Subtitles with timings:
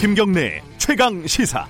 [0.00, 1.66] 김경래 최강 시사.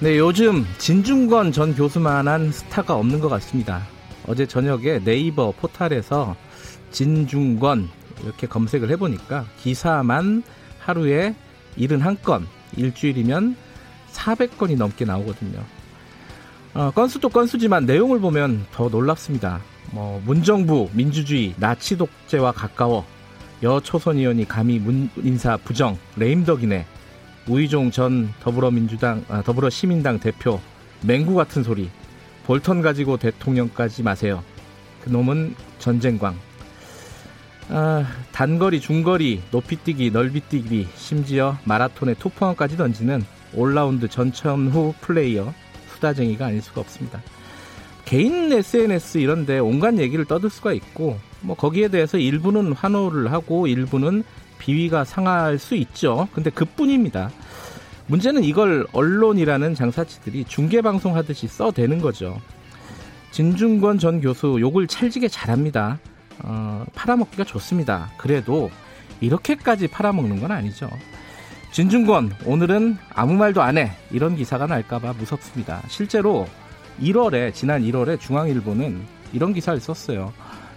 [0.00, 3.86] 네, 요즘 진중권 전 교수만한 스타가 없는 것 같습니다.
[4.26, 6.36] 어제 저녁에 네이버 포탈에서
[6.90, 7.88] 진중권
[8.22, 10.42] 이렇게 검색을 해보니까 기사만
[10.78, 11.34] 하루에
[11.78, 12.44] 71건,
[12.76, 13.56] 일주일이면
[14.12, 15.64] 400건이 넘게 나오거든요.
[16.74, 19.62] 어, 건수도 건수지만 내용을 보면 더 놀랍습니다.
[19.92, 23.04] 뭐 문정부 민주주의 나치 독재와 가까워
[23.62, 26.86] 여 초선 의원이 감히 문 인사 부정 레임덕이네
[27.48, 30.60] 우이종 전 더불어민주당 아, 더불어 시민당 대표
[31.02, 31.88] 맹구 같은 소리
[32.44, 34.42] 볼턴 가지고 대통령까지 마세요.
[35.02, 36.36] 그 놈은 전쟁광.
[37.68, 45.52] 아, 단거리, 중거리, 높이뛰기, 넓이뛰기, 심지어 마라톤의 투포함까지 던지는 올라운드 전천후 플레이어
[45.94, 47.20] 수다쟁이가 아닐 수가 없습니다.
[48.06, 54.22] 개인 SNS 이런데 온갖 얘기를 떠들 수가 있고 뭐 거기에 대해서 일부는 환호를 하고 일부는
[54.58, 56.28] 비위가 상할 수 있죠.
[56.32, 57.30] 근데 그뿐입니다.
[58.06, 62.40] 문제는 이걸 언론이라는 장사치들이 중계 방송 하듯이 써대는 거죠.
[63.32, 65.98] 진중권 전 교수 욕을 찰지게 잘합니다.
[66.44, 68.12] 어, 팔아먹기가 좋습니다.
[68.16, 68.70] 그래도
[69.20, 70.88] 이렇게까지 팔아먹는 건 아니죠.
[71.72, 73.90] 진중권 오늘은 아무 말도 안 해.
[74.12, 75.82] 이런 기사가 날까봐 무섭습니다.
[75.88, 76.46] 실제로
[77.00, 79.00] 1월에 지난 1월에 중앙일보는
[79.32, 80.32] 이런 기사를 썼어요.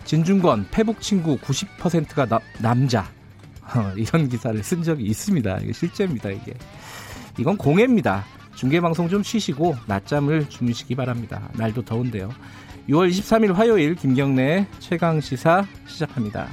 [0.06, 3.08] 진중권 페북 친구 90%가 나, 남자
[3.76, 5.60] 어, 이런 기사를 쓴 적이 있습니다.
[5.60, 6.30] 이게 실제입니다.
[6.30, 6.54] 이게
[7.38, 8.26] 이건 공해입니다.
[8.56, 11.50] 중계방송 좀 쉬시고 낮잠을 주무시기 바랍니다.
[11.54, 12.30] 날도 더운데요.
[12.90, 16.48] 6월 23일 화요일 김경래 최강 시사 시작합니다.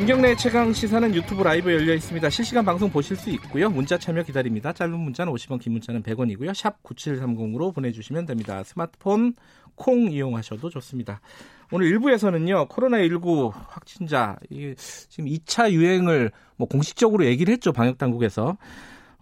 [0.00, 2.30] 김경래 최강 시사는 유튜브 라이브 열려 있습니다.
[2.30, 3.68] 실시간 방송 보실 수 있고요.
[3.68, 4.72] 문자 참여 기다립니다.
[4.72, 6.54] 짧은 문자는 50원, 긴 문자는 100원이고요.
[6.54, 8.62] 샵 9730으로 보내주시면 됩니다.
[8.64, 9.34] 스마트폰
[9.74, 11.20] 콩 이용하셔도 좋습니다.
[11.70, 14.38] 오늘 1부에서는요, 코로나19 확진자,
[15.10, 18.56] 지금 2차 유행을 뭐 공식적으로 얘기를 했죠, 방역 당국에서.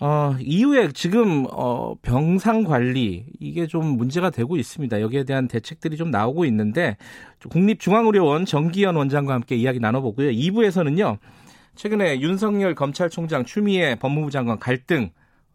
[0.00, 5.00] 어, 이후에 지금, 어, 병상 관리, 이게 좀 문제가 되고 있습니다.
[5.00, 6.96] 여기에 대한 대책들이 좀 나오고 있는데,
[7.48, 10.30] 국립중앙의료원 정기현 원장과 함께 이야기 나눠보고요.
[10.30, 11.18] 2부에서는요,
[11.74, 15.10] 최근에 윤석열 검찰총장 추미애 법무부 장관 갈등,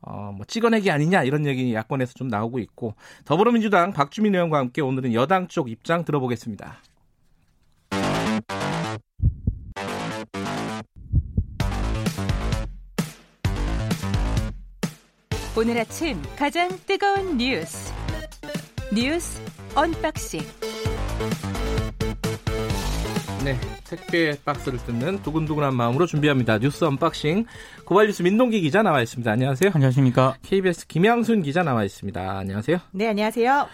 [0.06, 5.14] 어, 뭐 찍어내기 아니냐 이런 얘기 야권에서 좀 나오고 있고 더불어민주당 박주민 의원과 함께 오늘은
[5.14, 6.82] 여당 쪽 입장 들어보겠습니다.
[15.56, 17.94] 오늘 아침 가장 뜨거운 뉴스
[18.92, 19.40] 뉴스
[19.76, 20.42] unboxing
[23.44, 26.60] 네, 택배 박스를 뜯는 두근두근한 마음으로 준비합니다.
[26.60, 27.46] 뉴스 unboxing
[27.86, 29.30] 고발뉴스 민동기 기자 나와 있습니다.
[29.30, 29.72] 안녕하세요.
[29.76, 30.38] 안녕하십니까.
[30.44, 32.38] KBS 김양순 기자 나와 있습니다.
[32.40, 32.78] 안녕하세요.
[32.92, 33.68] 네, 안녕하세요.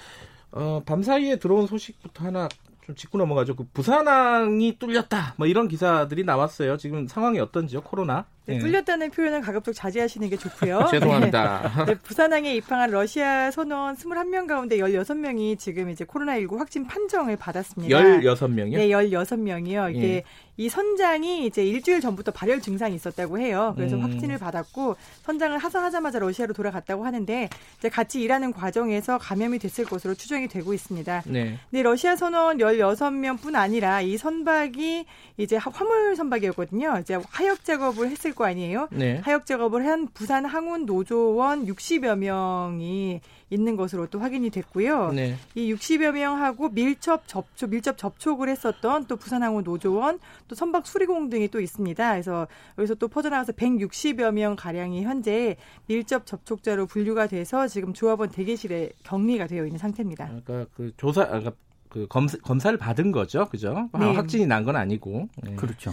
[0.54, 2.50] 어, 밤사이에 들어온 소식부터 하나
[2.86, 3.56] 좀 짚고 넘어가죠.
[3.56, 5.36] 그 부산항이 뚫렸다.
[5.38, 6.78] 뭐 이런 기사들이 나왔어요.
[6.78, 7.82] 지금 상황이 어떤지요?
[7.82, 8.26] 코로나?
[8.46, 8.60] 네, 네.
[8.60, 10.88] 뚫렸다는 표현은 가급적 자제하시는 게 좋고요.
[10.92, 11.86] 죄송합니다.
[11.86, 17.96] 네, 부산항에 입항한 러시아 선원 21명 가운데 16명이 지금 이제 코로나19 확진 판정을 받았습니다.
[17.98, 18.78] 16명이요?
[18.78, 19.96] 네, 16명이요.
[19.96, 20.24] 이게 예.
[20.60, 23.72] 이 선장이 이제 일주일 전부터 발열 증상이 있었다고 해요.
[23.78, 24.02] 그래서 음.
[24.02, 27.48] 확진을 받았고 선장을 하사하자마자 러시아로 돌아갔다고 하는데
[27.78, 31.24] 이제 같이 일하는 과정에서 감염이 됐을 것으로 추정이 되고 있습니다.
[31.28, 31.58] 네.
[31.70, 35.06] 근데 러시아 선원 16명뿐 아니라 이 선박이
[35.38, 36.98] 이제 화물 선박이었거든요.
[37.00, 38.88] 이제 하역 작업을 했을 거 아니에요.
[38.92, 39.18] 네.
[39.24, 45.12] 하역 작업을 한 부산 항운 노조원 60여 명이 있는 것으로 또 확인이 됐고요.
[45.12, 45.36] 네.
[45.56, 51.48] 이 60여 명하고 밀접 접촉, 밀접 접촉을 했었던 또 부산항공 노조원, 또 선박 수리공 등이
[51.48, 52.12] 또 있습니다.
[52.12, 52.48] 그래서
[52.78, 55.56] 여기서 또 퍼져나가서 160여 명 가량이 현재
[55.88, 60.28] 밀접 접촉자로 분류가 돼서 지금 조합원 대기실에 격리가 되어 있는 상태입니다.
[60.28, 61.52] 그러니까 그 조사, 그러니까
[61.90, 63.90] 그 검, 검사를 받은 거죠, 그죠?
[64.00, 64.14] 네.
[64.14, 65.28] 확진이 난 건 아니고.
[65.42, 65.56] 네.
[65.56, 65.92] 그렇죠.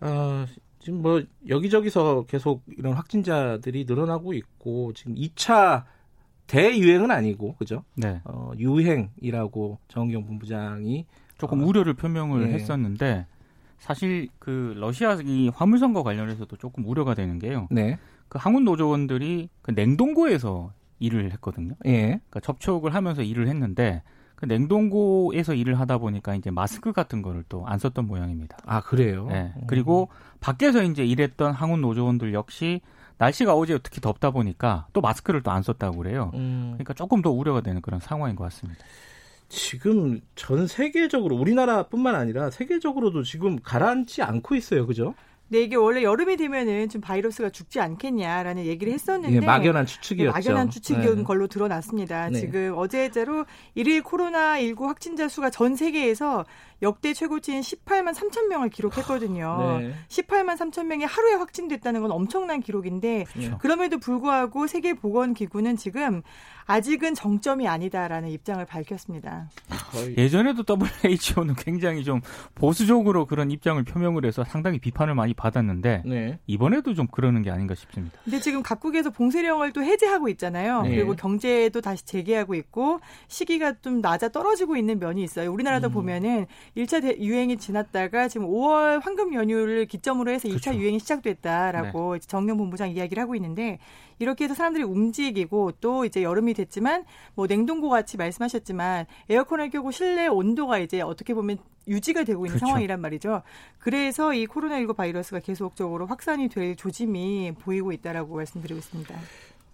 [0.00, 0.46] 어,
[0.82, 5.84] 지금 뭐 여기저기서 계속 이런 확진자들이 늘어나고 있고 지금 2차
[6.48, 7.84] 대유행은 아니고 그죠?
[7.94, 8.20] 네.
[8.24, 11.06] 어, 유행이라고 정경 본부장이
[11.38, 12.54] 조금 어, 우려를 표명을 네.
[12.54, 13.26] 했었는데
[13.78, 17.68] 사실 그 러시아 이 화물 선거 관련해서도 조금 우려가 되는 게요.
[17.70, 17.96] 네.
[18.28, 21.74] 그 항운 노조원들이 그 냉동고에서 일을 했거든요.
[21.86, 22.00] 예.
[22.06, 24.02] 그러니까 접촉을 하면서 일을 했는데
[24.42, 28.58] 그 냉동고에서 일을 하다 보니까 이제 마스크 같은 거를 또 안 썼던 모양입니다.
[28.66, 29.26] 아 그래요?
[29.28, 29.54] 네.
[29.68, 30.08] 그리고
[30.40, 32.80] 밖에서 이제 일했던 항운 노조원들 역시
[33.18, 36.32] 날씨가 어제 특히 덥다 보니까 또 마스크를 또 안 썼다고 그래요.
[36.34, 36.70] 음.
[36.72, 38.82] 그러니까 조금 더 우려가 되는 그런 상황인 것 같습니다.
[39.48, 45.14] 지금 전 세계적으로 우리나라뿐만 아니라 세계적으로도 지금 가라앉지 않고 있어요, 그죠?
[45.52, 50.32] 네, 이게 원래 여름이 되면은 좀 바이러스가 죽지 않겠냐라는 얘기를 했었는데 예, 막연한 추측이었죠.
[50.32, 51.22] 네, 막연한 추측인 네.
[51.24, 52.30] 걸로 드러났습니다.
[52.30, 52.40] 네.
[52.40, 53.44] 지금 어제자로
[53.74, 56.46] 일일 코로나 19 확진자 수가 전 세계에서
[56.82, 59.78] 역대 최고치인 18만 3천 명을 기록했거든요.
[59.80, 59.94] 네.
[60.08, 63.58] 18만 3천 명이 하루에 확진됐다는 건 엄청난 기록인데 그렇죠.
[63.58, 66.22] 그럼에도 불구하고 세계 보건 기구는 지금
[66.66, 69.50] 아직은 정점이 아니다라는 입장을 밝혔습니다.
[70.16, 72.20] 예전에도 WHO는 굉장히 좀
[72.54, 76.38] 보수적으로 그런 입장을 표명을 해서 상당히 비판을 많이 받았는데 네.
[76.46, 78.18] 이번에도 좀 그러는 게 아닌가 싶습니다.
[78.24, 80.82] 근데 지금 각국에서 봉쇄령을 또 해제하고 있잖아요.
[80.82, 80.90] 네.
[80.90, 85.52] 그리고 경제도 다시 재개하고 있고 시기가 좀 낮아 떨어지고 있는 면이 있어요.
[85.52, 85.92] 우리나라도 음.
[85.92, 86.46] 보면은
[86.76, 90.74] 1차 유행이 지났다가 지금 5월 황금 연휴를 기점으로 해서 2차 그렇죠.
[90.74, 92.26] 유행이 시작됐다라고 네.
[92.26, 93.78] 정경 본부장 이야기를 하고 있는데
[94.18, 97.04] 이렇게 해서 사람들이 움직이고 또 이제 여름이 됐지만
[97.34, 101.58] 뭐 냉동고 같이 말씀하셨지만 에어컨을 켜고 실내 온도가 이제 어떻게 보면
[101.88, 102.66] 유지가 되고 있는 그렇죠.
[102.66, 103.42] 상황이란 말이죠.
[103.78, 109.14] 그래서 이 코로나19 바이러스가 계속적으로 확산이 될 조짐이 보이고 있다라고 말씀드리고 있습니다.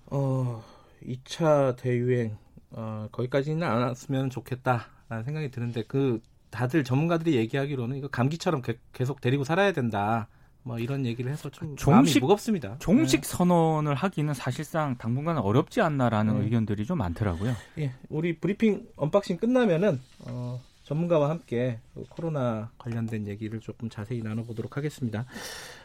[0.07, 0.65] 어,
[1.05, 2.39] 2차 대유행
[2.71, 9.21] 어, 거기까지는 안 왔으면 좋겠다라는 생각이 드는데 그 다들 전문가들이 얘기하기로는 이거 감기처럼 게, 계속
[9.21, 10.29] 데리고 살아야 된다.
[10.63, 12.77] 뭐 이런 얘기를 해서 좀 종식 무겁습니다.
[12.79, 13.29] 종식 네.
[13.29, 16.45] 선언을 하기는 사실상 당분간은 어렵지 않나라는 네.
[16.45, 17.55] 의견들이 좀 많더라고요.
[17.79, 24.77] 예, 우리 브리핑 unboxing 끝나면은 어, 전문가와 함께 그 코로나 관련된 얘기를 조금 자세히 나눠보도록
[24.77, 25.25] 하겠습니다.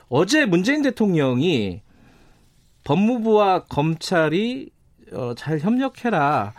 [0.10, 1.82] 어제 문재인 대통령이
[2.84, 4.72] 법무부와 검찰이
[5.14, 6.54] 어, 잘 협력해라.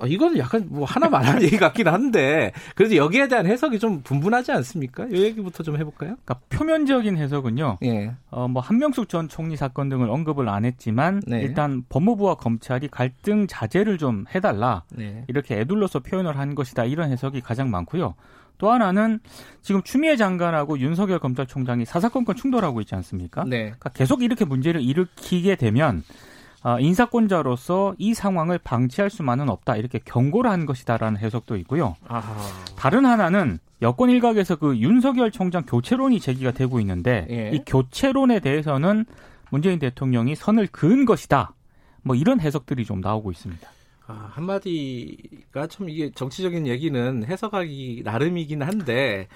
[0.00, 4.00] 어, 이건 약간 뭐 하나 마나 한 얘기 같긴 한데 그래도 여기에 대한 해석이 좀
[4.02, 5.06] 분분하지 않습니까?
[5.12, 6.16] 이 얘기부터 좀 해볼까요?
[6.24, 7.78] 그러니까 표면적인 해석은요.
[7.84, 8.14] 예.
[8.30, 11.42] 어, 뭐 한명숙 전 총리 사건 등을 언급을 안 했지만 네.
[11.42, 15.24] 일단 법무부와 검찰이 갈등 자제를 좀 해달라 네.
[15.28, 18.14] 이렇게 애둘러서 표현을 한 것이다 이런 해석이 가장 많고요.
[18.56, 19.20] 또 하나는
[19.62, 23.44] 지금 추미애 장관하고 윤석열 검찰총장이 사사건건 충돌하고 있지 않습니까?
[23.44, 23.62] 네.
[23.64, 26.29] 그러니까 계속 이렇게 문제를 일으키게 되면 어,
[26.80, 31.96] 인사권자로서 이 상황을 방치할 수만은 없다 이렇게 경고를 한 것이다라는 해석도 있고요.
[32.06, 32.34] 아하.
[32.76, 37.50] 다른 하나는 여권 일각에서 그 윤석열 총장 교체론이 제기가 되고 있는데 예.
[37.56, 39.06] 이 교체론에 대해서는
[39.50, 41.54] 문재인 대통령이 선을 그은 것이다.
[42.02, 43.68] 뭐 이런 해석들이 좀 나오고 있습니다.
[44.06, 49.28] 아, 한마디가 참 이게 정치적인 얘기는 해석하기 나름이긴 한데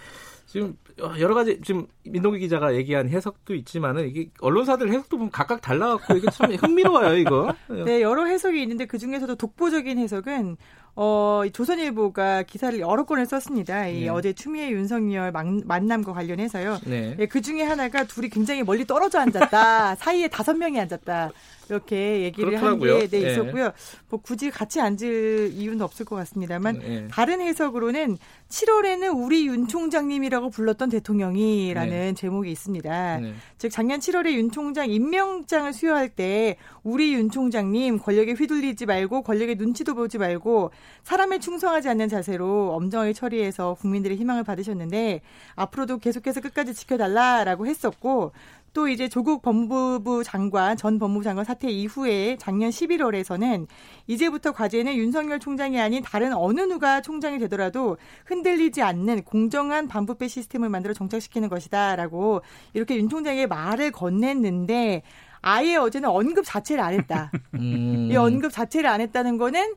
[0.46, 0.76] 지금
[1.18, 6.30] 여러 가지 지금 민동기 기자가 얘기한 해석도 있지만은 이게 언론사들 해석도 보면 각각 달라갖고 이게
[6.30, 7.54] 참 흥미로워요 이거.
[7.86, 10.56] 네 여러 해석이 있는데 그 중에서도 독보적인 해석은
[10.96, 13.88] 어, 조선일보가 기사를 여러 건을 썼습니다.
[13.88, 14.08] 이 네.
[14.08, 16.78] 어제 추미애 윤석열 만남과 관련해서요.
[16.86, 17.16] 네.
[17.16, 19.96] 네, 그 중에 하나가 둘이 굉장히 멀리 떨어져 앉았다.
[19.96, 21.32] 사이에 다섯 명이 앉았다.
[21.68, 23.72] 이렇게 얘기를 한게 네, 네, 있었고요.
[24.08, 27.08] 뭐 굳이 같이 앉을 이유는 없을 것 같습니다만 네.
[27.10, 28.18] 다른 해석으로는
[28.48, 32.12] 7월에는 우리 윤 총장님이라고 불렀던 대통령이라는 네.
[32.12, 33.18] 제목이 있습니다.
[33.20, 33.34] 네.
[33.58, 39.56] 즉 작년 7월에 윤 총장 임명장을 수여할 때 우리 윤 총장님 권력에 휘둘리지 말고 권력의
[39.56, 40.70] 눈치도 보지 말고
[41.02, 45.20] 사람에 충성하지 않는 자세로 엄정하게 처리해서 국민들의 희망을 받으셨는데
[45.54, 48.32] 앞으로도 계속해서 끝까지 지켜달라라고 했었고
[48.74, 53.68] 또 이제 조국 법무부 장관 전 법무부 장관 사태 이후에 작년 11월에서는
[54.08, 57.96] 이제부터 과제는 윤석열 총장이 아닌 다른 어느 누가 총장이 되더라도
[58.26, 62.42] 흔들리지 않는 공정한 반부패 시스템을 만들어 정착시키는 것이다라고
[62.72, 65.02] 이렇게 윤 총장의 말을 건넸는데
[65.40, 67.30] 아예 어제는 언급 자체를 안 했다.
[67.54, 68.08] 음.
[68.10, 69.74] 이 언급 자체를 안 했다는 거는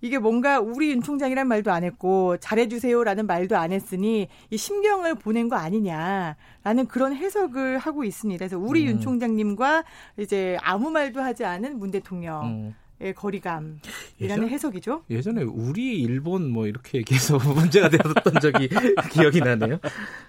[0.00, 5.48] 이게 뭔가 우리 윤 총장이란 말도 안 했고 잘해주세요라는 말도 안 했으니 이 심경을 보낸
[5.48, 8.38] 거 아니냐라는 그런 해석을 하고 있습니다.
[8.38, 8.86] 그래서 우리 음.
[8.86, 9.84] 윤 총장님과
[10.18, 12.44] 이제 아무 말도 하지 않은 문 대통령.
[12.44, 12.74] 음.
[13.02, 13.80] 의 거리감이라는
[14.20, 15.04] 예전, 해석이죠.
[15.08, 18.68] 예전에 우리 일본 뭐 이렇게 얘기해서 문제가 되었던 적이
[19.10, 19.78] 기억이 나네요.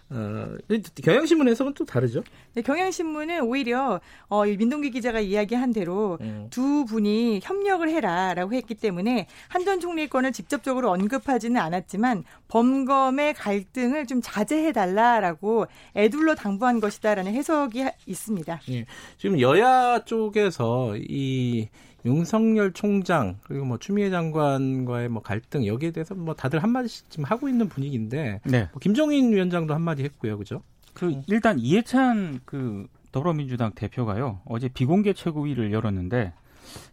[0.09, 0.55] 어,
[1.03, 2.23] 경향신문 해석은 또 다르죠?
[2.53, 3.99] 네, 경향신문은 오히려
[4.29, 6.47] 어, 민동기 기자가 이야기한 대로 음.
[6.49, 14.21] 두 분이 협력을 해라라고 했기 때문에 한전 총리 건을 직접적으로 언급하지는 않았지만 범검의 갈등을 좀
[14.23, 18.61] 자제해 달라라고 애둘러 당부한 것이다라는 해석이 있습니다.
[18.69, 18.85] 예,
[19.17, 21.67] 지금 여야 쪽에서 이
[22.05, 27.47] 윤석열 총장 그리고 뭐 추미애 장관과의 뭐 갈등 여기에 대해서 뭐 다들 한마디씩 지금 하고
[27.47, 28.69] 있는 분위기인데 네.
[28.71, 30.63] 뭐 김종인 위원장도 한마디 했고요, 그죠?
[30.93, 36.33] 그 일단 이해찬 그 더불어민주당 대표가요 어제 비공개 최고위를 열었는데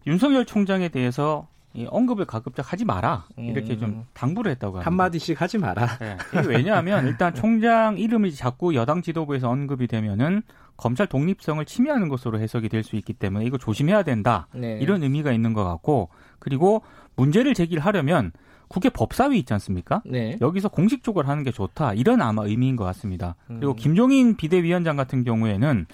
[0.07, 3.79] 윤석열 총장에 대해서 이 언급을 가급적 하지 마라 이렇게 음.
[3.79, 4.87] 좀 당부를 했다고 합니다.
[4.87, 5.99] 한 마디씩 하지 마라.
[5.99, 6.17] 네.
[6.49, 10.43] 왜냐하면 일단 총장 이름이 자꾸 여당 지도부에서 언급이 되면은
[10.79, 14.79] 검찰 독립성을 침해하는 것으로 해석이 될 수 있기 때문에 이거 조심해야 된다 네.
[14.81, 16.09] 이런 의미가 있는 것 같고
[16.39, 16.83] 그리고
[17.17, 18.33] 문제를 제기하려면
[18.69, 20.03] 국회 법사위 있지 않습니까?
[20.07, 20.37] 네.
[20.41, 21.95] 여기서 공식적으로 하는 게 좋다.
[21.95, 23.35] 이런 아마 의미인 것 같습니다.
[23.47, 23.77] 그리고 음.
[23.77, 25.87] 김종인 비대위원장 같은 경우에는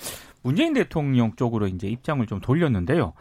[0.42, 3.12] 문재인 대통령 쪽으로 이제 입장을 좀 돌렸는데요.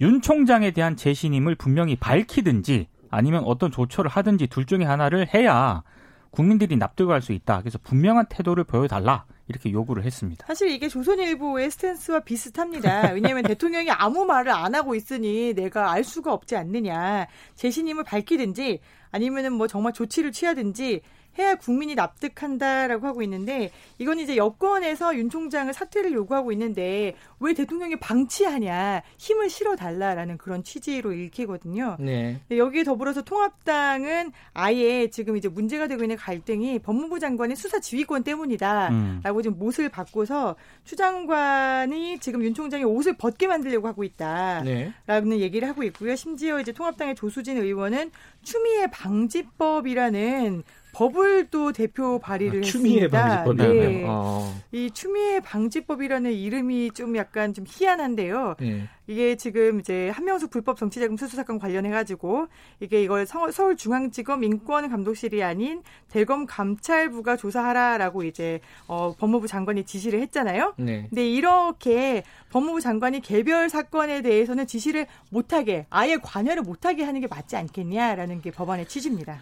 [0.00, 5.82] 윤 총장에 대한 재신임을 분명히 밝히든지 아니면 어떤 조처를 하든지 둘 중에 하나를 해야
[6.30, 7.60] 국민들이 납득할 수 있다.
[7.60, 9.24] 그래서 분명한 태도를 보여달라.
[9.50, 10.46] 이렇게 요구를 했습니다.
[10.46, 13.10] 사실 이게 조선일보의 스탠스와 비슷합니다.
[13.12, 17.26] 왜냐하면 대통령이 아무 말을 안 하고 있으니 내가 알 수가 없지 않느냐.
[17.56, 18.78] 재신임을 밝히든지
[19.10, 21.02] 아니면은 뭐 정말 조치를 취하든지
[21.38, 27.96] 해야 국민이 납득한다라고 하고 있는데 이건 이제 여권에서 윤 총장을 사퇴를 요구하고 있는데 왜 대통령이
[27.96, 31.96] 방치하냐 힘을 실어 달라라는 그런 취지로 읽히거든요.
[32.00, 32.40] 네.
[32.50, 38.92] 여기에 더불어서 통합당은 아예 지금 이제 문제가 되고 있는 갈등이 법무부 장관의 수사 지휘권 때문이다라고
[38.92, 39.42] 음.
[39.42, 45.38] 지금 못을 바꿔서 추 장관이 지금 윤 총장이 옷을 벗게 만들려고 하고 있다라는 네.
[45.38, 46.16] 얘기를 하고 있고요.
[46.16, 48.10] 심지어 이제 통합당의 조수진 의원은
[48.42, 53.44] 추미애 방지법이라는 법을 또 대표 발의를 아, 추미애 했습니다.
[53.44, 54.04] 방지법 네.
[54.06, 54.54] 어.
[54.72, 58.56] 이 추미애 방지법이라는 이름이 좀 약간 좀 희한한데요.
[58.60, 58.88] 네.
[59.10, 62.46] 이게 지금 이제 한명수 불법 정치자금 수수 사건 관련해 가지고
[62.78, 70.74] 이게 이걸 서울 중앙지검 인권감독실이 아닌 대검 감찰부가 조사하라라고 이제 어, 법무부 장관이 지시를 했잖아요.
[70.76, 71.06] 네.
[71.08, 77.56] 근데 이렇게 법무부 장관이 개별 사건에 대해서는 지시를 못하게 아예 관여를 못하게 하는 게 맞지
[77.56, 79.40] 않겠냐라는 게 법안의 취지입니다.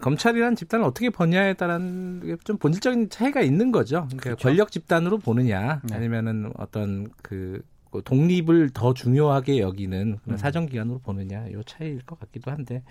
[0.00, 4.06] 검찰이란 집단을 어떻게 보냐에 따른 좀 본질적인 차이가 있는 거죠.
[4.06, 4.48] 그러니까 그렇죠.
[4.48, 5.94] 권력 집단으로 보느냐, 네.
[5.94, 7.62] 아니면은 어떤 그
[8.04, 10.36] 독립을 더 중요하게 여기는 그런 음.
[10.36, 12.82] 사정기관으로 보느냐, 요 차이일 것 같기도 한데.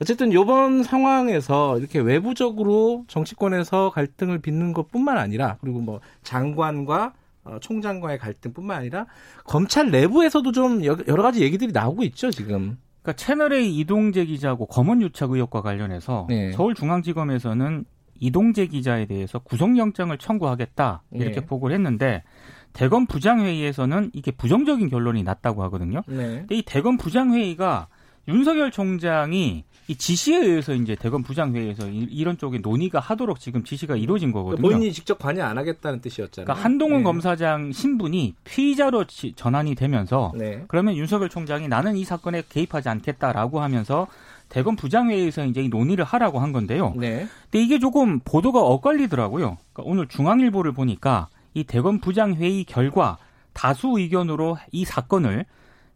[0.00, 7.12] 어쨌든 요번 상황에서 이렇게 외부적으로 정치권에서 갈등을 빚는 것 뿐만 아니라, 그리고 뭐 장관과
[7.44, 9.06] 어, 총장과의 갈등뿐만 아니라
[9.44, 12.78] 검찰 내부에서도 좀 여러 가지 얘기들이 나오고 있죠, 지금.
[13.02, 16.52] 그러니까 채널A 이동재 기자하고 검언 유착 의혹과 관련해서 네.
[16.52, 17.84] 서울중앙지검에서는
[18.20, 21.46] 이동재 기자에 대해서 구속영장을 청구하겠다 이렇게 네.
[21.46, 22.22] 보고를 했는데
[22.72, 26.02] 대검 부장회의에서는 이게 부정적인 결론이 났다고 하거든요.
[26.06, 26.40] 네.
[26.40, 27.88] 근데 이 대검 부장회의가
[28.28, 33.96] 윤석열 총장이 이 지시에 의해서 이제 대검 부장회의에서 이, 런 쪽에 논의가 하도록 지금 지시가
[33.96, 34.62] 이루어진 거거든요.
[34.62, 36.44] 본인이 직접 관여 안 하겠다는 뜻이었잖아요.
[36.44, 37.02] 그러니까 한동훈 네.
[37.02, 40.62] 검사장 신분이 피의자로 지, 전환이 되면서 네.
[40.68, 44.06] 그러면 윤석열 총장이 나는 이 사건에 개입하지 않겠다라고 하면서
[44.48, 46.94] 대검 부장회의에서 이제 논의를 하라고 한 건데요.
[46.96, 47.26] 네.
[47.50, 49.58] 근데 이게 조금 보도가 엇갈리더라고요.
[49.72, 53.18] 그러니까 오늘 중앙일보를 보니까 이 대검 부장회의 결과
[53.52, 55.46] 다수 의견으로 이 사건을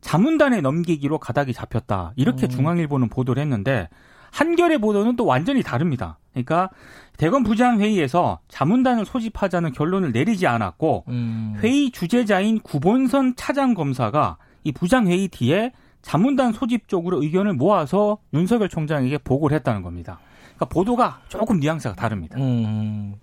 [0.04, 2.12] 자문단에 넘기기로 가닥이 잡혔다.
[2.16, 2.49] 이렇게 음.
[2.50, 3.88] 중앙일보는 보도를 했는데
[4.32, 6.18] 한겨레 보도는 또 완전히 다릅니다.
[6.32, 6.68] 그러니까
[7.16, 11.54] 대검 부장 회의에서 자문단을 소집하자는 결론을 내리지 않았고 음.
[11.61, 18.68] 회의 주재자인 구본선 차장 검사가 이 부장 회의 뒤에 자문단 소집 쪽으로 의견을 모아서 윤석열
[18.68, 20.20] 총장에게 보고를 했다는 겁니다.
[20.54, 22.37] 그러니까 보도가 조금 뉘앙스가 다릅니다.
[22.38, 23.14] 음.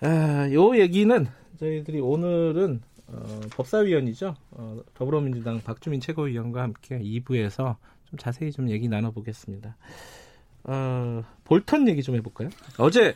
[0.00, 1.26] 아, 요 얘기는
[1.60, 2.80] 저희들이 오늘은
[3.12, 4.34] 어, 법사위원이죠.
[4.52, 9.76] 어, 더불어민주당 박주민 최고위원과 함께 2부에서 좀 자세히 좀 얘기 나눠보겠습니다.
[10.64, 12.48] 어, 볼턴 얘기 좀 해볼까요?
[12.78, 13.14] 어제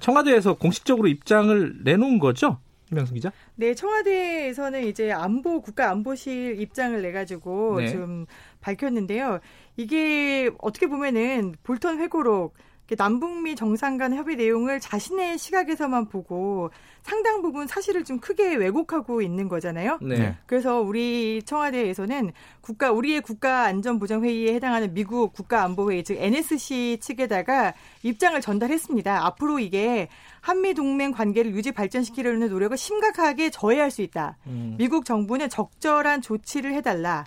[0.00, 2.58] 청와대에서 공식적으로 입장을 내놓은 거죠?
[2.88, 3.32] 김명수 기자?
[3.56, 7.88] 네, 청와대에서는 이제 안보 국가 안보실 입장을 내 가지고 네.
[7.88, 8.26] 지금
[8.60, 9.40] 밝혔는데요.
[9.76, 12.54] 이게 어떻게 보면은 볼턴 회고록
[12.94, 16.70] 남북미 정상 간 협의 내용을 자신의 시각에서만 보고
[17.02, 19.98] 상당 부분 사실을 좀 크게 왜곡하고 있는 거잖아요.
[20.02, 20.36] 네.
[20.46, 26.98] 그래서 우리 청와대에서는 국가 우리의 국가 안전보장 회의에 해당하는 미국 국가 안보 회의 즉 NSC
[27.00, 29.24] 측에다가 입장을 전달했습니다.
[29.26, 30.08] 앞으로 이게
[30.40, 34.36] 한미 동맹 관계를 유지 발전시키려는 노력을 심각하게 저해할 수 있다.
[34.46, 34.76] 음.
[34.78, 37.24] 미국 정부는 적절한 조치를 해달라.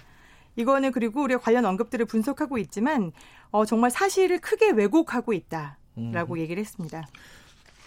[0.56, 3.12] 이거는 그리고 우리가 관련 언급들을 분석하고 있지만
[3.52, 6.38] 어, 정말 사실을 크게 왜곡하고 있다라고 음.
[6.38, 7.08] 얘기를 했습니다.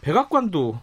[0.00, 0.78] 백악관도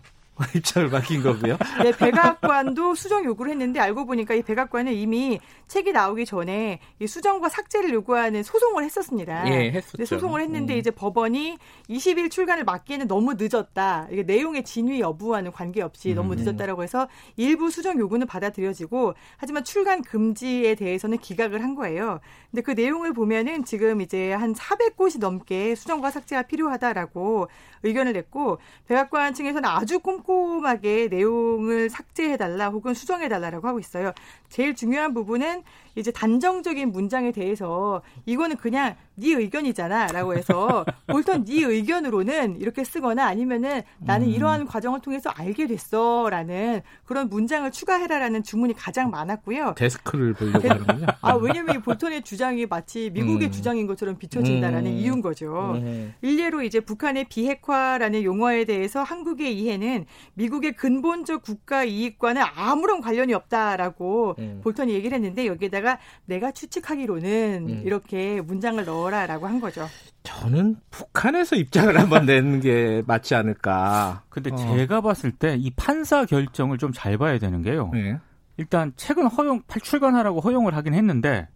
[0.55, 1.57] 입장을 밝힌 거고요.
[1.83, 7.49] 네, 백악관도 수정 요구를 했는데 알고 보니까 이 백악관은 이미 책이 나오기 전에 이 수정과
[7.49, 9.51] 삭제를 요구하는 소송을 했었습니다.
[9.51, 10.05] 예, 했었죠.
[10.05, 10.79] 소송을 했는데 음.
[10.79, 11.57] 이제 법원이
[11.89, 14.07] 20일 출간을 막기에는 너무 늦었다.
[14.11, 16.37] 이게 내용의 진위 여부와는 관계없이 너무 음.
[16.37, 22.19] 늦었다라고 해서 일부 수정 요구는 받아들여지고 하지만 출간 금지에 대해서는 기각을 한 거예요.
[22.49, 27.47] 근데 그 내용을 보면은 지금 이제 한 400곳이 넘게 수정과 삭제가 필요하다라고
[27.83, 30.28] 의견을 냈고 백악관 층에서는 아주 꼼꼼
[30.65, 34.13] 하게 내용을 삭제해달라 혹은 수정해달라라고 하고 있어요.
[34.49, 35.63] 제일 중요한 부분은
[35.95, 43.81] 이제 단정적인 문장에 대해서 이거는 그냥 네 의견이잖아라고 해서 볼턴 네 의견으로는 이렇게 쓰거나 아니면은
[43.99, 44.31] 나는 음.
[44.31, 49.73] 이러한 과정을 통해서 알게 됐어라는 그런 문장을 추가해라라는 주문이 가장 많았고요.
[49.75, 51.05] 데스크를 보려고 하는군요.
[51.21, 53.51] 아 왜냐면 이 볼턴의 주장이 마치 미국의 음.
[53.51, 54.97] 주장인 것처럼 비춰진다라는 음.
[54.97, 55.73] 이유인 거죠.
[55.75, 56.13] 음.
[56.21, 60.05] 일례로 이제 북한의 비핵화라는 용어에 대해서 한국의 이해는
[60.35, 64.61] 미국의 근본적 국가 이익과는 아무런 관련이 없다라고 음.
[64.63, 67.81] 볼턴이 얘기를 했는데 여기에다 가 내가 추측하기로는 음.
[67.85, 69.87] 이렇게 문장을 넣어라라고 한 거죠.
[70.23, 74.23] 저는 북한에서 입장을 한번 내는 게 맞지 않을까.
[74.29, 74.55] 근데 어.
[74.55, 77.89] 제가 봤을 때 이 판사 결정을 좀 잘 봐야 되는 게요.
[77.93, 78.17] 네.
[78.57, 81.47] 일단 최근 허용 팔출간하라고 허용을 하긴 했는데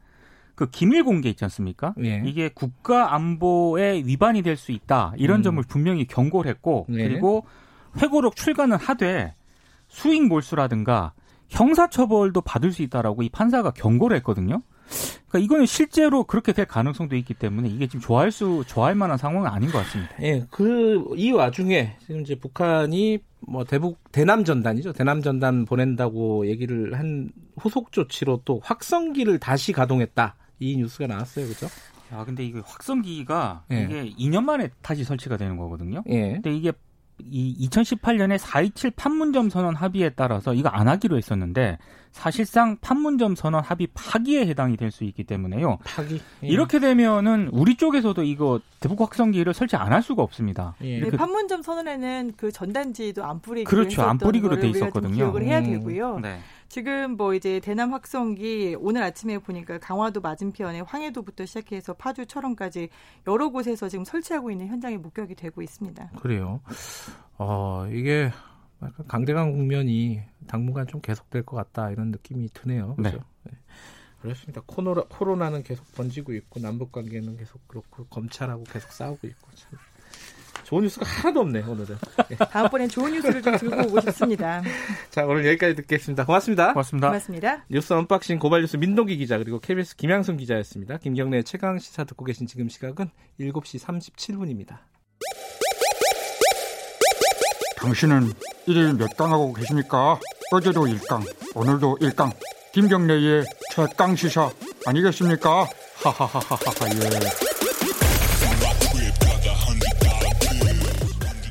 [0.56, 1.94] 그 기밀 공개 있지 않습니까?
[2.04, 2.22] 예.
[2.26, 5.44] 이게 국가 안보에 위반이 될 수 있다 이런 음.
[5.44, 7.08] 점을 분명히 경고를 했고 예.
[7.08, 7.46] 그리고
[8.02, 9.34] 회고록 출간은 하되
[9.88, 11.14] 수익 몰수라든가
[11.54, 14.62] 형사처벌도 받을 수 있다라고 이 판사가 경고를 했거든요.
[15.30, 19.50] 그러니까 이거는 실제로 그렇게 될 가능성도 있기 때문에 이게 지금 좋아할 수 좋아할 만한 상황은
[19.50, 20.14] 아닌 것 같습니다.
[20.22, 24.94] 예, 그 이 와중에 지금 이제 북한이 뭐 대북 대남 전단이죠.
[24.94, 30.36] 대남 전단 보낸다고 얘기를 한 후속 조치로 또 확성기를 다시 가동했다.
[30.60, 31.48] 이 뉴스가 나왔어요.
[31.48, 31.68] 그죠?
[32.12, 33.84] 아, 근데 이게 확성기가 예.
[33.84, 36.04] 이게 2년 만에 다시 설치가 되는 거거든요.
[36.10, 36.34] 예.
[36.34, 36.72] 근데 이게
[37.30, 41.78] 이 2018년에 427 판문점 선언 합의에 따라서 이거 안 하기로 했었는데
[42.14, 45.80] 사실상 판문점 선언 합의 파기에 해당이 될 수 있기 때문에요.
[45.84, 46.22] 파기.
[46.44, 46.48] 예.
[46.48, 50.76] 이렇게 되면은 우리 쪽에서도 이거 대북 확성기를 설치 안 할 수가 없습니다.
[50.82, 51.00] 예.
[51.00, 54.04] 네, 판문점 선언에는 그 전단지도 안 뿌리기로 그렇죠.
[54.04, 55.16] 안 뿌리기로 돼 있었거든요.
[55.16, 55.64] 기억을 해야 음.
[55.66, 56.20] 되고요.
[56.20, 56.40] 네.
[56.70, 62.90] 지금 뭐 이제 대남 확성기 오늘 아침에 보니까 강화도 맞은편에 황해도부터 시작해서 파주 철원까지
[63.28, 66.12] 여러 곳에서 지금 설치하고 있는 현장에 목격이 되고 있습니다.
[66.20, 66.62] 그래요.
[67.38, 68.32] 어, 이게
[68.86, 72.96] 약간 강대강 국면이 당분간 좀 계속될 것 같다 이런 느낌이 드네요.
[72.96, 73.18] 그렇죠?
[73.44, 73.52] 네.
[73.52, 73.58] 네.
[74.22, 74.62] 그렇습니다.
[74.66, 79.78] 코로나, 코로나는 계속 번지고 있고 남북 관계는 계속 그렇고 검찰하고 계속 싸우고 있고 참
[80.64, 81.98] 좋은 뉴스가 하나도 없네 오늘은.
[82.30, 82.36] 네.
[82.50, 84.62] 다음번엔 좋은 뉴스를 좀 들고 오고 싶습니다.
[85.10, 86.26] 자 오늘 여기까지 듣겠습니다.
[86.26, 86.74] 고맙습니다.
[86.74, 87.08] 고맙습니다.
[87.10, 87.66] 고맙습니다.
[87.70, 90.98] 뉴스 unboxing 고발뉴스 민동기 기자 그리고 KBS 김양순 기자였습니다.
[90.98, 93.10] 김경래 최강 시사 듣고 계신 지금 시각은
[93.40, 94.93] 7시 37분입니다.
[97.84, 98.32] 당신은
[98.66, 100.18] 일일 몇 강하고 계십니까?
[100.54, 101.22] 어제도 1강,
[101.54, 102.32] 오늘도 1강.
[102.74, 104.50] 김경래의 최강 시사
[104.86, 105.68] 아니겠습니까?
[105.96, 106.56] 하하하하하
[106.94, 107.10] 예.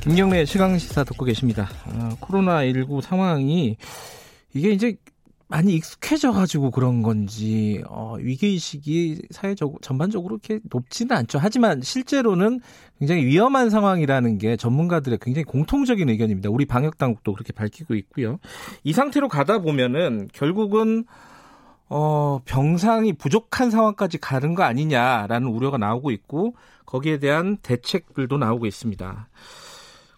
[0.01, 1.69] 김경래 시강 시사 듣고 계십니다.
[1.85, 3.77] 아, 코로나 19 상황이
[4.55, 4.97] 이게 이제
[5.53, 11.39] 많이 익숙해져 가지고 그런 건지 어, 위기의식이 사회적 전반적으로 이렇게 높지는 않죠.
[11.39, 12.61] 하지만 실제로는
[12.99, 16.49] 굉장히 위험한 상황이라는 게 전문가들의 굉장히 공통적인 의견입니다.
[16.49, 18.39] 우리 방역 당국도 그렇게 밝히고 있고요.
[18.83, 21.05] 이 상태로 가다 보면은 결국은
[21.91, 26.55] 어, 병상이 부족한 상황까지 가는 거 아니냐라는 우려가 나오고 있고
[26.87, 29.29] 거기에 대한 대책들도 나오고 있습니다.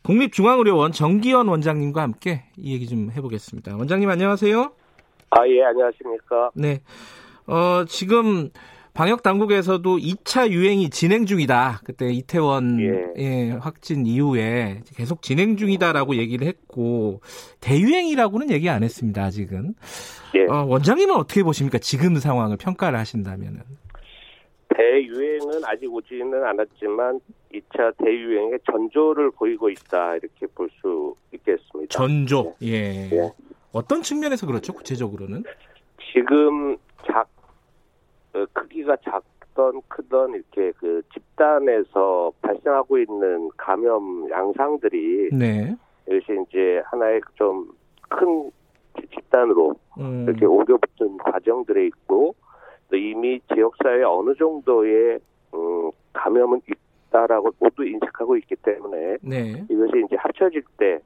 [0.05, 3.77] 국립중앙의료원 정기현 원장님과 함께 이 얘기 좀 해보겠습니다.
[3.77, 4.84] 원장님 안녕하세요.
[5.31, 6.51] 아, 예, 안녕하십니까.
[6.55, 6.81] 네.
[7.47, 8.51] 어, 지금
[8.95, 11.81] 방역 당국에서도 2차 유행이 진행 중이다.
[11.85, 13.13] 그때 이태원 예.
[13.19, 17.21] 예, 확진 이후에 계속 진행 중이다라고 얘기를 했고
[17.61, 19.25] 대유행이라고는 얘기 안 했습니다.
[19.25, 19.75] 아직은.
[20.37, 20.45] 예.
[20.45, 21.79] 어, 원장님은 어떻게 보십니까?
[21.79, 23.61] 지금 상황을 평가를 하신다면은.
[24.77, 27.21] 대유행은 아직 오지는 않았지만
[27.53, 31.89] 2차 대유행의 전조를 보이고 있다 이렇게 볼 수 있겠습니다.
[31.91, 32.55] 전조.
[32.61, 32.69] 네.
[32.69, 33.11] 예.
[33.17, 33.33] 예.
[33.75, 34.73] 어떤 측면에서 그렇죠?
[34.73, 35.45] 구체적으로는?
[36.13, 37.29] 지금 작
[38.33, 45.77] 어, 크기가 작던 크던 이렇게 그 집단에서 발생하고 있는 감염 양상들이 네.
[46.07, 47.69] 이것이 이제 하나의 좀
[48.09, 48.51] 큰
[49.11, 50.25] 집단으로 음.
[50.27, 52.35] 이렇게 오려붙은 과정들에 있고
[52.93, 55.19] 이미 지역사회에 어느 정도의
[55.55, 56.61] 음, 감염은
[57.09, 59.65] 있다라고 모두 인식하고 있기 때문에 네.
[59.69, 61.01] 이것이 이제 합쳐질 때 에,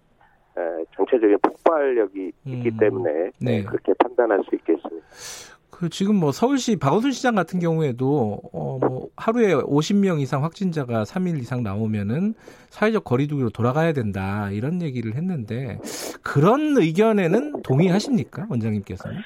[0.97, 2.53] 전체적인 폭발력이 음.
[2.53, 3.65] 있기 때문에 네.
[3.65, 5.07] 그렇게 판단할 수 있겠습니다.
[5.71, 11.39] 그 지금 뭐 서울시 박원순 시장 같은 경우에도 어 뭐 하루에 50명 이상 확진자가 3일
[11.39, 12.35] 이상 나오면은
[12.69, 15.79] 사회적 거리두기로 돌아가야 된다 이런 얘기를 했는데
[16.23, 19.19] 그런 의견에는 동의하십니까 원장님께서는?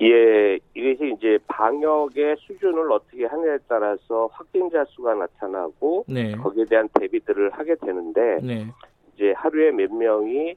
[0.00, 6.34] 예, 이것이 이제 방역의 수준을 어떻게 하냐에 따라서 확진자 수가 나타나고 네.
[6.36, 8.66] 거기에 대한 대비들을 하게 되는데 네.
[9.14, 10.54] 이제 하루에 몇 명이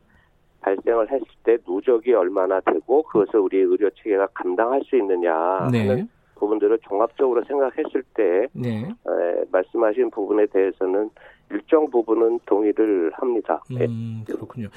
[0.62, 5.88] 발생을 했을 때 누적이 얼마나 되고 그것을 우리 의료 체계가 감당할 수 있느냐 네.
[5.88, 8.84] 하는 부분들을 종합적으로 생각했을 때 네.
[8.84, 11.10] 에, 말씀하신 부분에 대해서는
[11.52, 13.62] 일정 부분은 동의를 합니다.
[13.72, 14.68] 음, 그렇군요.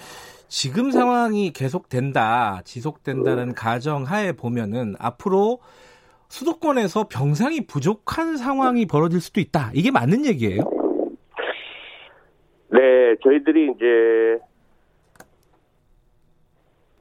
[0.48, 5.60] 지금 상황이 계속된다, 지속된다는 가정 하에 보면은 앞으로
[6.28, 9.70] 수도권에서 병상이 부족한 상황이 벌어질 수도 있다.
[9.74, 10.62] 이게 맞는 얘기예요?
[12.70, 14.38] 네, 저희들이 이제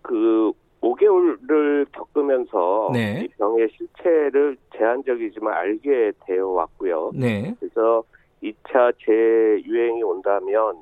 [0.01, 0.51] 그
[0.81, 3.23] 5개월을 겪으면서 네.
[3.23, 7.11] 이 병의 실체를 제한적이지만 알게 되어 왔고요.
[7.13, 7.53] 네.
[7.59, 8.03] 그래서
[8.41, 10.75] 2차 재유행이 온다면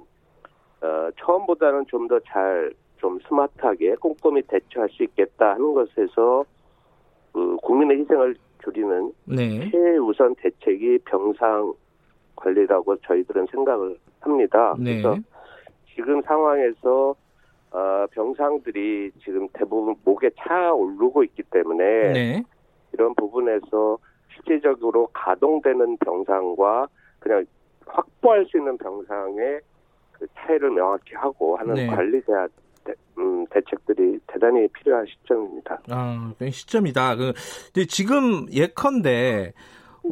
[0.81, 6.45] 어, 처음보다는 좀 더 잘좀 스마트하게 꼼꼼히 대처할 수 있겠다 하는 것에서
[7.33, 9.71] 그 국민의 희생을 줄이는 네.
[9.71, 11.73] 최우선 대책이 병상
[12.35, 14.75] 관리라고 저희들은 생각을 합니다.
[14.79, 15.01] 네.
[15.01, 15.17] 그래서
[15.93, 17.15] 지금 상황에서
[17.71, 22.43] 어, 병상들이 지금 대부분 목에 차 오르고 있기 때문에 네.
[22.93, 23.97] 이런 부분에서
[24.33, 26.87] 실질적으로 가동되는 병상과
[27.19, 27.45] 그냥
[27.85, 29.59] 확보할 수 있는 병상의
[30.13, 31.87] 그 차이를 명확히 하고 하는 네.
[31.87, 32.47] 관리 대안
[33.17, 35.81] 음, 대책들이 대단히 필요한 시점입니다.
[35.89, 37.15] 아, 시점이다.
[37.15, 37.33] 그,
[37.87, 39.53] 지금 예컨대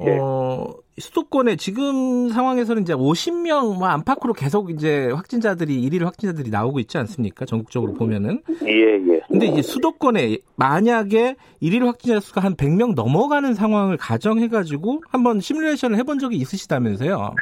[0.02, 0.18] 예.
[0.20, 6.98] 어, 수도권에 지금 상황에서는 이제 50명 뭐 안팎으로 계속 이제 확진자들이 일일 확진자들이 나오고 있지
[6.98, 7.46] 않습니까?
[7.46, 8.42] 전국적으로 보면은.
[8.66, 9.22] 예, 예.
[9.28, 15.98] 근데 이제 수도권에 만약에 일일 확진자 수가 한 100명 넘어가는 상황을 가정해 가지고 한번 시뮬레이션을
[15.98, 17.36] 해본 적이 있으시다면서요?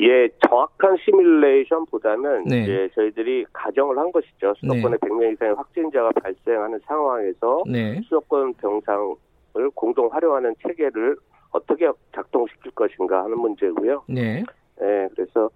[0.00, 2.62] 예, 정확한 시뮬레이션보다는 네.
[2.62, 4.54] 이제 저희들이 가정을 한 것이죠.
[4.60, 5.08] 수도권에 네.
[5.08, 8.00] 100명 이상의 확진자가 발생하는 상황에서 네.
[8.04, 9.16] 수도권 병상
[9.56, 11.16] 을 공동 활용하는 체계를
[11.52, 14.04] 어떻게 작동시킬 것인가 하는 문제고요.
[14.08, 14.44] 네.
[14.80, 15.50] 네, 그래서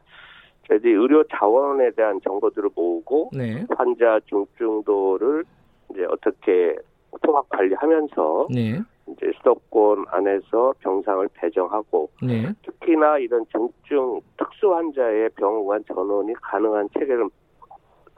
[0.69, 3.65] 저희들이 의료 자원에 대한 정보들을 모으고 네.
[3.77, 5.45] 환자 중증도를
[5.91, 6.77] 이제 어떻게
[7.23, 8.81] 통합 관리하면서 네.
[9.09, 12.53] 이제 수도권 안에서 병상을 배정하고 네.
[12.63, 17.29] 특히나 이런 중증 특수 환자의 병원 전원이 가능한 체계를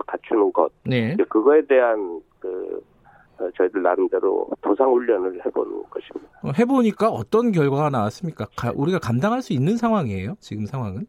[0.07, 1.17] 갖추는 것 네.
[1.29, 2.96] 그거에 대한 그 어,
[3.57, 6.29] 저희들 나름대로 도상 훈련을 해보는 것입니다.
[6.43, 8.47] 어, 해보니까 어떤 결과가 나왔습니까?
[8.57, 10.37] 가, 우리가 감당할 수 있는 상황이에요?
[10.41, 11.07] 지금 상황은?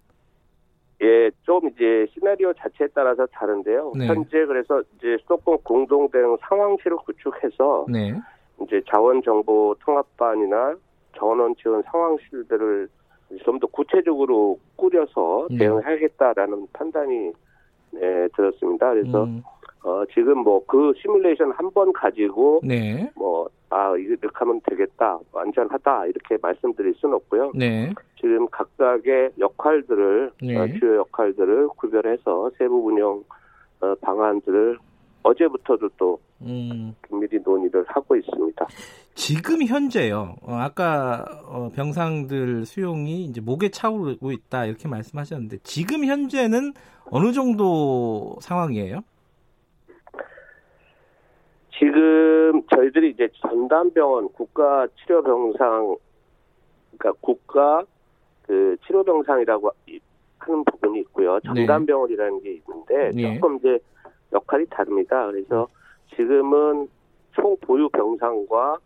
[1.01, 3.93] 예, 좀 이제 시나리오 자체에 따라서 다른데요.
[3.97, 4.07] 네.
[4.07, 8.19] 현재 그래서 이제 수도권 공동 대응 상황실을 구축해서 네.
[8.63, 10.75] 이제 자원 정보 통합반이나
[11.15, 12.89] 전원 지원 상황실들을
[13.43, 15.57] 좀 더 구체적으로 꾸려서 네.
[15.59, 17.31] 대응하겠다라는 판단이
[17.91, 18.89] 네, 들었습니다.
[18.93, 19.41] 그래서 음.
[19.83, 23.09] 어, 지금 뭐 그 시뮬레이션 한 번 가지고 네.
[23.15, 27.51] 뭐 아, 이렇게 하면 되겠다, 안전하다 이렇게 말씀드릴 수는 없고요.
[27.53, 27.93] 네.
[28.19, 30.57] 지금 각각의 역할들을 네.
[30.57, 33.23] 어, 주요 역할들을 구별해서 세부 운영
[33.81, 34.77] 어, 방안들을
[35.23, 36.95] 어제부터도 또 음.
[37.07, 38.65] 긴밀히 논의를 하고 있습니다.
[39.15, 40.35] 지금 현재요.
[40.43, 46.73] 어, 아까 어, 병상들 수용이 이제 목에 차오르고 있다 이렇게 말씀하셨는데 지금 현재는
[47.09, 49.01] 어느 정도 상황이에요?
[51.79, 55.95] 지금 저희들이 이제 전담병원 국가 치료 병상
[56.97, 57.83] 그러니까 국가
[58.43, 59.71] 그 치료 병상이라고
[60.39, 61.35] 하는 부분이 있고요.
[61.35, 61.65] 네.
[61.65, 63.35] 전담병원이라는 게 있는데 네.
[63.35, 63.79] 조금 이제
[64.33, 65.27] 역할이 다릅니다.
[65.27, 65.67] 그래서
[66.15, 66.87] 지금은
[67.33, 68.77] 총 보유 병상과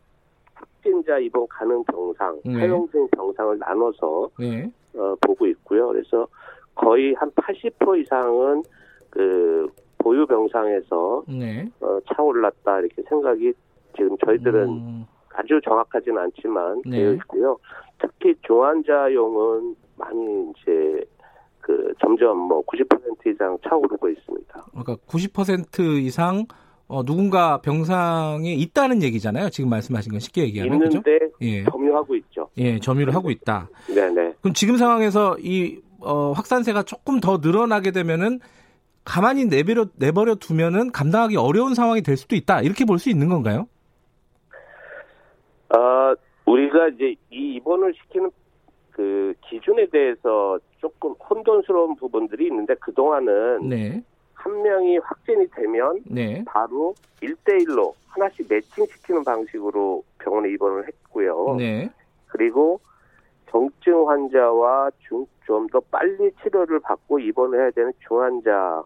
[0.54, 2.60] 확진자 입원 가능 병상, 네.
[2.60, 4.72] 사용 중 병상을 나눠서 네.
[4.96, 5.88] 어, 보고 있고요.
[5.88, 6.28] 그래서
[6.76, 8.64] 거의 한 80% 이상은
[9.10, 9.68] 그
[10.02, 11.70] 보유 병상에서 네.
[11.82, 13.54] 어, 차올랐다 이렇게 생각이
[13.96, 15.06] 지금 저희들은 음.
[15.34, 16.98] 아주 정확하지는 않지만 네.
[16.98, 17.58] 되어 있고요.
[18.00, 21.04] 특히 중환자용은 많이 이제
[21.60, 24.66] 그 점점 뭐 90% 이상 차오르고 있습니다.
[24.72, 26.46] 그러니까 90% 이상
[26.88, 29.50] 어, 누군가 병상에 있다는 얘기잖아요.
[29.50, 31.32] 지금 말씀하신 건 쉽게 얘기하면 있는데 그죠?
[31.42, 31.64] 예.
[31.64, 32.50] 점유하고 있죠.
[32.58, 33.70] 예, 점유를 하고 있다.
[33.88, 34.34] 네네.
[34.42, 38.40] 그럼 지금 상황에서 이 어, 확산세가 조금 더 늘어나게 되면은
[39.04, 42.62] 가만히 내버려 내버려 두면은 감당하기 어려운 상황이 될 수도 있다.
[42.62, 43.68] 이렇게 볼 수 있는 건가요?
[45.70, 46.14] 어,
[46.46, 48.30] 우리가 이제 이 입원을 시키는
[48.92, 54.04] 그 기준에 대해서 조금 혼돈스러운 부분들이 있는데 그 동안은 네.
[54.34, 56.44] 한 명이 확진이 되면 네.
[56.46, 61.56] 바로 1대1로 하나씩 매칭시키는 방식으로 병원에 입원을 했고요.
[61.58, 61.90] 네.
[62.28, 62.80] 그리고
[63.52, 65.28] 정증 환자와 좀
[65.72, 68.84] 더 빨리 치료를 받고 입원을 해야 되는 중환자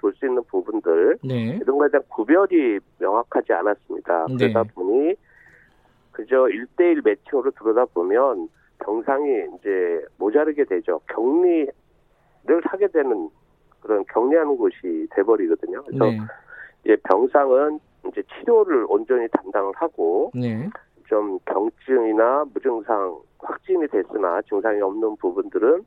[0.00, 1.58] 볼수 있는 부분들 네.
[1.60, 4.26] 이런 거에 대한 구별이 명확하지 않았습니다.
[4.30, 4.50] 네.
[4.50, 5.14] 그러다 보니
[6.12, 11.00] 그저 1대1 매칭으로 들어다 보면 병상이 이제 모자르게 되죠.
[11.08, 11.72] 격리를
[12.64, 13.28] 하게 되는
[13.80, 15.84] 그런 격리하는 곳이 돼버리거든요.
[15.84, 16.18] 그래서 네.
[16.84, 20.68] 이제 병상은 이제 치료를 온전히 담당을 하고 네.
[21.06, 25.84] 좀 경증이나 무증상 확진이 됐으나 증상이 없는 부분들은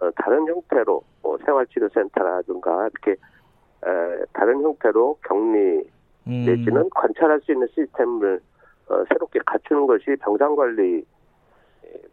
[0.00, 5.82] 어, 다른 형태로 뭐 생활치료센터라든가 이렇게 에, 다른 형태로 격리
[6.26, 6.44] 음.
[6.46, 8.40] 내지는 관찰할 수 있는 시스템을
[8.88, 11.04] 어, 새롭게 갖추는 것이 병상관리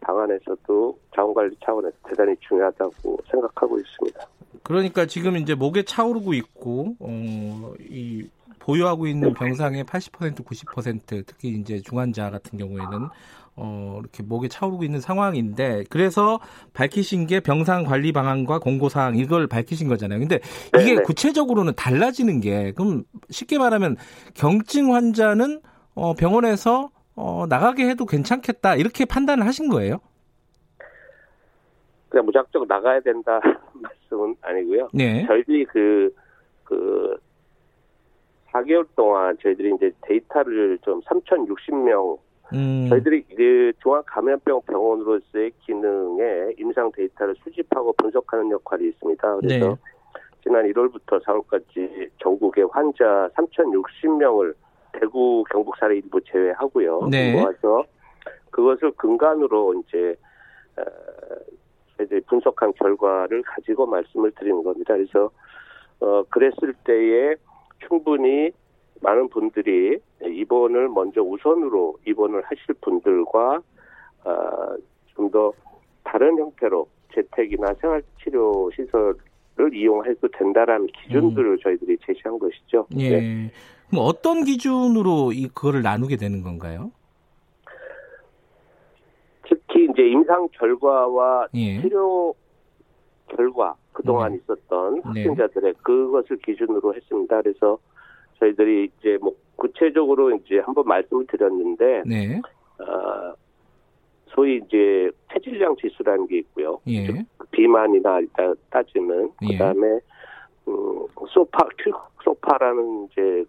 [0.01, 4.19] 방안에서도 자원관리 차원에서 대단히 중요하다고 생각하고 있습니다.
[4.63, 8.29] 그러니까 지금 이제 목에 차오르고 있고 어, 이
[8.59, 13.07] 보유하고 있는 병상의 80% 90% 특히 이제 중환자 같은 경우에는
[13.57, 16.39] 어, 이렇게 목에 차오르고 있는 상황인데 그래서
[16.73, 20.19] 밝히신 게 병상 관리 방안과 공고 사항 이걸 밝히신 거잖아요.
[20.19, 20.39] 근데
[20.75, 21.01] 이게 네네.
[21.01, 23.97] 구체적으로는 달라지는 게 그럼 쉽게 말하면
[24.35, 25.61] 경증 환자는
[25.95, 29.99] 어, 병원에서 어, 나가게 해도 괜찮겠다 이렇게 판단을 하신 거예요?
[32.09, 33.39] 그냥 무작정 나가야 된다
[33.73, 34.89] 말씀은 아니고요.
[34.93, 35.25] 네.
[35.25, 36.13] 저희들이 그,
[36.63, 37.17] 그,
[38.51, 42.17] 4개월 동안 저희들이 이제 데이터를 좀 3,060명,
[42.53, 42.87] 음.
[42.89, 49.35] 저희들이 그 종합감염병 병원으로서의 기능에 임상 데이터를 수집하고 분석하는 역할이 있습니다.
[49.37, 49.75] 그래서 네.
[50.43, 54.53] 지난 1월부터 4월까지 전국의 환자 3,060명을
[54.93, 57.07] 대구 경북 사례 일부 제외하고요.
[57.11, 57.33] 네.
[57.33, 57.83] 모아서
[58.51, 60.15] 그것을 근간으로 이제
[60.77, 64.93] 어, 이제 분석한 결과를 가지고 말씀을 드리는 겁니다.
[64.93, 65.29] 그래서
[65.99, 67.35] 어 그랬을 때에
[67.87, 68.51] 충분히
[69.01, 73.61] 많은 분들이 입원을 먼저 우선으로 입원을 하실 분들과
[74.25, 74.75] 어,
[75.15, 75.51] 좀 더
[76.07, 81.57] 다른 형태로 재택이나 생활치료 시설을 이용해도 된다라는 기준들을 음.
[81.61, 82.87] 저희들이 제시한 것이죠.
[82.97, 83.09] 예.
[83.09, 83.51] 네.
[83.89, 86.91] 그럼 어떤 기준으로 이 그거를 나누게 되는 건가요?
[89.49, 91.81] 특히 이제 임상 결과와 예.
[91.81, 92.33] 치료
[93.27, 94.37] 결과 그동안 네.
[94.37, 95.01] 있었던 네.
[95.03, 95.79] 확진자들의 네.
[95.83, 97.41] 그것을 기준으로 했습니다.
[97.41, 97.77] 그래서
[98.39, 102.41] 저희들이 이제 뭐 구체적으로 이제 한번 말씀을 드렸는데 네.
[102.79, 103.33] 어,
[104.27, 106.79] 소위 이제 체질량 지수라는 게 있고요.
[106.87, 107.07] 예.
[107.51, 109.57] 비만이나 일단 따지면 예.
[109.57, 109.99] 그다음에
[110.67, 111.67] 음, 소파
[112.23, 113.45] 소파라는 이제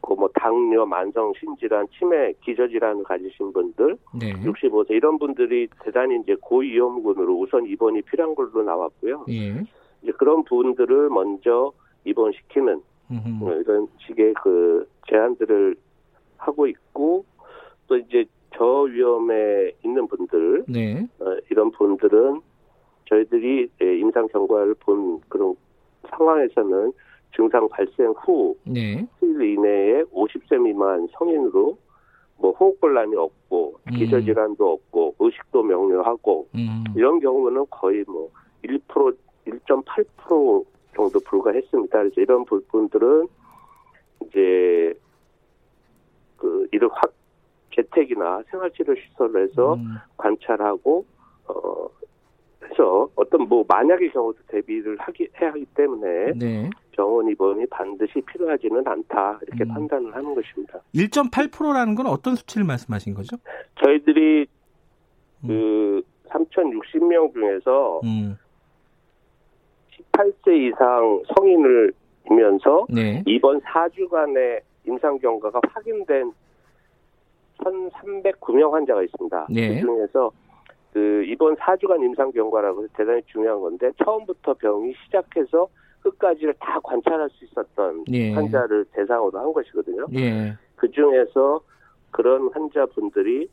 [0.00, 4.32] 그뭐 당뇨, 만성 신질환, 치매, 기저질환을 가지신 분들, 네.
[4.34, 9.26] 65세 이런 분들이 대단히 이제 고위험군으로 우선 입원이 필요한 걸로 나왔고요.
[9.28, 9.64] 예.
[10.02, 11.72] 이제 그런 분들을 먼저
[12.04, 12.80] 입원시키는
[13.12, 13.60] 음흠.
[13.60, 15.76] 이런 식의 그 제한들을
[16.38, 17.24] 하고 있고
[17.86, 21.06] 또 이제 저 위험에 있는 분들 네.
[21.20, 22.40] 어, 이런 분들은
[23.06, 25.54] 저희들이 임상 경과를 본 그런
[26.10, 26.92] 상황에서는
[27.34, 29.06] 증상 발생 후 네.
[29.20, 31.76] 일 이내에 50세 미만 성인으로
[32.38, 33.92] 뭐 호흡곤란이 없고 음.
[33.96, 36.84] 기저질환도 없고 의식도 명료하고 음.
[36.96, 38.30] 이런 경우는 거의 뭐
[38.64, 41.98] 1% 1.8% 정도 불과했습니다.
[41.98, 43.28] 그래서 이런 부분들은
[44.26, 44.94] 이제
[46.36, 47.12] 그 이를 확
[47.74, 49.96] 재택이나 생활치료 시설에서 음.
[50.16, 51.04] 관찰하고
[51.48, 51.88] 어
[52.64, 56.70] 해서 어떤 뭐 만약의 경우도 대비를 하기 해야 하기 때문에 네.
[56.92, 59.68] 병원 입원이 반드시 필요하지는 않다 이렇게 음.
[59.68, 60.80] 판단을 하는 것입니다.
[60.94, 63.36] 1.8%라는 건 어떤 수치를 말씀하신 거죠?
[63.82, 64.46] 저희들이
[65.44, 65.48] 음.
[65.48, 68.36] 그 3,060명 중에서 음.
[70.12, 71.92] 18세 이상 성인을
[72.30, 73.22] 이면서 네.
[73.26, 76.32] 이번 4주간의 임상 경과가 확인된
[77.58, 79.46] 1,309명 환자가 있습니다.
[79.50, 79.74] 네.
[79.74, 80.30] 그 중에서
[80.92, 85.68] 그 이번 4주간 임상 경과라고 해서 대단히 중요한 건데 처음부터 병이 시작해서
[86.02, 88.32] 끝까지를 다 관찰할 수 있었던 예.
[88.32, 90.06] 환자를 대상으로 한 것이거든요.
[90.14, 90.54] 예.
[90.74, 91.60] 그 중에서
[92.10, 93.48] 그런 환자분들이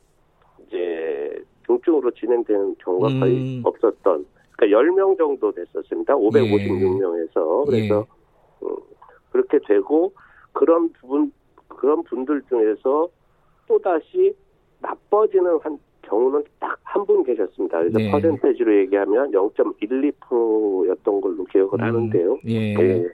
[0.65, 3.19] 이제 중증으로 진행되는 경우가 음.
[3.19, 4.25] 거의 없었던
[4.59, 6.15] 그러니까 10명 정도 됐었습니다.
[6.15, 7.61] 556명에서.
[7.61, 7.71] 예.
[7.71, 8.05] 그래서
[8.61, 8.65] 예.
[8.65, 8.75] 음,
[9.31, 10.11] 그렇게 되고
[10.53, 11.31] 그런 부분
[11.67, 13.07] 그런 분들 중에서
[13.67, 14.35] 또 다시
[14.81, 17.77] 나빠지는 한 경우는 딱 한 분 계셨습니다.
[17.79, 18.09] 그래서 네.
[18.11, 22.39] 퍼센테지로 얘기하면 0.12%였던 걸로 기억을 음, 하는데요.
[22.47, 22.73] 예.
[22.75, 23.07] 네.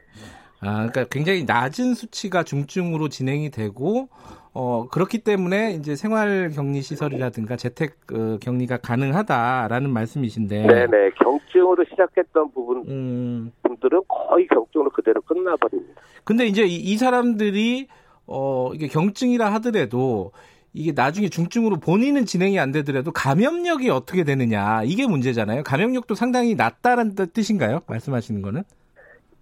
[0.65, 4.09] 아, 그러니까 굉장히 낮은 수치가 중증으로 진행이 되고
[4.53, 10.65] 어 그렇기 때문에 이제 생활 격리 시설이라든가 재택 어, 격리가 가능하다라는 말씀이신데.
[10.65, 13.51] 네네 경증으로 시작했던 부분 음.
[13.63, 16.01] 분들은 거의 경증으로 그대로 끝나버립니다.
[16.23, 17.87] 근데 이제 이, 이 사람들이
[18.27, 20.31] 어 이게 경증이라 하더라도
[20.73, 25.63] 이게 나중에 중증으로 본인은 진행이 안 되더라도 감염력이 어떻게 되느냐 이게 문제잖아요.
[25.63, 27.81] 감염력도 상당히 낮다는 뜻인가요?
[27.87, 28.63] 말씀하시는 거는?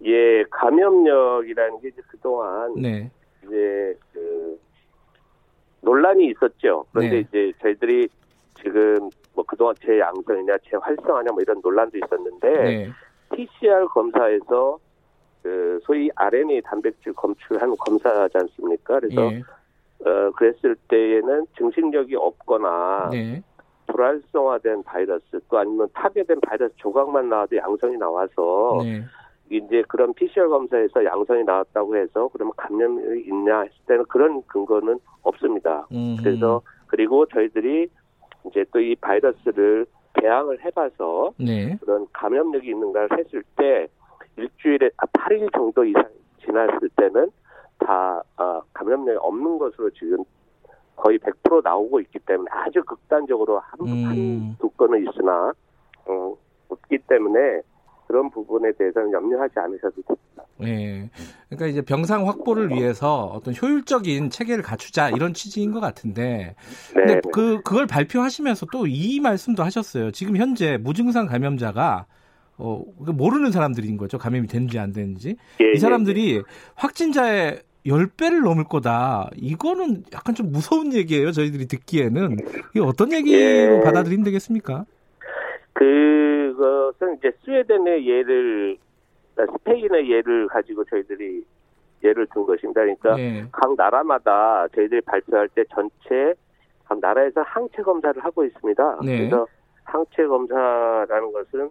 [0.06, 3.10] 예, 감염력이라는 게 이제 그동안 네.
[3.46, 4.60] 이제 그
[5.82, 6.86] 논란이 있었죠.
[6.92, 7.20] 그런데 네.
[7.20, 8.08] 이제 저희들이
[8.62, 12.89] 지금 뭐 그동안 제 양성이냐 제 활성화냐 뭐 이런 논란도 있었는데 네.
[13.34, 14.80] PCR 검사에서
[15.42, 19.00] 그 소위 RNA 단백질 검출하는 검사지 않습니까?
[19.00, 19.42] 그래서 예.
[20.06, 23.42] 어, 그랬을 때에는 증식력이 없거나 네.
[23.88, 29.04] 불활성화된 바이러스 또 아니면 타개된 바이러스 조각만 나와도 양성이 나와서 네.
[29.58, 35.88] 이제 그런 PCR 검사에서 양성이 나왔다고 해서 그러면 감염이 있냐 했을 때는 그런 근거는 없습니다.
[35.92, 36.18] 음.
[36.20, 37.88] 그래서 그리고 저희들이
[38.48, 41.78] 이제 또 이 바이러스를 배양을 해봐서 네.
[41.82, 43.88] 그런 감염력이 있는가를 했을 때
[44.38, 46.08] 일주일에 8일 아, 정도 이상
[46.44, 47.30] 지났을 때는
[47.80, 50.18] 다 아, 감염력이 없는 것으로 지금
[50.96, 54.06] 거의 100% 나오고 있기 때문에 아주 극단적으로 한, 음.
[54.06, 55.52] 한두 건은 있으나
[56.06, 56.36] 어,
[56.70, 57.62] 없기 때문에
[58.08, 60.44] 그런 부분에 대해서는 염려하지 않으셔도 됩니다.
[60.60, 61.10] 네.
[61.50, 66.56] 그러니까 이제 병상 확보를 위해서 어떤 효율적인 체계를 갖추자 이런 취지인 것 같은데.
[66.96, 67.06] 네.
[67.06, 70.12] 근데 그, 그걸 발표하시면서 또 이 말씀도 하셨어요.
[70.12, 72.06] 지금 현재 무증상 감염자가
[72.58, 74.18] 어, 그 모르는 사람들인 거죠.
[74.18, 75.36] 감염이 되는지 안 되는지.
[75.62, 76.42] 예, 이 예, 사람들이 예, 예.
[76.76, 79.30] 확진자의 10배를 넘을 거다.
[79.36, 81.32] 이거는 약간 좀 무서운 얘기예요.
[81.32, 82.38] 저희들이 듣기에는.
[82.72, 83.82] 이게 어떤 얘기로 예.
[83.84, 84.86] 받아들이면 되겠습니까?
[85.73, 88.77] 그것은 이제 스웨덴의 예를
[89.36, 91.43] 스페인의 예를 가지고 저희들이
[92.03, 92.81] 예를 든 것입니다.
[92.81, 93.45] 그러니까 네.
[93.51, 96.33] 각 나라마다 저희들이 발표할 때 전체
[96.86, 98.99] 각 나라에서 항체 검사를 하고 있습니다.
[99.05, 99.17] 네.
[99.17, 99.47] 그래서
[99.86, 101.69] 항체 검사라는 것은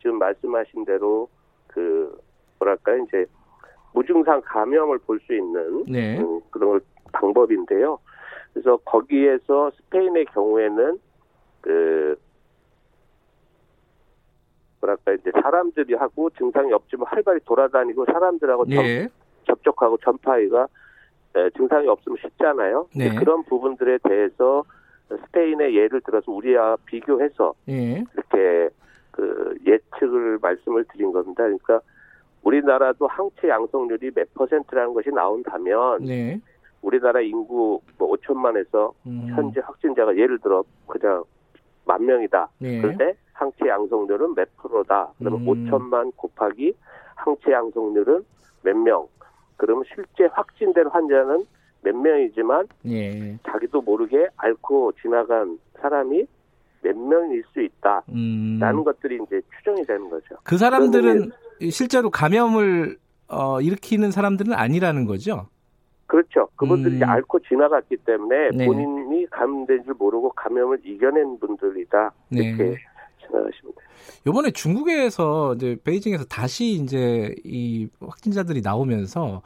[0.00, 1.28] 지금 말씀하신 대로
[1.66, 2.16] 그
[2.58, 3.26] 뭐랄까 이제
[3.92, 6.18] 무증상 감염을 볼 수 있는 네.
[6.18, 6.80] 음, 그런
[7.12, 7.98] 방법인데요.
[8.52, 10.98] 그래서 거기에서 스페인의 경우에는
[11.60, 12.16] 그
[14.84, 19.08] 뭐랄까 이제 사람들이 하고 증상이 없지만 활발히 돌아다니고 사람들하고 네.
[19.46, 20.68] 접촉하고 전파기가
[21.56, 22.88] 증상이 없으면 쉽잖아요.
[22.94, 23.14] 네.
[23.14, 24.64] 그런 부분들에 대해서
[25.08, 28.04] 스페인의 예를 들어서 우리와 비교해서 네.
[28.14, 28.68] 이렇게
[29.10, 31.44] 그 예측을 말씀을 드린 겁니다.
[31.44, 31.80] 그러니까
[32.42, 36.40] 우리나라도 항체 양성률이 몇 퍼센트라는 것이 나온다면 네.
[36.82, 39.28] 우리나라 인구 뭐 5천만에서 음.
[39.34, 41.24] 현재 확진자가 예를 들어 그냥
[41.86, 42.48] 만 명이다.
[42.58, 42.80] 네.
[42.80, 45.12] 그런데 항체 양성률은 몇 프로다.
[45.18, 45.46] 그러면 음.
[45.46, 46.74] 5천만 곱하기
[47.16, 48.24] 항체 양성률은
[48.62, 49.06] 몇 명.
[49.56, 51.44] 그러면 실제 확진된 환자는
[51.82, 53.38] 몇 명이지만 예.
[53.46, 56.26] 자기도 모르게 앓고 지나간 사람이
[56.82, 58.84] 몇 명일 수 있다라는 음.
[58.84, 60.36] 것들이 이제 추정이 되는 거죠.
[60.42, 61.30] 그 사람들은
[61.70, 65.48] 실제로 감염을 어, 일으키는 사람들은 아니라는 거죠.
[66.06, 66.48] 그렇죠.
[66.56, 67.02] 그분들이 음.
[67.02, 68.66] 앓고 지나갔기 때문에 네.
[68.66, 72.12] 본인이 감염된 줄 모르고 감염을 이겨낸 분들이다.
[72.30, 72.76] 이렇게 네.
[73.26, 73.84] 생각하시면 돼요.
[74.26, 79.42] 이번에 중국에서 이제 베이징에서 다시 이제 이 확진자들이 나오면서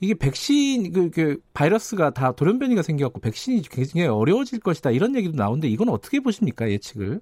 [0.00, 5.68] 이게 백신 그, 그 바이러스가 다 돌연변이가 생겨갖고 백신이 굉장히 어려워질 것이다 이런 얘기도 나오는데
[5.68, 7.20] 이건 어떻게 보십니까 예측을?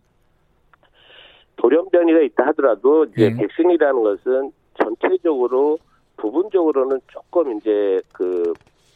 [1.57, 3.37] 돌연변이가 있다 하더라도 이제 네.
[3.37, 5.79] 백신이라는 것은 전체적으로
[6.17, 8.53] 부분적으로는 조금 이제 그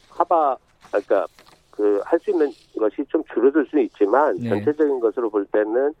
[0.09, 0.57] 하바
[0.89, 1.25] 그러니까
[1.71, 4.49] 그 할 수 있는 것이 좀 줄어들 수는 있지만 네.
[4.49, 5.93] 전체적인 것으로 볼 때는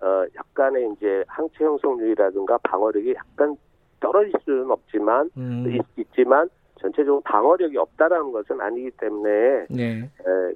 [0.00, 3.56] 어 약간의 이제 항체 형성률이라든가 방어력이 약간
[4.00, 5.78] 떨어질 수는 없지만 음.
[5.96, 6.48] 있, 지만
[6.80, 10.02] 전체적으로 방어력이 없다라는 것은 아니기 때문에 네.
[10.02, 10.54] 에,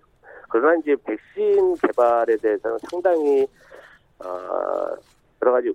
[0.48, 3.46] 그러나 이제 백신 개발에 대해서는 상당히
[4.24, 4.96] 어
[5.42, 5.72] 여러 가지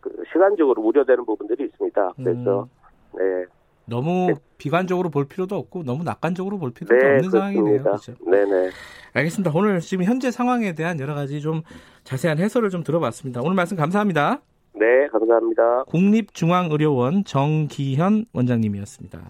[0.00, 2.12] 그 시간적으로 우려되는 부분들이 있습니다.
[2.16, 2.68] 그래서
[3.14, 3.18] 음.
[3.18, 3.46] 네.
[3.88, 4.34] 너무 네.
[4.58, 7.38] 비관적으로 볼 필요도 없고 너무 낙관적으로 볼 필요도 네, 없는 그렇습니다.
[7.38, 7.82] 상황이네요.
[7.82, 8.14] 그렇죠?
[8.24, 8.70] 네네.
[9.14, 9.50] 알겠습니다.
[9.54, 11.62] 오늘 지금 현재 상황에 대한 여러 가지 좀
[12.04, 13.40] 자세한 해설을 좀 들어봤습니다.
[13.40, 14.40] 오늘 말씀 감사합니다.
[14.74, 15.84] 네, 감사합니다.
[15.84, 19.20] 국립중앙의료원 정기현 원장님이었습니다.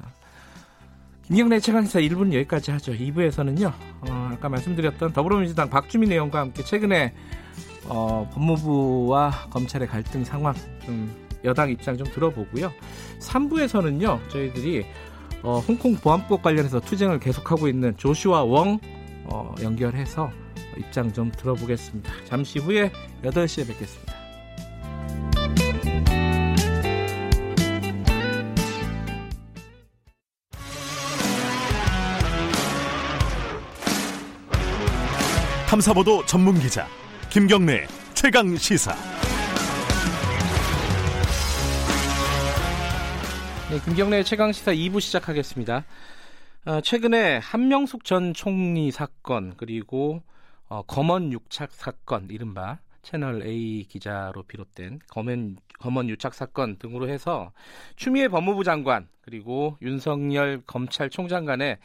[1.22, 2.92] 김경래 최강시사 1부는 여기까지 하죠.
[2.92, 7.14] 2부에서는요, 어, 아까 말씀드렸던 더불어민주당 박주민 의원과 함께 최근에
[7.86, 12.72] 어, 법무부와 검찰의 갈등 상황 좀 여당 입장 좀 들어보고요.
[13.20, 14.86] 3부에서는요, 저희들이
[15.42, 18.80] 어, 홍콩 보안법 관련해서 투쟁을 계속하고 있는 조슈아 웡
[19.24, 20.30] 어, 연결해서
[20.76, 22.10] 입장 좀 들어보겠습니다.
[22.24, 22.90] 잠시 후에
[23.22, 24.18] 8시에 뵙겠습니다.
[35.68, 36.86] 탐사보도 전문 기자
[37.28, 39.17] 김경래 최강 시사.
[43.70, 45.84] 네, 김경래 최강 시사 2부 시작하겠습니다.
[46.64, 50.22] 어, 최근에 한명숙 전 총리 사건 그리고
[50.70, 57.52] 어, 검언 유착 사건 이른바 채널 A 기자로 비롯된 검언, 검언 유착 사건 등으로 해서
[57.96, 61.76] 추미애 법무부 장관 그리고 윤석열 검찰총장 간의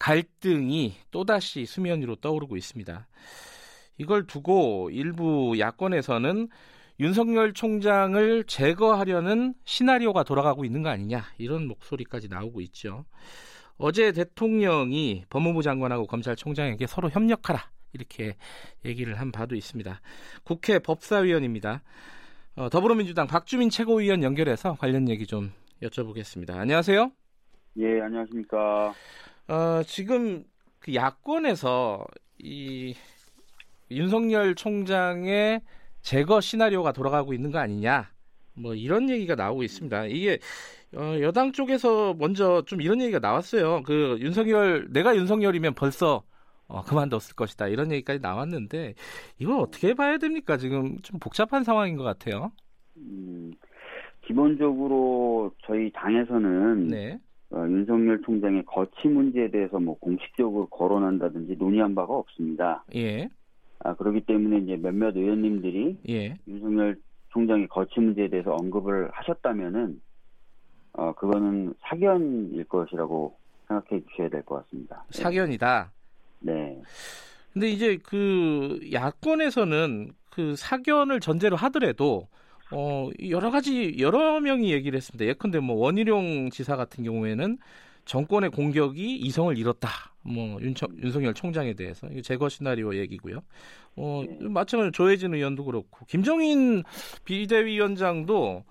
[0.00, 3.06] 갈등이 또다시 수면 위로 떠오르고 있습니다.
[3.98, 6.48] 이걸 두고 일부 야권에서는
[7.00, 13.04] 윤석열 총장을 제거하려는 시나리오가 돌아가고 있는 거 아니냐 이런 목소리까지 나오고 있죠.
[13.76, 18.36] 어제 대통령이 법무부 장관하고 검찰총장에게 서로 협력하라 이렇게
[18.84, 20.00] 얘기를 한 바도 있습니다.
[20.42, 21.82] 국회 법사위원입니다.
[22.56, 26.56] 어, 더불어민주당 박주민 최고위원 연결해서 관련 얘기 좀 여쭤보겠습니다.
[26.56, 27.12] 안녕하세요.
[27.78, 28.92] 예, 안녕하십니까.
[29.46, 30.42] 어, 지금
[30.80, 32.04] 그 야권에서
[32.38, 32.96] 이
[33.92, 35.60] 윤석열 총장의
[36.02, 38.10] 제거 시나리오가 돌아가고 있는 거 아니냐.
[38.54, 40.06] 뭐 이런 얘기가 나오고 있습니다.
[40.06, 40.38] 이게
[40.96, 43.82] 어, 여당 쪽에서 먼저 좀 이런 얘기가 나왔어요.
[43.84, 46.22] 그 윤석열 내가 윤석열이면 벌써
[46.66, 48.94] 어, 그만뒀을 것이다 이런 얘기까지 나왔는데
[49.38, 50.56] 이걸 어떻게 봐야 됩니까?
[50.56, 52.52] 지금 좀 복잡한 상황인 것 같아요.
[52.96, 53.52] 음,
[54.22, 57.18] 기본적으로 저희 당에서는 네.
[57.50, 62.84] 어, 윤석열 총장의 거취 문제에 대해서 뭐 공식적으로 거론한다든지 논의한 바가 없습니다.
[62.94, 63.30] 예.
[63.80, 66.36] 아, 그렇기 때문에 이제 몇몇 의원님들이 예.
[66.46, 66.96] 윤석열
[67.30, 70.00] 총장의 거취 문제에 대해서 언급을 하셨다면은
[70.94, 73.36] 어, 그거는 사견일 것이라고
[73.68, 75.04] 생각해 주셔야 될 것 같습니다.
[75.12, 75.22] 네.
[75.22, 75.92] 사견이다.
[76.40, 76.80] 네.
[77.52, 82.28] 근데 이제 그 야권에서는 그 사견을 전제로 하더라도
[82.70, 85.24] 어 여러 가지 여러 명이 얘기를 했습니다.
[85.24, 87.58] 예컨대 뭐 원희룡 지사 같은 경우에는
[88.08, 89.88] 정권의 공격이 이성을 잃었다.
[90.22, 93.40] 뭐 윤청, 윤석열 총장에 대해서 이거 제거 시나리오 얘기고요.
[93.96, 94.48] 어 네.
[94.48, 96.82] 마찬가지로 조혜진 의원도 그렇고 김정인
[97.26, 98.64] 비대위원장도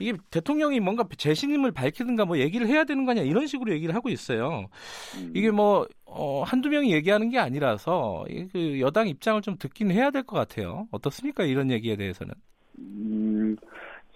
[0.00, 4.10] 이게 대통령이 뭔가 재신임을 밝히든가 뭐 얘기를 해야 되는 거 아니야 이런 식으로 얘기를 하고
[4.10, 4.66] 있어요.
[5.18, 5.32] 음.
[5.34, 10.22] 이게 뭐 어, 한두 명이 얘기하는 게 아니라서 그 여당 입장을 좀 듣긴 해야 될
[10.22, 10.86] 것 같아요.
[10.90, 12.34] 어떻습니까 이런 얘기에 대해서는?
[12.78, 13.56] 음,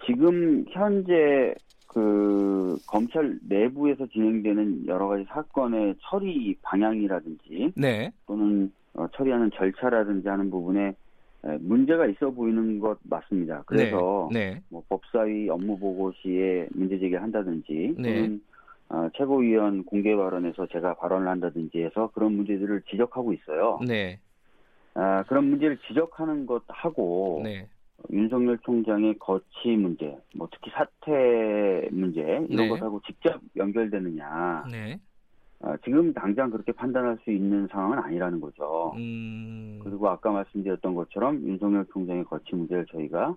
[0.05, 1.53] 지금 현재
[1.87, 8.11] 그 검찰 내부에서 진행되는 여러 가지 사건의 처리 방향이라든지 네.
[8.25, 10.93] 또는 어, 처리하는 절차라든지 하는 부분에
[11.59, 13.63] 문제가 있어 보이는 것 맞습니다.
[13.65, 14.55] 그래서 네.
[14.55, 14.61] 네.
[14.69, 18.15] 뭐 법사위 업무 보고 시에 문제 제기를 한다든지 네.
[18.15, 18.41] 또는
[18.89, 23.79] 어, 최고위원 공개 발언에서 제가 발언을 한다든지 해서 그런 문제들을 지적하고 있어요.
[23.85, 24.19] 네.
[24.93, 27.67] 아, 그런 문제를 지적하는 것하고 네.
[28.11, 32.69] 윤석열 총장의 거취 문제, 뭐 특히 사퇴 문제 이런 네.
[32.69, 34.65] 것하고 직접 연결되느냐.
[34.71, 34.99] 네.
[35.59, 38.93] 어, 지금 당장 그렇게 판단할 수 있는 상황은 아니라는 거죠.
[38.95, 39.79] 음...
[39.83, 43.35] 그리고 아까 말씀드렸던 것처럼 윤석열 총장의 거취 문제를 저희가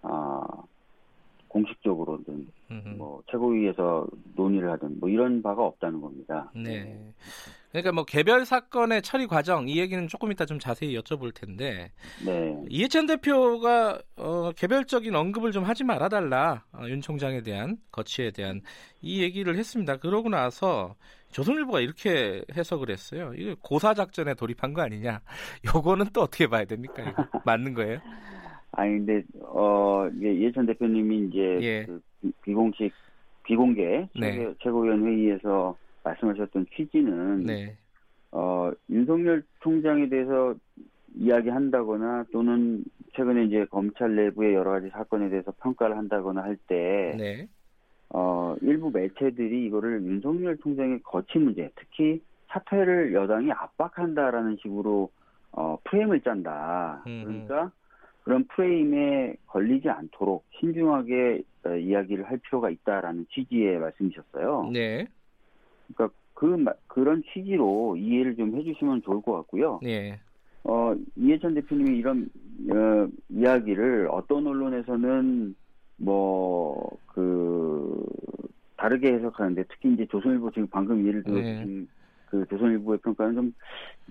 [0.00, 0.46] 아,
[1.48, 2.88] 공식적으로든 음흠.
[2.96, 6.50] 뭐 최고위에서 논의를 하든 뭐 이런 바가 없다는 겁니다.
[6.54, 7.12] 네.
[7.70, 11.90] 그러니까 뭐 개별 사건의 처리 과정 이 얘기는 조금 이따 좀 자세히 여쭤볼 텐데.
[12.24, 12.64] 네.
[12.68, 18.62] 이해찬 대표가 어, 개별적인 언급을 좀 하지 말아달라 어, 윤 총장에 대한 거취에 대한
[19.02, 19.96] 이 얘기를 했습니다.
[19.98, 20.94] 그러고 나서
[21.32, 23.32] 조선일보가 이렇게 해석을 했어요.
[23.36, 25.20] 이거 고사 작전에 돌입한 거 아니냐?
[25.74, 27.14] 요거는 또 어떻게 봐야 됩니까?
[27.44, 27.98] 맞는 거예요?
[28.72, 31.84] 아니 근데 어 이해찬 대표님이 이제 예.
[31.84, 32.00] 그
[32.42, 32.92] 비공식
[33.44, 34.54] 비공개 네.
[34.62, 35.74] 최고, 위원 회의에서
[36.08, 37.76] 말씀하셨던 취지는 네.
[38.32, 40.54] 어 윤석열 총장에 대해서
[41.14, 42.84] 이야기한다거나 또는
[43.14, 47.48] 최근에 이제 검찰 내부의 여러 가지 사건에 대해서 평가를 한다거나 할때 네.
[48.10, 55.10] 어 일부 매체들이 이거를 윤석열 총장의 거취 문제 특히 사퇴를 여당이 압박한다라는 식으로
[55.52, 57.02] 어 프레임을 짠다.
[57.06, 57.24] 음.
[57.24, 57.72] 그러니까
[58.22, 64.70] 그런 프레임에 걸리지 않도록 신중하게 어, 이야기를 할 필요가 있다라는 취지의 말씀이셨어요.
[64.70, 65.06] 네.
[65.94, 69.80] 그러니까 그 그런 취지로 이해를 좀 해주시면 좋을 것 같고요.
[69.82, 70.20] 네.
[70.64, 72.28] 어 이해찬 대표님이 이런
[72.70, 75.54] 어, 이야기를 어떤 언론에서는
[75.96, 78.06] 뭐 그
[78.76, 81.84] 다르게 해석하는데 특히 이제 조선일보 지금 방금 예를 들어 네.
[82.30, 83.52] 그 조선 일보의 평가는 좀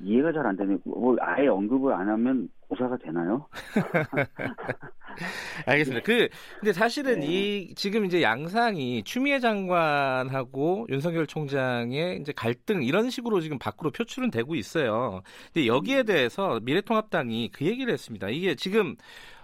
[0.01, 0.77] 이해가 잘 안 되네.
[0.83, 3.47] 뭐 아예 언급을 안 하면 고사가 되나요?
[5.65, 6.03] 알겠습니다.
[6.03, 7.27] 그 근데 사실은 네.
[7.27, 14.31] 이 지금 이제 양상이 추미애 장관하고 윤석열 총장의 이제 갈등 이런 식으로 지금 밖으로 표출은
[14.31, 15.21] 되고 있어요.
[15.53, 18.29] 근데 여기에 대해서 미래통합당이 그 얘기를 했습니다.
[18.29, 18.95] 이게 지금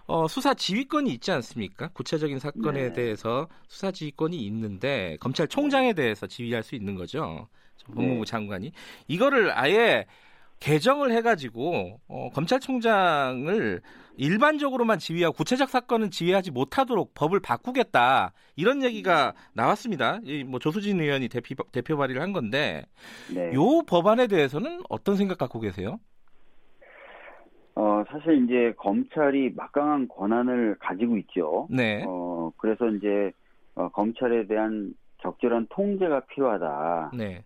[0.06, 1.88] 어, 수사 지휘권이 있지 않습니까?
[1.90, 2.94] 구체적인 사건에 네.
[2.94, 7.48] 대해서 수사 지휘권이 있는데 검찰총장에 대해서 지휘할 수 있는 거죠.
[7.86, 8.26] 법무부 네.
[8.26, 8.72] 장관이
[9.08, 10.06] 이거를 아예
[10.60, 13.82] 개정을 해가지고 어, 검찰총장을
[14.16, 20.20] 일반적으로만 지휘하고 구체적 사건은 지휘하지 못하도록 법을 바꾸겠다 이런 얘기가 나왔습니다.
[20.24, 22.84] 이, 뭐 조수진 의원이 대표, 대표 발의를 한 건데
[23.34, 23.54] 네.
[23.54, 26.00] 요 법안에 대해서는 어떤 생각 갖고 계세요?
[27.76, 31.68] 어 사실 이제 검찰이 막강한 권한을 가지고 있죠.
[31.72, 32.06] 네.
[32.08, 33.32] 어 그래서 이제
[33.76, 34.94] 어, 검찰에 대한
[35.24, 37.12] 적절한 통제가 필요하다.
[37.18, 37.44] 네.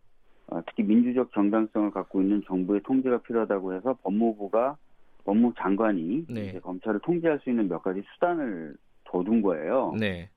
[0.48, 4.78] 어, 특히 민주적 정당성을 갖고 있는 정부의 통제가 필요하다고 해서 법무부가
[5.26, 6.60] 법무 장관이 네.
[6.60, 9.94] 검찰을 통제할 수 있는 몇 가지 수단을 둬둔 거예요.
[10.00, 10.30] 네.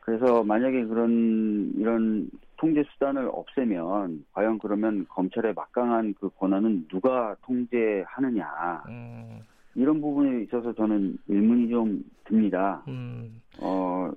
[0.00, 8.82] 그래서 만약에 그런 이런 통제 수단을 없애면 과연 그러면 검찰의 막강한 그 권한은 누가 통제하느냐
[8.88, 9.40] 음.
[9.74, 12.82] 이런 부분에 있어서 저는 의문이 좀 듭니다.
[12.88, 13.40] 음.
[13.60, 14.10] 어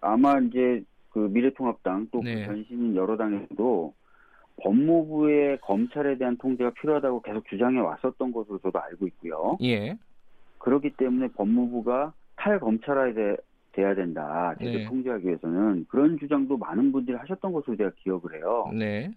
[0.00, 2.46] 아마 이제 그그 미래통합당 또그 네.
[2.46, 3.92] 변신인 여러 당에서도
[4.62, 9.58] 법무부의 검찰에 대한 통제가 필요하다고 계속 주장해 왔었던 것으로 저도 알고 있고요.
[9.62, 9.96] 예.
[10.58, 13.36] 그렇기 때문에 법무부가 탈검찰화에 대,
[13.72, 14.54] 돼야 된다.
[14.58, 14.84] 제대 네.
[14.86, 18.70] 통제하기 위해서는 그런 주장도 많은 분들이 하셨던 것으로 제가 기억을 해요.
[18.72, 19.12] 네.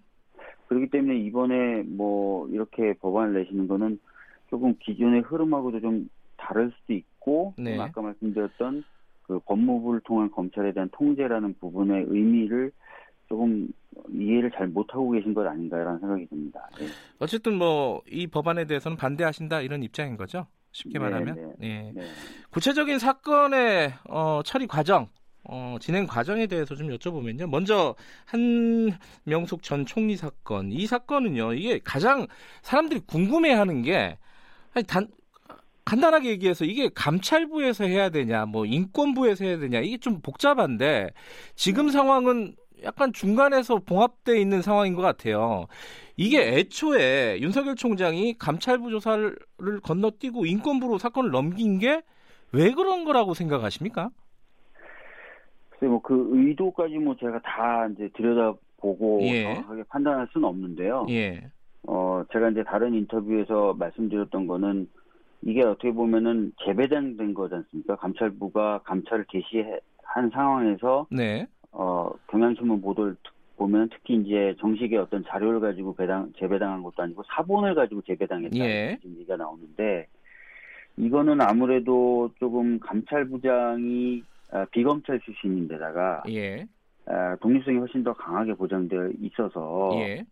[0.68, 3.98] 그렇기 때문에 이번에 뭐 이렇게 법안을 내시는 거는
[4.48, 7.78] 조금 기존의 흐름하고도 좀 다를 수도 있고 네.
[7.78, 8.84] 아까 말씀드렸던
[9.24, 12.72] 그 법무부를 통한 검찰에 대한 통제라는 부분의 의미를
[13.32, 13.66] 조금
[14.10, 16.68] 이해를 잘 못하고 계신 것 아닌가라는 생각이 듭니다.
[16.78, 16.86] 네.
[17.18, 20.46] 어쨌든 뭐 이 법안에 대해서는 반대하신다 이런 입장인 거죠?
[20.72, 21.34] 쉽게 네, 말하면.
[21.34, 21.92] 네, 네.
[21.94, 22.02] 네.
[22.50, 25.08] 구체적인 사건의 어, 처리 과정,
[25.44, 27.48] 어, 진행 과정에 대해서 좀 여쭤보면요.
[27.48, 27.94] 먼저
[28.26, 31.54] 한명숙 전 총리 사건, 이 사건은요.
[31.54, 32.26] 이게 가장
[32.60, 34.18] 사람들이 궁금해하는 게
[34.74, 35.08] 아니, 단
[35.84, 41.10] 간단하게 얘기해서 이게 감찰부에서 해야 되냐, 뭐 인권부에서 해야 되냐 이게 좀 복잡한데
[41.54, 41.92] 지금 네.
[41.92, 45.66] 상황은 약간 중간에서 봉합돼 있는 상황인 것 같아요.
[46.16, 49.36] 이게 애초에 윤석열 총장이 감찰부 조사를
[49.82, 52.02] 건너뛰고 인권부로 사건을 넘긴 게
[52.52, 54.10] 왜 그런 거라고 생각하십니까?
[55.70, 59.54] 글쎄 뭐그 의도까지 뭐 제가 다 이제 들여다보고 예.
[59.54, 61.06] 정확하게 판단할 수는 없는데요.
[61.08, 61.50] 예.
[61.88, 64.88] 어 제가 이제 다른 인터뷰에서 말씀드렸던 거는
[65.42, 67.96] 이게 어떻게 보면은 재배당된 거지 않습니까?
[67.96, 71.46] 감찰부가 감찰을 개시한 상황에서 네.
[71.72, 73.16] 어, 경향신문 보도를
[73.56, 78.98] 보면 특히 이제 정식의 어떤 자료를 가지고 배당 재배당한 것도 아니고 사본을 가지고 재배당했다는 예.
[79.04, 80.06] 얘기가 나오는데
[80.96, 86.66] 이거는 아무래도 조금 감찰부장이 아, 비검찰 출신인데다가 예.
[87.06, 90.24] 아, 독립성이 훨씬 더 강하게 보장되어 있어서 예.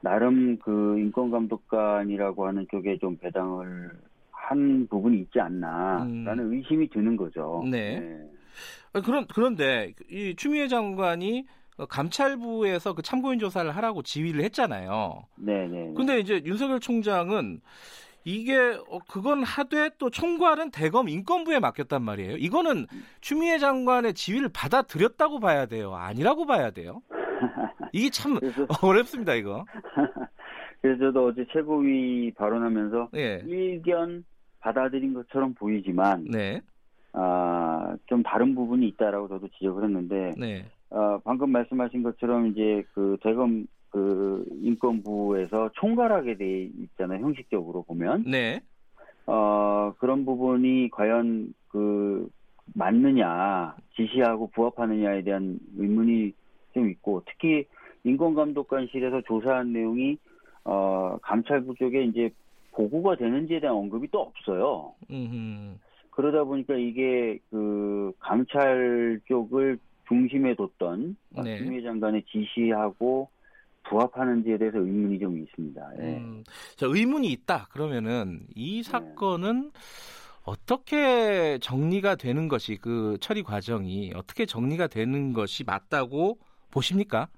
[0.00, 3.90] 나름 그 인권감독관이라고 하는 쪽에 좀 배당을
[4.30, 6.52] 한 부분이 있지 않나라는 음.
[6.52, 7.64] 의심이 드는 거죠.
[7.68, 8.00] 네.
[8.00, 8.35] 네.
[9.02, 11.46] 그런 그런데 이 추미애 장관이
[11.88, 15.24] 감찰부에서 그 참고인 조사를 하라고 지휘를 했잖아요.
[15.36, 15.92] 네, 네.
[15.96, 17.60] 근데 이제 윤석열 총장은
[18.24, 18.56] 이게
[18.88, 22.36] 어, 그건 하되 또 총괄은 대검 인권부에 맡겼단 말이에요.
[22.38, 22.86] 이거는
[23.20, 25.94] 추미애 장관의 지휘를 받아들였다고 봐야 돼요.
[25.94, 27.02] 아니라고 봐야 돼요.
[27.92, 29.64] 이게 참 그래서, 어렵습니다, 이거.
[30.82, 33.42] 그래서 저도 어제 최고위 발언하면서 예.
[33.46, 34.24] 일견
[34.58, 36.60] 받아들인 것처럼 보이지만 네.
[37.18, 40.66] 아, 좀 다른 부분이 있다라고 저도 지적을 했는데, 네.
[40.90, 48.24] 어, 방금 말씀하신 것처럼 이제 그 대검 그 인권부에서 총괄하게 돼 있잖아요, 형식적으로 보면.
[48.26, 48.60] 네.
[49.26, 52.28] 어, 그런 부분이 과연 그
[52.74, 56.34] 맞느냐, 지시하고 부합하느냐에 대한 의문이
[56.74, 57.64] 좀 있고, 특히
[58.04, 60.18] 인권감독관실에서 조사한 내용이
[60.64, 62.28] 어, 감찰부 쪽에 이제
[62.72, 64.92] 보고가 되는지에 대한 언급이 또 없어요.
[65.10, 65.78] 음흠.
[66.16, 71.58] 그러다 보니까 이게 그 감찰 쪽을 중심에 뒀던 네.
[71.58, 73.28] 김 회장관의 지시하고
[73.84, 75.90] 부합하는지에 대해서 의문이 좀 있습니다.
[76.00, 76.16] 예.
[76.16, 76.42] 음,
[76.76, 77.68] 자, 의문이 있다.
[77.70, 78.82] 그러면은 이 네.
[78.82, 79.80] 사건은 네.
[80.44, 86.38] 어떻게 정리가 되는 것이 그 처리 과정이 어떻게 정리가 되는 것이 맞다고
[86.70, 87.28] 보십니까?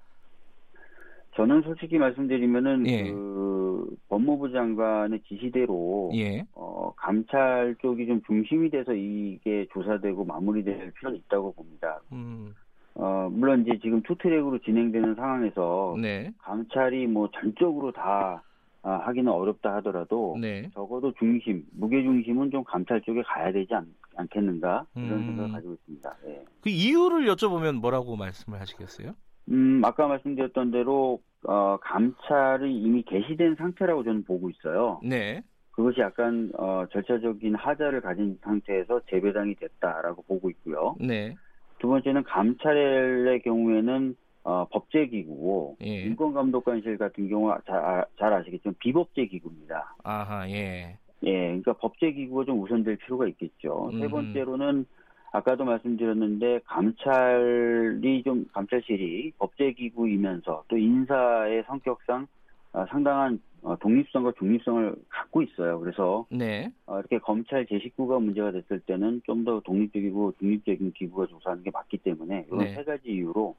[1.39, 3.03] 저는 솔직히 말씀드리면은 예.
[3.03, 6.43] 그 법무부 장관의 지시대로 예.
[6.53, 12.01] 어, 감찰 쪽이 좀 중심이 돼서 이게 조사되고 마무리될 필요가 있다고 봅니다.
[12.11, 12.53] 음.
[12.95, 16.29] 어, 물론 이제 지금 투트랙으로 진행되는 상황에서 네.
[16.39, 18.43] 감찰이 뭐 전적으로 다
[18.81, 20.69] 아, 하기는 어렵다 하더라도 네.
[20.73, 23.87] 적어도 중심, 무게 중심은 좀 감찰 쪽에 가야 되지 않,
[24.29, 25.25] 겠는가 이런 음.
[25.27, 26.15] 생각을 가지고 있습니다.
[26.25, 26.43] 네.
[26.59, 29.13] 그 이유를 여쭤보면 뭐라고 말씀을 하시겠어요?
[29.49, 34.99] 음, 아까 말씀드렸던 대로 어, 감찰이 이미 개시된 상태라고 저는 보고 있어요.
[35.03, 35.41] 네.
[35.71, 40.95] 그것이 약간 어, 절차적인 하자를 가진 상태에서 재배당이 됐다라고 보고 있고요.
[40.99, 41.35] 네.
[41.79, 46.03] 두 번째는 감찰의 경우에는 어, 법제기구고 예.
[46.03, 49.95] 인권감독관실 같은 경우 잘, 잘 아시겠지만 비법제기구입니다.
[50.03, 50.97] 아하 예.
[51.23, 53.89] 예, 그러니까 법제기구가 좀 우선될 필요가 있겠죠.
[53.93, 53.99] 음.
[53.99, 54.85] 세 번째로는
[55.31, 62.27] 아까도 말씀드렸는데 감찰이 좀 감찰실이 법제기구이면서 또 인사의 성격상
[62.73, 65.79] 어, 상당한 어, 독립성과 중립성을 갖고 있어요.
[65.79, 66.71] 그래서 네.
[66.85, 71.71] 어, 이렇게 검찰 제 식구가 문제가 됐을 때는 좀 더 독립적이고 중립적인 기구가 조사하는 게
[71.71, 72.75] 맞기 때문에 이런 네.
[72.75, 73.55] 세 가지 이유로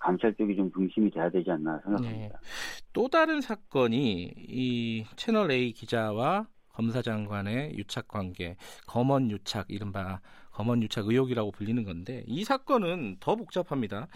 [0.00, 2.38] 감찰 쪽이 좀 중심이 돼야 되지 않나 생각합니다.
[2.38, 2.48] 네.
[2.92, 10.20] 또 다른 사건이 이 채널 A 기자와 검사 장관의 유착 관계, 검언 유착, 이른바
[10.58, 14.08] 검언 유착 의혹이라고 불리는 건데 이 사건은 더 복잡합니다.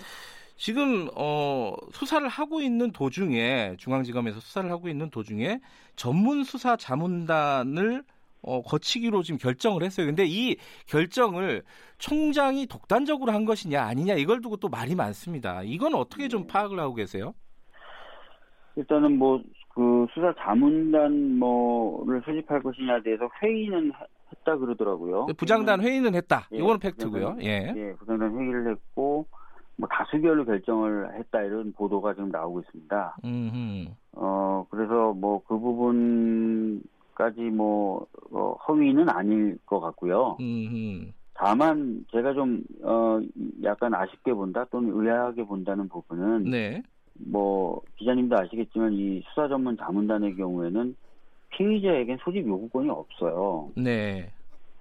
[0.57, 5.61] 지금 어, 수사를 하고 있는 도중에 중앙지검에서 수사를 하고 있는 도중에
[5.95, 8.03] 전문 수사 자문단을
[8.43, 10.07] 어, 거치기로 지금 결정을 했어요.
[10.07, 10.57] 근데 이
[10.89, 11.63] 결정을
[11.99, 15.63] 총장이 독단적으로 한 것이냐 아니냐 이걸 두고 또 말이 많습니다.
[15.63, 17.35] 이건 어떻게 좀 파악을 하고 계세요?
[18.75, 19.41] 일단은 뭐
[19.75, 23.93] 그 수사 자문단 뭐를 수집할 것이냐에 대해서 회의는
[24.33, 25.27] 했다 그러더라고요.
[25.37, 26.49] 부장단 회의는 했다.
[26.53, 27.37] 예, 이거는 팩트고요.
[27.43, 27.73] 예.
[27.77, 29.27] 예, 부장단 회의를 했고
[29.77, 33.17] 뭐 다수결로 결정을 했다 이런 보도가 지금 나오고 있습니다.
[33.25, 33.91] 음흠.
[34.15, 40.37] 어 그래서 뭐 그 부분까지 뭐 어, 허위는 아닐 것 같고요.
[40.41, 41.11] 음흠.
[41.35, 43.21] 다만 제가 좀 어,
[43.63, 46.83] 약간 아쉽게 본다 또는 의아하게 본다는 부분은 네.
[47.15, 50.95] 뭐 기자님도 아시겠지만 이 수사 전문 자문단의 경우에는
[51.53, 53.71] 피의자에겐 소집 요구권이 없어요.
[53.77, 54.31] 네.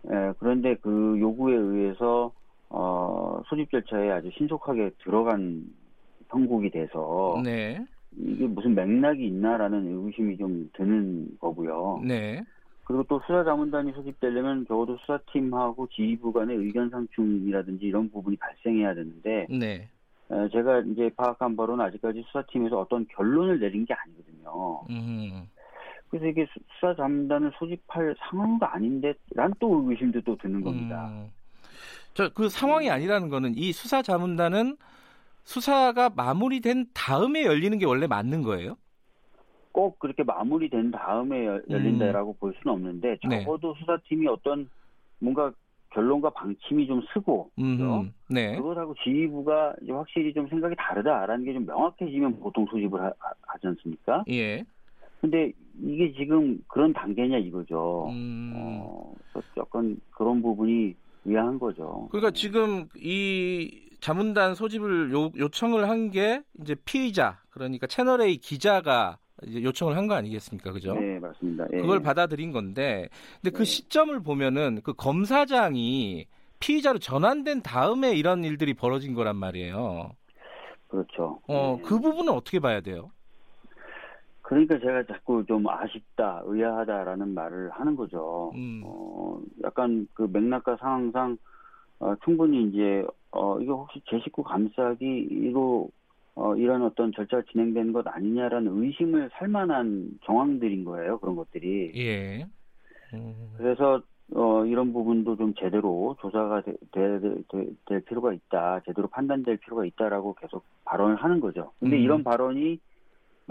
[0.10, 2.32] 예, 그런데 그 요구에 의해서
[2.70, 5.66] 어, 소집 절차에 아주 신속하게 들어간
[6.30, 7.86] 형국이 돼서 네.
[8.18, 12.02] 이게 무슨 맥락이 있나라는 의구심이 좀 드는 거고요.
[12.06, 12.44] 네.
[12.86, 19.88] 그리고 또 수사자문단이 소집되려면 적어도 수사팀하고 지휘부 간의 의견 상충이라든지 이런 부분이 발생해야 되는데 네.
[20.52, 24.82] 제가 이제 파악한 바로는 아직까지 수사팀에서 어떤 결론을 내린 게 아니거든요.
[24.90, 25.48] 음.
[26.12, 26.46] 그래서 이게
[26.80, 31.08] 수사자문단을 소집할 상황도 아닌데 란또 의구심도 또 드는 겁니다.
[31.10, 31.32] 음.
[32.14, 34.76] 저그 상황이 아니라는 거는 이 수사 자문단은
[35.44, 38.76] 수사가 마무리된 다음에 열리는 게 원래 맞는 거예요?
[39.72, 42.36] 꼭 그렇게 마무리된 다음에 열린다라고 음.
[42.40, 43.44] 볼 수는 없는데 네.
[43.44, 43.80] 적어도 네.
[43.80, 44.70] 수사팀이 어떤
[45.20, 45.54] 뭔가
[45.92, 48.58] 결론과 방침이 좀 쓰고 음, 네.
[48.58, 53.12] 그것하고 지휘부가 확실히 좀 생각이 다르다라는 게 좀 명확해지면 보통 소집을 하,
[53.60, 54.26] 지 않습니까?
[54.30, 54.66] 예.
[55.22, 55.52] 근데
[55.82, 58.08] 이게 지금 그런 단계냐 이거죠.
[58.10, 58.52] 음.
[58.56, 59.14] 어,
[59.58, 60.96] 약간 그런 부분이
[61.26, 62.08] 의아한 거죠.
[62.12, 69.20] 그러니까 지금 이 자문단 소집을 요, 요청을 한 게 이제 피의자 그러니까 채널 A 기자가
[69.46, 70.94] 이제 요청을 한 거 아니겠습니까, 그죠?
[70.96, 71.68] 네, 맞습니다.
[71.74, 71.78] 예.
[71.78, 73.10] 그걸 받아들인 건데,
[73.42, 73.64] 근데 그 네.
[73.66, 76.26] 시점을 보면은 그 검사장이
[76.60, 80.12] 피의자로 전환된 다음에 이런 일들이 벌어진 거란 말이에요.
[80.88, 81.40] 그렇죠.
[81.48, 81.84] 어, 네.
[81.88, 83.12] 그 부분은 어떻게 봐야 돼요?
[84.52, 88.52] 그러니까 제가 자꾸 좀 아쉽다, 의아하다라는 말을 하는 거죠.
[88.54, 88.82] 음.
[88.84, 91.38] 어, 약간 그 맥락과 상황상
[92.00, 95.90] 어, 충분히 이제 어, 이거 혹시 제 식구 감싸기로
[96.36, 101.18] 어, 이런 어떤 절차가 진행되는 것 아니냐라는 의심을 살 만한 정황들인 거예요.
[101.20, 101.94] 그런 것들이.
[101.96, 102.46] 예.
[103.14, 103.54] 음.
[103.56, 104.02] 그래서
[104.34, 108.82] 어, 이런 부분도 좀 제대로 조사가 되, 되, 되, 될 필요가 있다.
[108.86, 111.72] 제대로 판단될 필요가 있다라고 계속 발언을 하는 거죠.
[111.80, 112.02] 근데 음.
[112.02, 112.82] 이런 발언이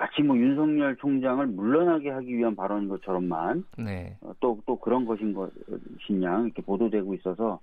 [0.01, 4.17] 마치 뭐 윤석열 총장을 물러나게 하기 위한 발언인 것처럼만 네.
[4.23, 7.61] 어, 또, 또 그런 것인 것이냐 이렇게 보도되고 있어서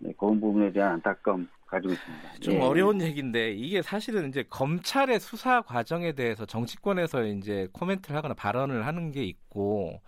[0.00, 2.28] 네, 그런 부분에 대한 안타까움 가지고 있습니다.
[2.40, 2.60] 좀 예.
[2.60, 9.12] 어려운 얘기인데 이게 사실은 이제 검찰의 수사 과정에 대해서 정치권에서 이제 코멘트를 하거나 발언을 하는
[9.12, 10.00] 게 있고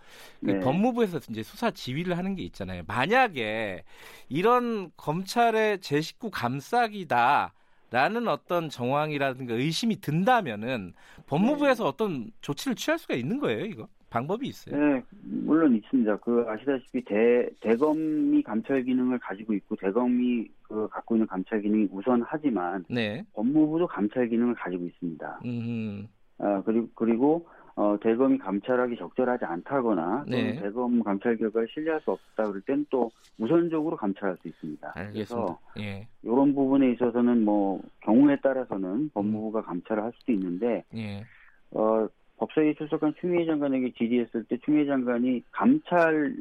[0.43, 0.59] 그 네.
[0.59, 2.83] 법무부에서 이제 수사 지휘를 하는 게 있잖아요.
[2.87, 3.85] 만약에
[4.27, 7.53] 이런 검찰의 제 식구 감싸기다.
[7.91, 10.93] 라는 어떤 정황이라든가 의심이 든다면은
[11.27, 11.89] 법무부에서 네.
[11.89, 13.87] 어떤 조치를 취할 수가 있는 거예요, 이거?
[14.09, 14.77] 방법이 있어요?
[14.77, 16.17] 네, 물론 있습니다.
[16.17, 22.85] 그 아시다시피 대 대검이 감찰 기능을 가지고 있고 대검이 그 갖고 있는 감찰 기능이 우선하지만
[22.89, 23.25] 네.
[23.33, 25.41] 법무부도 감찰 기능을 가지고 있습니다.
[25.45, 26.07] 음.
[26.39, 27.47] 아 그리고 그리고
[27.77, 30.59] 어, 대검이 감찰하기 적절하지 않다거나 네.
[30.59, 34.93] 대검 감찰 결과를 신뢰할 수 없다 그럴 땐 또 우선적으로 감찰할 수 있습니다.
[34.95, 35.13] 알겠습니다.
[35.13, 36.07] 그래서 예.
[36.23, 41.23] 이런 부분에 있어서는 뭐 경우에 따라서는 법무부가 감찰을 할 수도 있는데 예.
[41.69, 42.07] 어,
[42.37, 46.35] 법사위에 출석한 추미애 장관에게 질의했을 때 추미애 장관이 감찰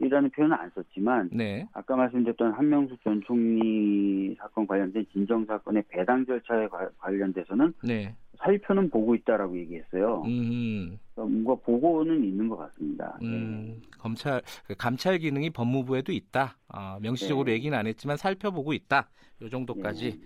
[0.00, 1.66] 이라는 표현은 안 썼지만 네.
[1.72, 6.68] 아까 말씀드렸던 한명숙 전 총리 사건 관련된 진정 사건의 배당 절차에
[6.98, 8.14] 관련돼서는 네.
[8.38, 10.22] 살펴는 보고 있다라고 얘기했어요.
[10.26, 10.98] 음.
[11.14, 13.16] 뭔가 보고는 있는 것 같습니다.
[13.22, 13.88] 음, 네.
[13.98, 16.56] 검찰 그 감찰 기능이 법무부에도 있다.
[16.68, 17.52] 아, 명시적으로 네.
[17.52, 19.08] 얘기는 안 했지만 살펴보고 있다.
[19.42, 20.10] 요 정도까지.
[20.10, 20.18] 네.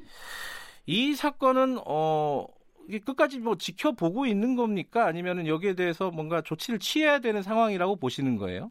[0.87, 2.47] 이 사건은 어
[2.89, 5.07] 이게 끝까지 뭐 지켜보고 있는 겁니까?
[5.07, 8.71] 아니면은 여기에 대해서 뭔가 조치를 취해야 되는 상황이라고 보시는 거예요?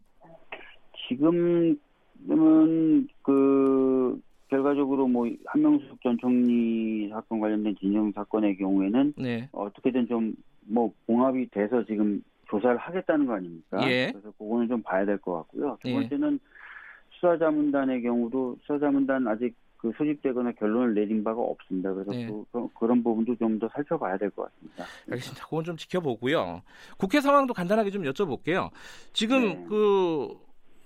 [1.08, 1.78] 지금은
[3.22, 9.49] 그 결과적으로 뭐 한명숙 전 총리 사건 관련된 진정 사건의 경우에는 네.
[9.51, 10.36] 어떻게든 좀
[10.68, 13.88] 뭐 봉합이 돼서 지금 조사를 하겠다는 거 아닙니까?
[13.89, 14.12] 예.
[14.12, 15.78] 그래서 그거는 좀 봐야 될 것 같고요.
[15.82, 15.93] 두 예.
[15.93, 16.39] 번째는 예.
[17.12, 21.93] 수사자문단의 경우도 수사자문단 아직 그 소집되거나 결론을 내린 바가 없습니다.
[21.93, 22.28] 그래서 네.
[22.51, 24.86] 그, 그런 부분도 좀 더 살펴봐야 될 것 같습니다.
[25.12, 25.45] 알겠습니다.
[25.45, 26.62] 그건 좀 지켜보고요.
[26.97, 28.72] 국회 상황도 간단하게 좀 여쭤볼게요.
[29.14, 29.66] 지금 네.
[29.70, 30.36] 그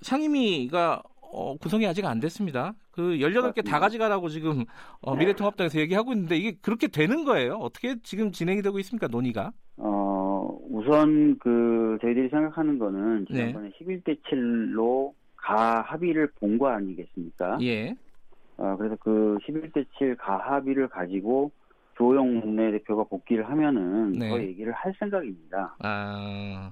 [0.01, 2.73] 상임위가 어, 구성이 아직 안 됐습니다.
[2.91, 4.65] 그 18개 다 가져가라고 지금
[5.01, 7.53] 어, 미래통합당에서 얘기하고 있는데 이게 그렇게 되는 거예요?
[7.55, 9.51] 어떻게 지금 진행이 되고 있습니까, 논의가?
[9.77, 13.35] 어, 우선 그 저희들이 생각하는 거는 네.
[13.35, 13.85] 지난번에 네.
[13.85, 17.57] 11대 7로 가 합의를 본 거 아니겠습니까?
[17.61, 17.95] 예.
[18.57, 21.51] 어, 그래서 그 11대 7 가 합의를 가지고
[21.97, 24.29] 조영 원내대표가 복귀를 하면은 네.
[24.29, 25.75] 더 얘기를 할 생각입니다.
[25.79, 26.71] 아.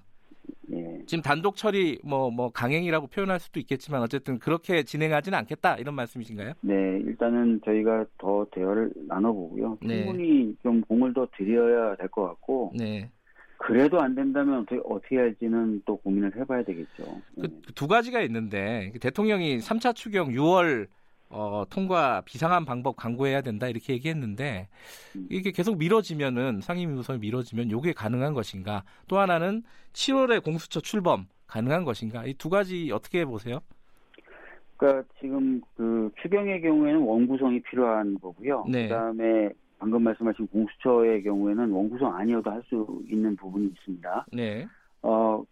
[0.71, 1.01] 예.
[1.05, 6.53] 지금 단독 처리 뭐, 뭐, 강행이라고 표현할 수도 있겠지만 어쨌든 그렇게 진행하지는 않겠다 이런 말씀이신가요?
[6.61, 6.73] 네,
[7.05, 9.77] 일단은 저희가 더 대화를 나눠보고요.
[9.81, 10.03] 네.
[10.03, 12.73] 충분히 좀 공을 더 들여야 될 것 같고.
[12.77, 13.09] 네.
[13.59, 17.21] 그래도 안 된다면 어떻게, 어떻게 할지는 또 고민을 해봐야 되겠죠.
[17.41, 17.95] 그두 네.
[17.95, 20.87] 가지가 있는데 대통령이 3차 추경 6월
[21.30, 24.69] 어, 통과 비상한 방법 강구해야 된다 이렇게 얘기했는데
[25.15, 25.28] 음.
[25.30, 28.84] 이게 계속 미뤄지면은 상임위 구성이 미뤄지면 요게 가능한 것인가?
[29.07, 29.63] 또 하나는
[29.93, 32.25] 7월에 공수처 출범 가능한 것인가?
[32.25, 33.59] 이 두 가지 어떻게 보세요?
[34.78, 38.65] 그러니까 지금 그 추경의 경우에는 원구성이 필요한 거고요.
[38.69, 38.84] 네.
[38.88, 39.49] 그다음에
[39.80, 44.25] 방금 말씀하신 공수처의 경우에는 원구성 아니어도 할 수 있는 부분이 있습니다.
[44.34, 44.67] 네.
[45.01, 45.43] 어,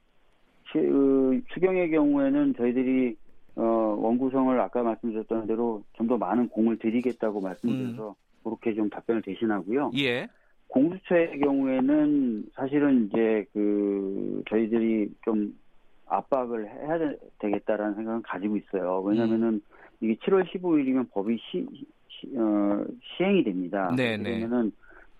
[0.72, 3.16] 그 추경의 경우에는 저희들이
[3.56, 3.62] 어,
[4.00, 8.14] 원구성을 아까 말씀드렸던 대로 좀 더 많은 공을 들이겠다고 말씀드려서 음.
[8.44, 9.92] 그렇게 좀 답변을 대신하고요.
[9.98, 10.28] 예.
[10.68, 15.58] 공수처의 경우에는 사실은 이제 그 저희들이 좀
[16.06, 17.00] 압박을 해야
[17.40, 19.02] 되겠다라는 생각은 가지고 있어요.
[19.02, 19.62] 왜냐면은 음.
[20.02, 21.66] 이게 7월 15일이면 법이 시,
[22.10, 22.86] 시, 어,
[23.18, 23.92] 시행이 됩니다.
[23.96, 24.18] 네네.
[24.18, 24.40] 네.
[24.40, 24.72] 그러면은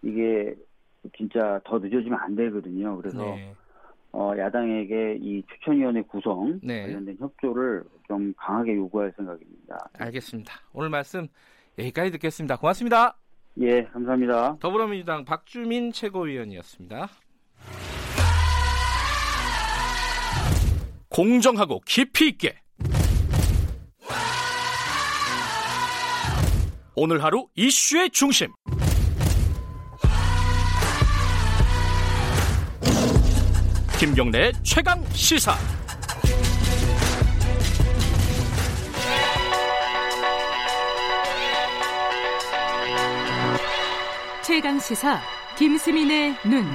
[0.04, 0.54] 이게
[1.18, 2.98] 진짜 더 늦어지면 안 되거든요.
[2.98, 3.54] 그래서 네.
[4.18, 6.84] 어, 야당에게 이 추천위원회 구성 네.
[6.84, 9.90] 관련된 협조를 좀 강하게 요구할 생각입니다.
[10.00, 10.54] 알겠습니다.
[10.72, 11.28] 오늘 말씀
[11.78, 12.56] 여기까지 듣겠습니다.
[12.56, 13.18] 고맙습니다.
[13.60, 14.56] 예, 감사합니다.
[14.62, 17.10] 더불어민주당 박주민 최고위원이었습니다.
[21.10, 22.56] 공정하고 깊이 있게
[26.96, 28.48] 오늘 하루 이슈의 중심
[34.06, 35.56] 김경래 최강 시사.
[44.44, 45.20] 최강 시사
[45.58, 46.66] 김수민의 눈.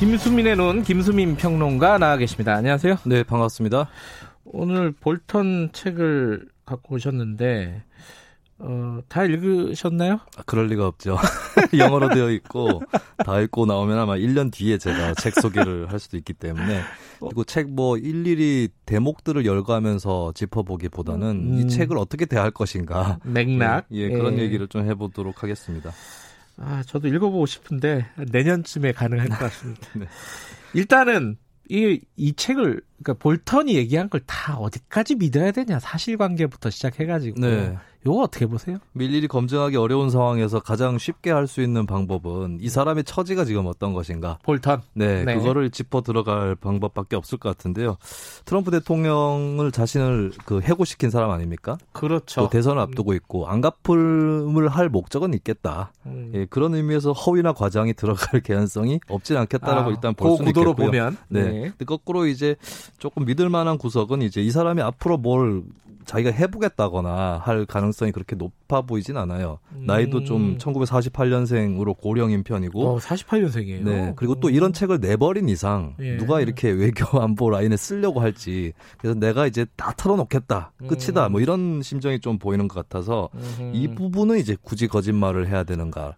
[0.00, 2.54] 김수민의 눈 김수민 평론가 나와 계십니다.
[2.54, 2.96] 안녕하세요.
[3.04, 3.88] 네, 반갑습니다.
[4.44, 7.84] 오늘 볼턴 책을 갖고 오셨는데
[8.62, 10.20] 어, 다 읽으셨나요?
[10.36, 11.16] 아, 그럴 리가 없죠.
[11.76, 12.82] 영어로 되어 있고
[13.24, 16.82] 다 읽고 나오면 아마 1년 뒤에 제가 책 소개를 할 수도 있기 때문에
[17.20, 21.54] 그리고 책 뭐 일일이 대목들을 열거하면서 짚어보기보다는 음.
[21.54, 24.42] 이 책을 어떻게 대할 것인가 맥락 예, 예 그런 예.
[24.42, 25.92] 얘기를 좀 해보도록 하겠습니다.
[26.58, 29.88] 아 저도 읽어보고 싶은데 내년쯤에 가능할 것 같습니다.
[29.96, 30.06] 네.
[30.74, 31.38] 일단은
[31.70, 37.40] 이, 이 책을, 그러니까 볼턴이 얘기한 걸 다 어디까지 믿어야 되냐, 사실관계부터 시작해가지고.
[37.40, 37.76] 네.
[38.06, 38.78] 요거 어떻게 보세요?
[38.98, 43.92] 일일이 검증하기 어려운 상황에서 가장 쉽게 할 수 있는 방법은 이 사람의 처지가 지금 어떤
[43.92, 44.38] 것인가.
[44.44, 44.82] 볼턴.
[44.94, 47.96] 네, 네, 그거를 짚어 들어갈 방법밖에 없을 것 같은데요.
[48.44, 51.76] 트럼프 대통령을 자신을 그 해고시킨 사람 아닙니까?
[51.92, 52.48] 그렇죠.
[52.48, 55.92] 대선을 앞두고 있고 안 갚음을 할 목적은 있겠다.
[56.06, 56.30] 음.
[56.34, 60.74] 예, 그런 의미에서 허위나 과장이 들어갈 개연성이 없진 않겠다라고 아, 일단 볼 수는 있겠고요.
[60.74, 61.16] 보면.
[61.28, 61.72] 네.
[61.76, 61.84] 네.
[61.84, 62.54] 거꾸로 이제
[62.98, 65.62] 조금 믿을 만한 구석은 이제 이 사람이 앞으로 뭘
[66.10, 69.58] 자기가 해보겠다거나 할 가능성이 그렇게 높아 보이진 않아요.
[69.72, 69.84] 음.
[69.86, 72.84] 나이도 좀 1948년생으로 고령인 편이고.
[72.84, 73.82] 어, 48년생이에요.
[73.84, 74.12] 네.
[74.16, 76.16] 그리고 또 이런 책을 내버린 이상 예.
[76.16, 78.72] 누가 이렇게 외교 안보 라인에 쓰려고 할지.
[78.98, 80.72] 그래서 내가 이제 다 털어놓겠다.
[80.88, 81.28] 끝이다.
[81.28, 81.32] 음.
[81.32, 83.70] 뭐 이런 심정이 좀 보이는 것 같아서 음.
[83.74, 86.16] 이 부분은 이제 굳이 거짓말을 해야 되는가라고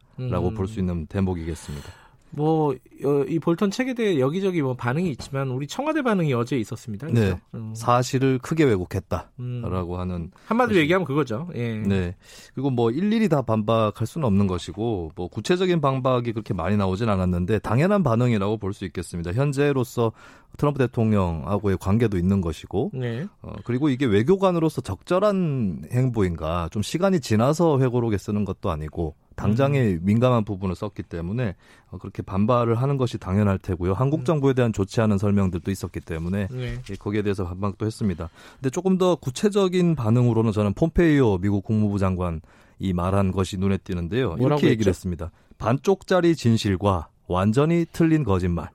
[0.49, 0.55] 음.
[0.55, 2.02] 볼수 있는 대목이겠습니다.
[2.35, 2.75] 뭐,
[3.05, 7.07] 어, 이 볼턴 책에 대해 여기저기 뭐 반응이 있지만 우리 청와대 반응이 어제 있었습니다.
[7.07, 7.13] 네.
[7.13, 7.41] 그렇죠?
[7.55, 7.73] 음.
[7.75, 10.01] 사실을 크게 왜곡했다라고 음.
[10.01, 10.31] 하는.
[10.47, 10.81] 한마디로 것이...
[10.81, 11.49] 얘기하면 그거죠.
[11.55, 11.79] 예.
[11.79, 12.17] 네.
[12.55, 17.61] 그리고 뭐 일일이 다 반박할 수는 없는 것이고 뭐 구체적인 반박이 그렇게 많이 나오진 않았는데
[17.61, 19.33] 당연한 반응이라고 볼 수 있겠습니다.
[19.33, 20.13] 현재로서
[20.57, 23.27] 트럼프 대통령하고의 관계도 있는 것이고, 네.
[23.41, 30.01] 어, 그리고 이게 외교관으로서 적절한 행보인가, 좀 시간이 지나서 회고록에 쓰는 것도 아니고, 당장의 음.
[30.03, 31.55] 민감한 부분을 썼기 때문에
[31.91, 33.95] 어, 그렇게 반발을 하는 것이 당연할 테고요.
[33.95, 34.25] 한국 음.
[34.25, 36.79] 정부에 대한 좋지 않은 설명들도 있었기 때문에 네.
[36.91, 38.31] 예, 거기에 대해서 반박도 했습니다.
[38.57, 42.41] 근데 조금 더 구체적인 반응으로는 저는 폼페이오 미국 국무부 장관
[42.79, 44.37] 이 말한 것이 눈에 띄는데요.
[44.41, 45.31] 이렇게 얘기를 했습니다.
[45.59, 48.69] 반쪽짜리 진실과 완전히 틀린 거짓말.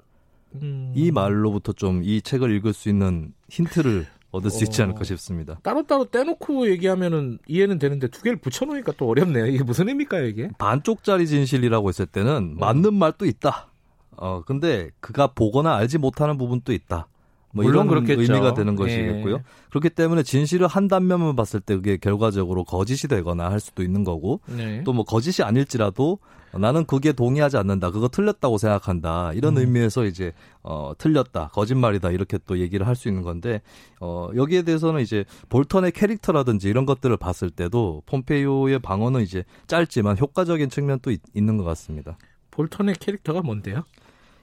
[0.56, 0.94] 음.
[0.96, 4.08] 이 말로부터 좀 이 책을 읽을 수 있는 힌트를
[4.38, 5.04] 얻을 수 있지 않을까 어.
[5.04, 5.60] 싶습니다.
[5.64, 9.46] 따로따로 떼놓고 얘기하면은 이해는 되는데 두 개를 붙여놓으니까 또 어렵네요.
[9.48, 10.50] 이게 무슨 의미일까요, 이게?
[10.58, 12.58] 반쪽짜리 진실이라고 했을 때는 음.
[12.60, 13.68] 맞는 말도 있다.
[14.18, 17.08] 어, 근데 그가 보거나 알지 못하는 부분도 있다.
[17.58, 18.22] 뭐 이런 그렇겠죠.
[18.22, 19.36] 의미가 되는 것이겠고요.
[19.36, 19.44] 예.
[19.70, 24.42] 그렇기 때문에 진실을 한 단면만 봤을 때 그게 결과적으로 거짓이 되거나 할 수도 있는 거고
[24.48, 24.84] 네.
[24.84, 26.20] 또뭐 거짓이 아닐지라도
[26.54, 27.92] 나는 그게 동의하지 않는다.
[27.92, 29.34] 그거 틀렸다고 생각한다.
[29.34, 29.62] 이런 음.
[29.62, 30.32] 의미에서 이제
[30.64, 31.50] 어 틀렸다.
[31.50, 32.12] 거짓말이다.
[32.12, 33.62] 이렇게 또 얘기를 할 수 있는 건데
[34.00, 40.70] 어 여기에 대해서는 이제 볼턴의 캐릭터라든지 이런 것들을 봤을 때도 폼페이오의 방어는 이제 짧지만 효과적인
[40.70, 42.18] 측면도 있, 있는 것 같습니다.
[42.52, 43.84] 볼턴의 캐릭터가 뭔데요?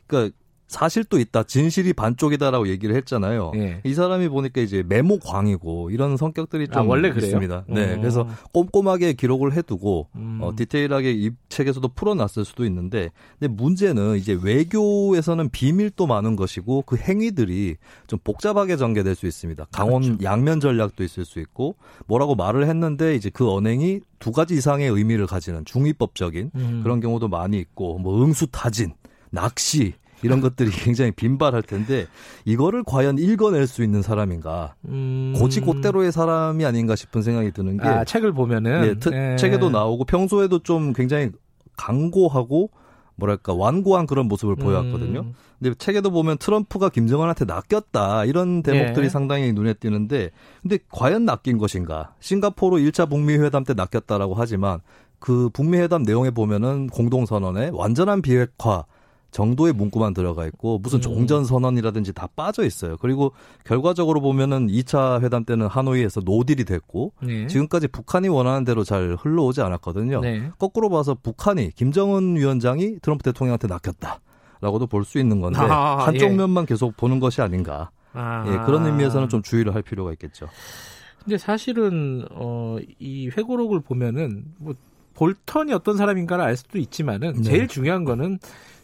[0.06, 0.36] 그러니까
[0.74, 3.52] 사실도 있다, 진실이 반쪽이다라고 얘기를 했잖아요.
[3.54, 3.80] 예.
[3.84, 7.64] 이 사람이 보니까 이제 메모광이고 이런 성격들이 좀 아, 원래 있습니다.
[7.64, 7.86] 그래요?
[7.86, 8.00] 네, 어.
[8.00, 10.40] 그래서 꼼꼼하게 기록을 해두고 음.
[10.42, 16.96] 어, 디테일하게 이 책에서도 풀어놨을 수도 있는데, 근데 문제는 이제 외교에서는 비밀도 많은 것이고 그
[16.96, 17.76] 행위들이
[18.08, 19.66] 좀 복잡하게 전개될 수 있습니다.
[19.70, 20.24] 강원 그렇죠.
[20.24, 25.28] 양면 전략도 있을 수 있고 뭐라고 말을 했는데 이제 그 언행이 두 가지 이상의 의미를
[25.28, 26.80] 가지는 중위법적인 음.
[26.82, 28.92] 그런 경우도 많이 있고 뭐 응수 타진,
[29.30, 29.94] 낚시
[30.24, 32.06] 이런 것들이 굉장히 빈발할 텐데
[32.44, 35.34] 이거를 과연 읽어낼 수 있는 사람인가 음...
[35.36, 39.36] 고지고대로의 사람이 아닌가 싶은 생각이 드는 게 아, 책을 보면은 예, 트, 예.
[39.36, 41.30] 책에도 나오고 평소에도 좀 굉장히
[41.76, 42.70] 강고하고
[43.16, 45.20] 뭐랄까 완고한 그런 모습을 보여왔거든요.
[45.20, 45.34] 음.
[45.58, 49.08] 근데 책에도 보면 트럼프가 김정은한테 낚였다 이런 대목들이 네.
[49.08, 50.30] 상당히 눈에 띄는데
[50.62, 52.14] 근데 과연 낚인 것인가?
[52.20, 54.80] 싱가포르 1차 북미 회담 때 낚였다라고 하지만
[55.18, 58.84] 그 북미 회담 내용에 보면은 공동 선언에 완전한 비핵화
[59.34, 61.02] 정도의 문구만 들어가 있고 무슨 음.
[61.02, 62.96] 종전 선언이라든지 다 빠져 있어요.
[62.98, 63.32] 그리고
[63.64, 67.48] 결과적으로 보면은 2차 회담 때는 하노이에서 노딜이 됐고 네.
[67.48, 70.20] 지금까지 북한이 원하는 대로 잘 흘러오지 않았거든요.
[70.20, 70.50] 네.
[70.58, 76.36] 거꾸로 봐서 북한이 김정은 위원장이 트럼프 대통령한테 낚였다라고도 볼 수 있는 건데 아, 한쪽 예.
[76.36, 77.90] 면만 계속 보는 것이 아닌가.
[78.12, 78.44] 아.
[78.46, 80.48] 예, 그런 의미에서는 좀 주의를 할 필요가 있겠죠.
[81.24, 84.74] 근데 사실은 어, 이 회고록을 보면은 뭐
[85.14, 87.42] 볼턴이 어떤 사람인가를 알 수도 있지만은 네.
[87.42, 88.38] 제일 중요한 거는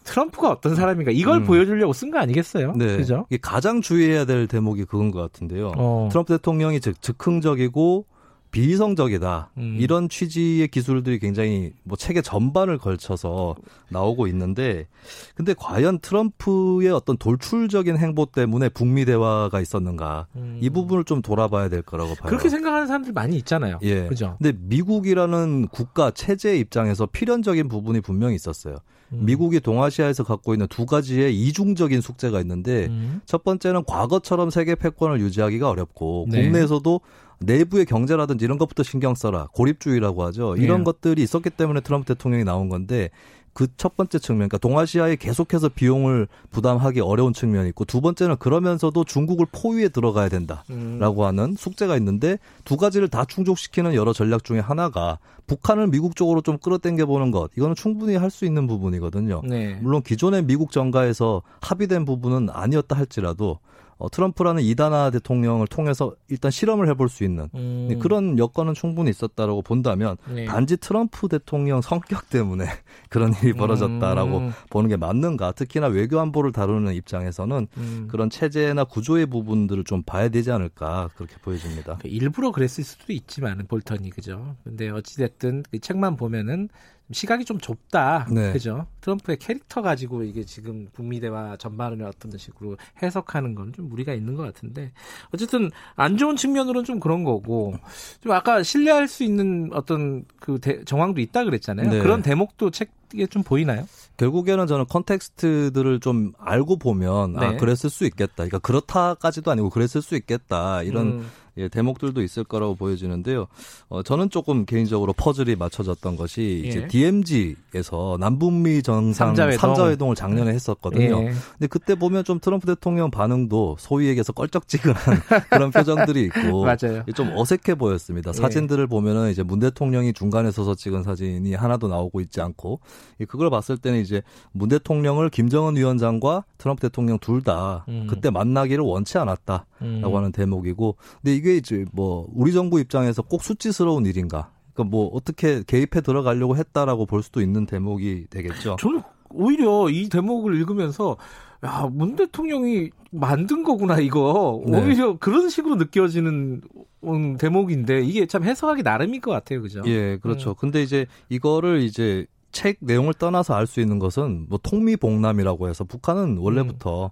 [0.05, 1.45] 트럼프가 어떤 사람인가 이걸 음.
[1.45, 2.73] 보여주려고 쓴 거 아니겠어요?
[2.77, 2.97] 네.
[2.97, 3.27] 그죠?
[3.43, 5.73] 가장 주의해야 될 대목이 그건 것 같은데요.
[5.77, 6.09] 어.
[6.11, 8.07] 트럼프 대통령이 즉 즉흥적이고
[8.51, 9.51] 비이성적이다.
[9.59, 9.77] 음.
[9.79, 13.57] 이런 취지의 기술들이 굉장히 뭐 책의 전반을 걸쳐서
[13.91, 14.87] 나오고 있는데
[15.35, 20.27] 근데 과연 트럼프의 어떤 돌출적인 행보 때문에 북미 대화가 있었는가?
[20.37, 20.59] 음.
[20.61, 22.29] 이 부분을 좀 돌아봐야 될 거라고 봐요.
[22.29, 23.79] 그렇게 생각하는 사람들 많이 있잖아요.
[23.83, 24.07] 예.
[24.07, 24.37] 그죠?
[24.39, 28.77] 근데 미국이라는 국가 체제 입장에서 필연적인 부분이 분명히 있었어요.
[29.13, 29.25] 음.
[29.25, 33.21] 미국이 동아시아에서 갖고 있는 두 가지의 이중적인 숙제가 있는데 음.
[33.27, 36.43] 첫 번째는 과거처럼 세계 패권을 유지하기가 어렵고 네.
[36.43, 37.01] 국내에서도
[37.41, 40.57] 내부의 경제라든지 이런 것부터 신경 써라 고립주의라고 하죠.
[40.57, 40.85] 이런 네.
[40.85, 43.11] 것들이 있었기 때문에 트럼프 대통령이 나온 건데
[43.53, 49.47] 그첫 번째 측면, 그러니까 동아시아에 계속해서 비용을 부담하기 어려운 측면이 있고 두 번째는 그러면서도 중국을
[49.51, 51.27] 포위에 들어가야 된다라고 음.
[51.27, 55.19] 하는 숙제가 있는데 두 가지를 다 충족시키는 여러 전략 중에 하나가
[55.49, 59.43] 북한을 미국 쪽으로 좀 끌어당겨 보는 것 이거는 충분히 할 수 있는 부분이거든요.
[59.45, 59.77] 네.
[59.83, 63.59] 물론 기존의 미국 정가에서 합의된 부분은 아니었다 할지라도
[64.01, 67.99] 어, 트럼프라는 이단화 대통령을 통해서 일단 실험을 해볼 수 있는 음.
[68.01, 70.47] 그런 여건은 충분히 있었다라고 본다면 네.
[70.47, 72.65] 단지 트럼프 대통령 성격 때문에
[73.11, 74.53] 그런 일이 벌어졌다라고 음.
[74.71, 75.53] 보는 게 맞는가?
[75.53, 78.09] 특히나 외교 안보를 다루는 입장에서는 음.
[78.11, 81.99] 그런 체제나 구조의 부분들을 좀 봐야 되지 않을까 그렇게 보여집니다.
[82.05, 84.57] 일부러 그랬을 수도 있지만 볼턴이 그죠.
[84.65, 86.71] 근데 어찌 됐든 그 책만 보면은
[87.13, 88.27] 시각이 좀 좁다.
[88.31, 88.53] 네.
[88.53, 88.87] 그죠?
[89.01, 94.35] 트럼프의 캐릭터 가지고 이게 지금 북미 대화 전반을 어떤 식으로 해석하는 건 좀 무리가 있는
[94.35, 94.93] 것 같은데
[95.33, 97.75] 어쨌든 안 좋은 측면으로는 좀 그런 거고
[98.21, 101.89] 좀 아까 신뢰할 수 있는 어떤 그 대, 정황도 있다 그랬잖아요.
[101.91, 101.99] 네.
[102.01, 103.87] 그런 대목도 책에 좀 보이나요?
[104.17, 107.47] 결국에는 저는 컨텍스트들을 좀 알고 보면 아, 네.
[107.47, 108.35] 아 그랬을 수 있겠다.
[108.37, 110.83] 그러니까 그렇다까지도 아니고 그랬을 수 있겠다.
[110.83, 111.31] 이런 음.
[111.57, 113.47] 예, 대목들도 있을 거라고 보여지는데요.
[113.89, 116.69] 어, 저는 조금 개인적으로 퍼즐이 맞춰졌던 것이 예.
[116.69, 119.51] 이제 DMZ에서 남북미 정상 3자
[119.91, 120.11] 회동.
[120.11, 121.23] 을 작년에 했었거든요.
[121.23, 121.33] 예.
[121.53, 125.01] 근데 그때 보면 좀 트럼프 대통령 반응도 소위 얘기해서 껄쩍지근한
[125.51, 127.05] 그런 표정들이 있고 맞아요.
[127.15, 128.31] 좀 어색해 보였습니다.
[128.31, 128.33] 예.
[128.33, 132.81] 사진들을 보면은 이제 문 대통령이 중간에 서서 찍은 사진이 하나도 나오고 있지 않고
[133.29, 134.23] 그걸 봤을 때는 이제
[134.53, 138.07] 문 대통령을 김정은 위원장과 트럼프 대통령 둘다 음.
[138.09, 140.15] 그때 만나기를 원치 않았다라고 음.
[140.15, 144.51] 하는 대목이고 근데 이게 이제 뭐 우리 정부 입장에서 꼭 수치스러운 일인가?
[144.75, 148.77] 그러니까 뭐 어떻게 개입해 들어가려고 했다라고 볼 수도 있는 대목이 되겠죠.
[148.79, 151.17] 저는 오히려 이 대목을 읽으면서
[151.65, 154.63] 야, 문 대통령이 만든 거구나, 이거.
[154.67, 154.81] 네.
[154.83, 156.63] 오히려 그런 식으로 느껴지는
[157.05, 159.83] 음, 대목인데, 이게 참 해석하기 나름일 것 같아요, 그죠?
[159.85, 160.51] 예, 그렇죠.
[160.51, 160.55] 음.
[160.59, 166.39] 근데 이제 이거를 이제 책 내용을 떠나서 알 수 있는 것은 뭐 통미봉남이라고 해서 북한은
[166.39, 167.11] 원래부터 음.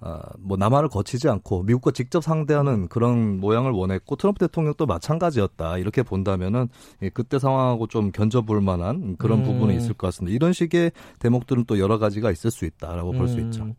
[0.00, 6.02] 어, 뭐 남한을 거치지 않고 미국과 직접 상대하는 그런 모양을 원했고 트럼프 대통령도 마찬가지였다 이렇게
[6.02, 6.68] 본다면은
[7.02, 9.44] 예, 그때 상황하고 좀 견져볼 만한 그런 음.
[9.44, 10.34] 부분이 있을 것 같습니다.
[10.34, 13.18] 이런 식의 대목들은 또 여러 가지가 있을 수 있다라고 음.
[13.18, 13.74] 볼수 있죠.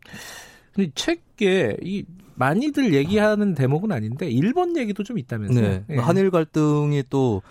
[0.78, 2.04] 이 책에 이
[2.34, 5.68] 많이들 얘기하는 대목은 아닌데 일본 얘기도 좀 있다면서요?
[5.68, 5.84] 네.
[5.90, 5.96] 예.
[5.96, 7.42] 한일 갈등이 또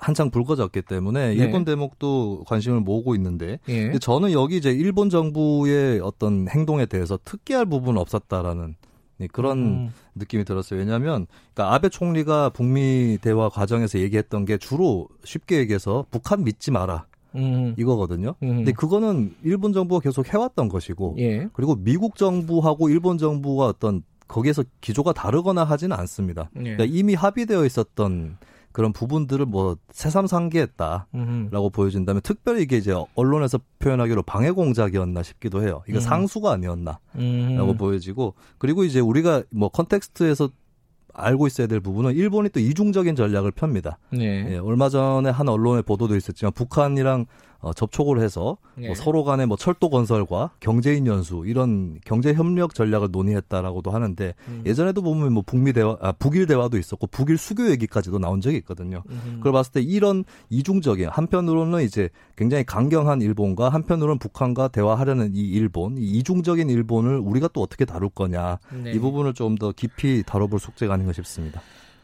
[0.00, 1.34] 한창 불거졌기 때문에 네.
[1.34, 3.92] 일본 대목도 관심을 모으고 있는데 예.
[3.98, 8.76] 저는 여기 이제 일본 정부의 어떤 행동에 대해서 특기할 부분은 없었다라는
[9.18, 9.92] 네, 그런 음.
[10.14, 10.80] 느낌이 들었어요.
[10.80, 17.06] 왜냐하면 그러니까 아베 총리가 북미 대화 과정에서 얘기했던 게 주로 쉽게 얘기해서 북한 믿지 마라.
[17.36, 17.74] 음.
[17.78, 18.34] 이거거든요.
[18.42, 18.56] 음.
[18.56, 21.48] 근데 그거는 일본 정부가 계속 해왔던 것이고, 예.
[21.52, 26.50] 그리고 미국 정부하고 일본 정부가 어떤 거기에서 기조가 다르거나 하지는 않습니다.
[26.56, 26.74] 예.
[26.74, 28.38] 그러니까 이미 합의되어 있었던
[28.72, 31.70] 그런 부분들을 뭐 새삼 상기했다라고 음흠.
[31.72, 35.82] 보여진다면 특별히 이게 이제 언론에서 표현하기로 방해 공작이었나 싶기도 해요.
[35.88, 36.00] 이게 음.
[36.00, 37.76] 상수가 아니었나라고 음.
[37.76, 40.50] 보여지고 그리고 이제 우리가 뭐 컨텍스트에서
[41.12, 43.98] 알고 있어야 될 부분은 일본이 또 이중적인 전략을 펴니다.
[44.10, 44.52] 네.
[44.52, 47.26] 예, 얼마 전에 한 언론의 보도도 있었지만 북한이랑
[47.60, 48.86] 어, 접촉을 해서 네.
[48.86, 54.62] 뭐 서로 간에 뭐 철도 건설과 경제인 연수 이런 경제 협력 전략을 논의했다라고도 하는데 음.
[54.66, 59.02] 예전에도 보면 뭐 북미 대화 아, 북일 대화도 있었고 북일 수교 얘기까지도 나온 적이 있거든요.
[59.10, 59.34] 음.
[59.36, 65.98] 그걸 봤을 때 이런 이중적인 한편으로는 이제 굉장히 강경한 일본과 한편으로는 북한과 대화하려는 이 일본
[65.98, 68.92] 이 이중적인 일본을 우리가 또 어떻게 다룰 거냐 네.
[68.92, 71.60] 이 부분을 좀 더 깊이 다뤄볼 숙제가 아닌가 싶습니다.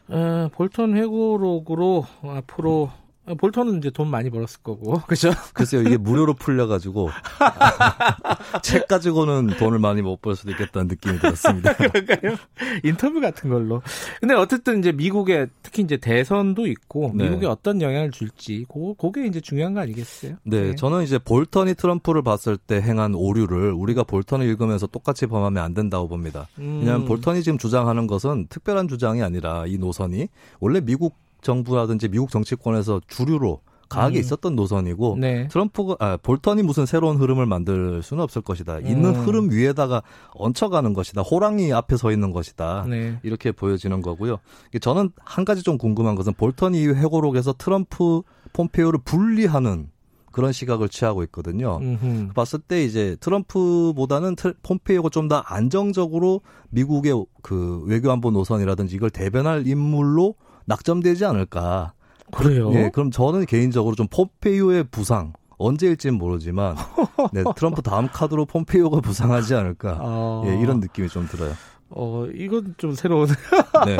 [0.09, 3.06] 어, 볼턴 회고록으로 앞으로 음.
[3.35, 5.31] 볼턴은 이제 돈 많이 벌었을 거고, 그죠?
[5.53, 7.09] 글쎄요, 이게 무료로 풀려가지고,
[8.63, 11.73] 책 가지고는 돈을 많이 못 벌 수도 있겠다는 느낌이 들었습니다.
[11.77, 12.35] 그러니까요.
[12.83, 13.81] 인터뷰 같은 걸로.
[14.19, 17.25] 근데 어쨌든 이제 미국의, 특히 이제 대선도 있고, 네.
[17.25, 20.37] 미국에 어떤 영향을 줄지, 고, 그게 이제 중요한 거 아니겠어요?
[20.43, 25.63] 네, 네, 저는 이제 볼턴이 트럼프를 봤을 때 행한 오류를 우리가 볼턴을 읽으면서 똑같이 범하면
[25.63, 26.47] 안 된다고 봅니다.
[26.59, 26.79] 음.
[26.79, 30.27] 왜냐하면 볼턴이 지금 주장하는 것은 특별한 주장이 아니라 이 노선이
[30.59, 31.15] 원래 미국
[31.47, 34.19] 정부라든지 미국 정치권에서 주류로 강하게 음.
[34.19, 35.47] 있었던 노선이고 네.
[35.47, 38.79] 트럼프가 아, 볼턴이 무슨 새로운 흐름을 만들 수는 없을 것이다.
[38.79, 39.21] 있는 음.
[39.21, 41.21] 흐름 위에다가 얹혀가는 것이다.
[41.21, 42.85] 호랑이 앞에 서 있는 것이다.
[42.89, 43.17] 네.
[43.23, 44.39] 이렇게 보여지는 거고요.
[44.81, 49.89] 저는 한 가지 좀 궁금한 것은 볼턴 이후 회고록에서 트럼프 폼페이오를 분리하는
[50.33, 51.77] 그런 시각을 취하고 있거든요.
[51.81, 52.33] 음흠.
[52.33, 56.41] 봤을 때 이제 트럼프보다는 폼페이오가 좀 더 안정적으로
[56.71, 60.35] 미국의 그 외교안보 노선이라든지 이걸 대변할 인물로
[60.67, 61.93] 낙점되지 않을까.
[62.31, 62.71] 그래요?
[62.73, 66.75] 예, 그럼 저는 개인적으로 좀 폼페이오의 부상 언제일지는 모르지만
[67.33, 69.97] 네, 트럼프 다음 카드로 폼페이오가 부상하지 않을까.
[70.01, 70.43] 어...
[70.45, 71.53] 예, 이런 느낌이 좀 들어요.
[71.89, 73.27] 어, 이건 좀 새로운.
[73.87, 73.97] 네.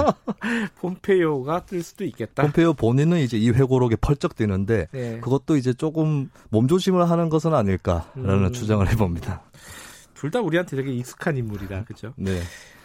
[0.81, 2.43] 폼페이오가 뜰 수도 있겠다.
[2.43, 5.19] 폼페이오 본인은 이제 이 회고록에 펄쩍 뛰는데 네.
[5.21, 8.51] 그것도 이제 조금 몸조심을 하는 것은 아닐까라는 음...
[8.51, 9.41] 추정을 해봅니다.
[10.13, 11.85] 둘 다 우리한테 되게 익숙한 인물이다.
[11.85, 12.13] 그죠?
[12.17, 12.41] 네.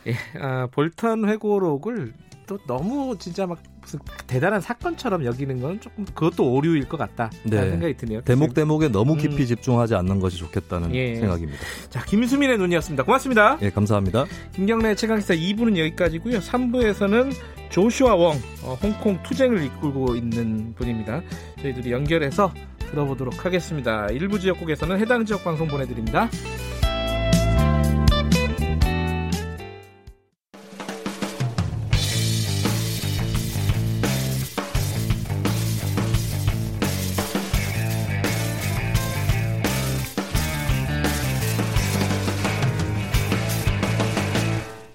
[0.07, 2.13] 예, 아, 볼턴 회고록을
[2.47, 7.71] 또 너무 진짜 막 무슨 대단한 사건처럼 여기는 건 조금 그것도 오류일 것 같다 네.
[7.71, 8.23] 생각이 드네요.
[8.23, 9.47] 대목 대목에 너무 깊이 음.
[9.47, 11.17] 집중하지 않는 것이 좋겠다는 예.
[11.17, 11.59] 생각입니다.
[11.91, 13.05] 자 김수민의 눈이었습니다.
[13.05, 13.59] 고맙습니다.
[13.63, 14.27] 예 감사합니다.
[14.53, 16.39] 김경래 최강기사 2부는 여기까지고요.
[16.39, 17.33] 3부에서는
[17.71, 21.23] 조슈아 웡 어, 홍콩 투쟁을 이끌고 있는 분입니다.
[21.61, 22.53] 저희들이 연결해서
[22.91, 24.07] 들어보도록 하겠습니다.
[24.11, 26.29] 일부 지역국에서는 해당 지역 방송 보내드립니다.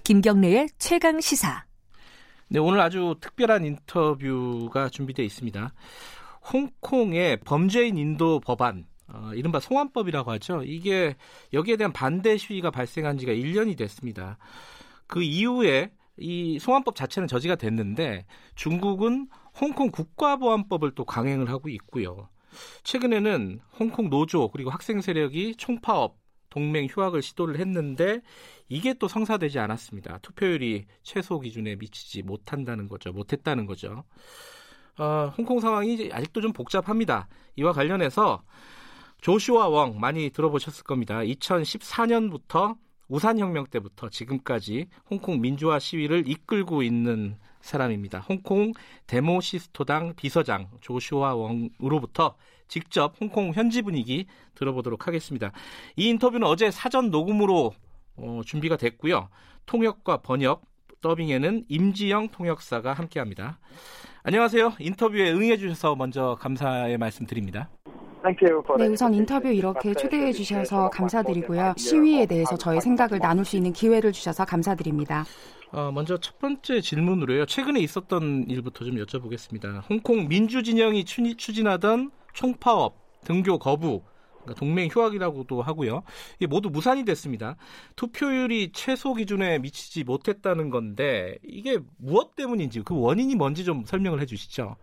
[0.07, 1.65] 김경래의 최강 시사.
[2.47, 5.73] 네, 오늘 아주 특별한 인터뷰가 준비되어 있습니다.
[6.53, 10.63] 홍콩의 범죄인 인도 법안, 어, 이른바 송환법이라고 하죠.
[10.63, 11.17] 이게
[11.51, 14.37] 여기에 대한 반대 시위가 발생한 지가 1년이 됐습니다.
[15.07, 19.27] 그 이후에 이 송환법 자체는 저지가 됐는데 중국은
[19.59, 22.29] 홍콩 국가보안법을 또 강행을 하고 있고요.
[22.85, 26.15] 최근에는 홍콩 노조 그리고 학생 세력이 총파업
[26.49, 28.21] 동맹 휴학을 시도를 했는데
[28.69, 30.19] 이게 또 성사되지 않았습니다.
[30.19, 33.11] 투표율이 최소 기준에 미치지 못한다는 거죠.
[33.11, 34.03] 못했다는 거죠.
[34.97, 37.27] 어, 홍콩 상황이 아직도 좀 복잡합니다.
[37.55, 38.43] 이와 관련해서
[39.21, 41.19] 조슈아 웡 많이 들어보셨을 겁니다.
[41.19, 48.19] 2014년부터 우산혁명 때부터 지금까지 홍콩 민주화 시위를 이끌고 있는 사람입니다.
[48.19, 48.73] 홍콩
[49.07, 52.35] 데모시스토당 비서장 조슈아 웡으로부터
[52.67, 55.51] 직접 홍콩 현지 분위기 들어보도록 하겠습니다.
[55.95, 57.73] 이 인터뷰는 어제 사전 녹음으로
[58.17, 59.29] 어, 준비가 됐고요.
[59.65, 60.63] 통역과 번역,
[61.01, 63.59] 더빙에는 임지영 통역사가 함께합니다.
[64.23, 64.73] 안녕하세요.
[64.79, 67.69] 인터뷰에 응해 주셔서 먼저 감사의 말씀드립니다.
[68.77, 71.75] 네, 우선 인터뷰 이렇게 초대해 주셔서 감사드리고요.
[71.77, 75.23] 시위에 대해서 저의 생각을 나눌 수 있는 기회를 주셔서 감사드립니다.
[75.71, 77.45] 어, 먼저 첫 번째 질문으로요.
[77.45, 79.89] 최근에 있었던 일부터 좀 여쭤보겠습니다.
[79.89, 84.01] 홍콩 민주진영이 추진하던 총파업, 등교 거부,
[84.47, 86.03] 그러니까 동맹 휴학이라고도 하고요.
[86.37, 87.57] 이게 모두 무산이 됐습니다.
[87.95, 94.75] 투표율이 최소 기준에 미치지 못했다는 건데 이게 무엇 때문인지 그 원인이 뭔지 좀 설명을 해주시죠.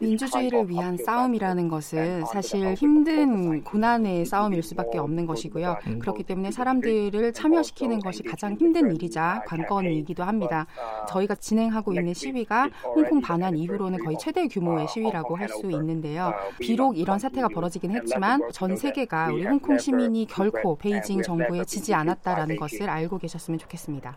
[0.00, 5.78] 민주주의를 위한 싸움이라는 것은 사실 힘든 고난의 싸움일 수밖에 없는 것이고요.
[6.00, 10.66] 그렇기 때문에 사람들을 참여시키는 것이 가장 힘든 일이자 관건이기도 합니다.
[11.08, 16.32] 저희가 진행하고 있는 시위가 홍콩 반환 이후로는 거의 최대 규모의 시위라고 할 수 있는데요.
[16.60, 22.56] 비록 이런 사태가 벌어지긴 했지만 전 세계가 우리 홍콩 시민이 결코 베이징 정부에 지지 않았다라는
[22.56, 24.16] 것을 알고 계셨으면 좋겠습니다.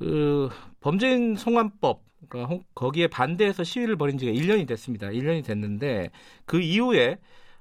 [0.00, 0.48] 그
[0.80, 5.08] 범죄인 송환법 그러니까 거기에 반대해서 시위를 벌인 지가 1년이 됐습니다.
[5.08, 6.10] 1년이 됐는데
[6.46, 7.18] 그 이후에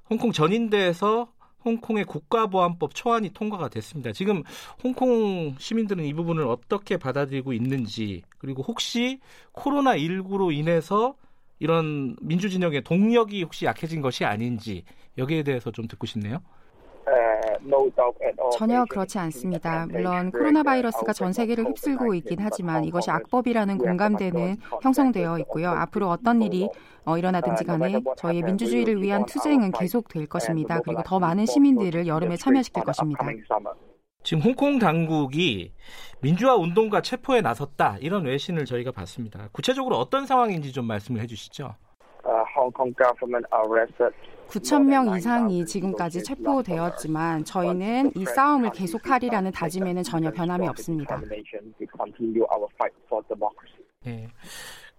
[0.09, 1.31] 홍콩 전인대에서
[1.65, 4.13] 홍콩의 국가보안법 초안이 통과가 됐습니다.
[4.13, 4.43] 지금
[4.81, 9.19] 홍콩 시민들은 이 부분을 어떻게 받아들이고 있는지 그리고 혹시
[9.51, 11.15] 코로나 19로 인해서
[11.59, 14.83] 이런 민주진영의 동력이 혹시 약해진 것이 아닌지
[15.17, 16.39] 여기에 대해서 좀 듣고 싶네요.
[18.57, 19.85] 전혀 그렇지 않습니다.
[19.87, 25.69] 물론 코로나 바이러스가 전 세계를 휩쓸고 있긴 하지만 이것이 악법이라는 공감대는 형성되어 있고요.
[25.69, 26.67] 앞으로 어떤 일이
[27.05, 30.79] 어, 일어나든지 간에 저희의 민주주의를 위한 투쟁은 계속될 것입니다.
[30.81, 33.25] 그리고 더 많은 시민들을 여름에 참여시킬 것입니다.
[34.23, 35.73] 지금 홍콩 당국이
[36.21, 39.47] 민주화 운동가 체포에 나섰다 이런 외신을 저희가 봤습니다.
[39.53, 41.73] 구체적으로 어떤 상황인지 좀 말씀을 해주시죠.
[44.49, 51.21] 9천 명 이상이 지금까지 체포되었지만 저희는 이 싸움을 계속하리라는 다짐에는 전혀 변함이 없습니다.
[54.03, 54.27] 네.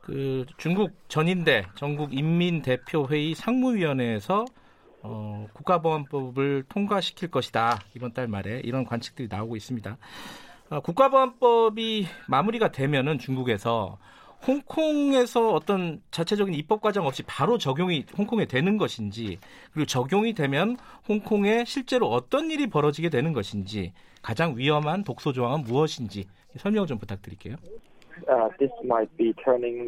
[0.00, 4.44] 그 중국 전인대 전국 인민대표회의 상무위원회에서
[5.02, 9.98] 어, 국가보안법을 통과시킬 것이다 이번 달 말에 이런 관측들이 나오고 있습니다.
[10.70, 13.98] 어, 국가보안법이 마무리가 되면은 중국에서
[14.46, 19.38] 홍콩에서 어떤 자체적인 입법 과정 없이 바로 적용이 홍콩에 되는 것인지
[19.72, 20.76] 그리고 적용이 되면
[21.08, 26.26] 홍콩에 실제로 어떤 일이 벌어지게 되는 것인지 가장 위험한 독소 조항은 무엇인지
[26.56, 27.56] 설명 좀 부탁드릴게요.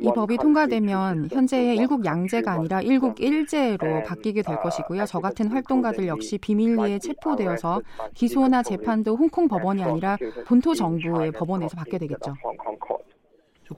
[0.00, 5.04] 이 법이 통과되면 현재의 일국 양제가 아니라 일국 일제로 바뀌게 될 것이고요.
[5.04, 7.82] 저 같은 활동가들 역시 비밀리에 체포되어서
[8.14, 12.34] 기소나 재판도 홍콩 법원이 아니라 본토 정부의 법원에서 받게 되겠죠.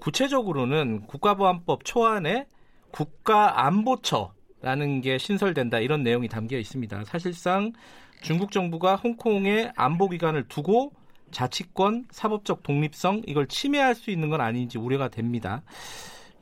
[0.01, 2.47] 구체적으로는 국가보안법 초안에
[2.91, 7.05] 국가안보처라는 게 신설된다 이런 내용이 담겨 있습니다.
[7.05, 7.73] 사실상
[8.23, 10.93] 중국 정부가 홍콩에 안보기관을 두고
[11.31, 15.63] 자치권, 사법적 독립성 이걸 침해할 수 있는 건 아닌지 우려가 됩니다.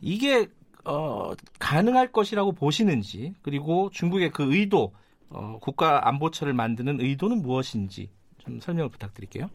[0.01, 0.49] 이게
[0.85, 4.93] 어, 가능할 것이라고 보시는지 그리고 중국의 그 의도
[5.31, 9.49] 어, 국가 안보처를 만드는 의도는 무엇인지 좀 설명을 부탁드릴게요.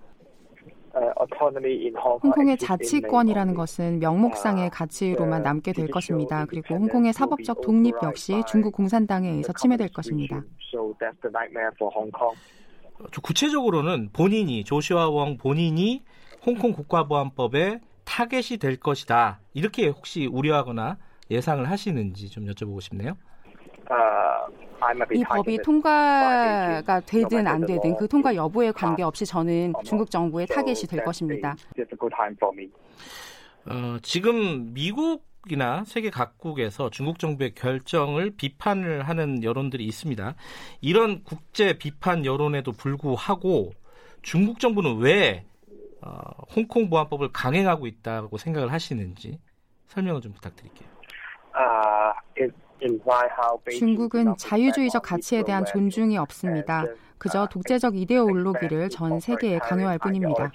[1.40, 6.46] 홍콩의 자치권이라는 것은 명목상의 가치로만 남게 될 것입니다.
[6.46, 10.44] 그리고 홍콩의 사법적 독립 역시 중국 공산당에 의해서 침해될 것입니다.
[13.22, 16.04] 구체적으로는 본인이 조시아 왕 본인이
[16.46, 19.42] 홍콩 국가보안법에 타겟이 될 것이다.
[19.54, 20.98] 이렇게 혹시 우려하거나
[21.30, 23.18] 예상을 하시는지 좀 여쭤보고 싶네요.
[25.14, 31.04] 이 법이 통과가 되든 안 되든 그 통과 여부에 관계없이 저는 중국 정부의 타겟이 될
[31.04, 31.56] 것입니다.
[33.70, 40.36] 어, 지금 미국이나 세계 각국에서 중국 정부의 결정을 비판을 하는 여론들이 있습니다.
[40.82, 43.72] 이런 국제 비판 여론에도 불구하고
[44.22, 45.46] 중국 정부는 왜
[46.02, 46.20] 어,
[46.56, 49.40] 홍콩 보안법을 강행하고 있다고 생각을 하시는지
[49.88, 50.88] 설명을 좀 부탁드릴게요.
[51.58, 52.52] Uh,
[53.72, 56.86] 중국은 자유주의적 가치에 대한 존중이 없습니다.
[57.18, 60.52] 그저 독재적 이데올로기를 전 세계에 강요할 뿐입니다.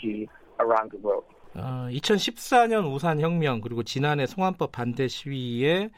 [1.55, 5.91] 어, 2014년 우산 혁명 그리고 지난해 송환법 반대 시위의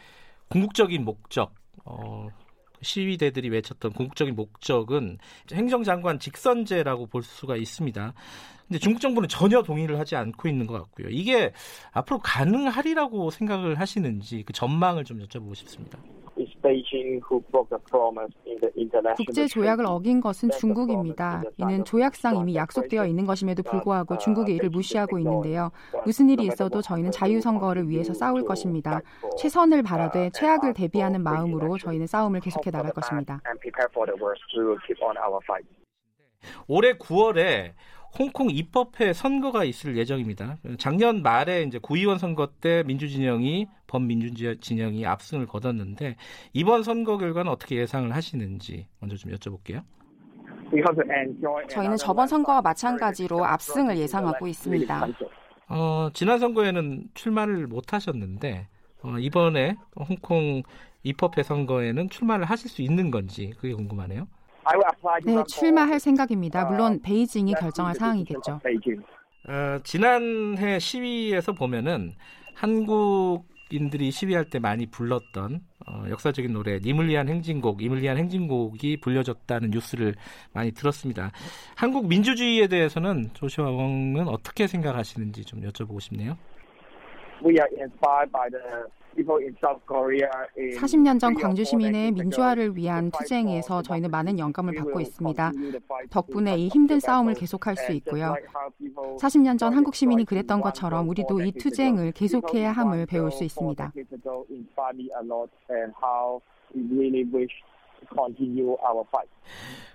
[0.49, 1.53] 궁극적인 목적
[1.85, 2.29] 어,
[2.85, 5.19] 시위대들이 외쳤던 궁극적인 목적은
[5.53, 8.15] 행정장관 직선제라고 볼 수가 있습니다.
[8.69, 11.09] 근데 중국 정부는 전혀 동의를 하지 않고 있는 것 같고요.
[11.11, 11.53] 이게
[11.93, 15.99] 앞으로 가능하리라고 생각을 하시는지 그 전망을 좀 여쭤보고 싶습니다.
[19.17, 21.43] 국제 조약을 어긴 것은 중국입니다.
[21.59, 25.71] 이는 조약상 이미 약속되어 있는 것임에도 불구하고 중국이 이를 무시하고 있는데요.
[26.05, 29.01] 무슨 일이 있어도 저희는 자유 선거를 위해서 싸울 것입니다.
[29.39, 33.41] 최선을 바라되 최악을 대비하는 마음으로 저희는 싸움을 계속해 나갈 것입니다.
[36.67, 37.73] 올해 9월에
[38.19, 40.59] 홍콩 입법회 선거가 있을 예정입니다.
[40.79, 46.17] 작년 말에 이제 구의원 선거 때 민주진영이 범민주진영이 압승을 거뒀는데
[46.53, 49.83] 이번 선거 결과는 어떻게 예상을 하시는지 먼저 좀 여쭤볼게요.
[51.69, 55.09] 저희는 저번 선거와 마찬가지로 압승을 예상하고 있습니다.
[55.69, 58.69] 어, 지난 선거에는 출마를 못 하셨는데
[59.03, 60.63] 어, 이번에 홍콩
[61.03, 64.27] 입법회 선거에는 출마를 하실 수 있는 건지 그게 궁금하네요.
[65.25, 66.65] 네, 출마할 생각입니다.
[66.65, 68.61] 물론 베이징이 결정할 사항이겠죠.
[69.49, 72.15] 어, 지난해 시위에서 보면은
[72.55, 76.79] 한국 중국인들이 시위할 때 많이 불렀던 어, 역사적인 노래
[77.09, 80.15] 위한 행진곡, 위한 행진곡이 불려졌다는 뉴스를
[80.53, 81.33] 많이 들었습니다.
[81.75, 86.37] 한국 민주주의에 대해서는 조시아 왕은 어떻게 생각하시는지 좀 여쭤보고 싶네요.
[90.77, 95.53] 40년 전 광주 시민의 민주화를 위한 투쟁에서 저희는 많은 영감을 받고 있습니다.
[96.11, 98.35] 덕분에 이 힘든 싸움을 계속할 수 있고요.
[99.21, 103.93] 40년 전 한국 시민이 그랬던 것처럼 우리도 이 투쟁을 계속해야 함을 배울 수 있습니다.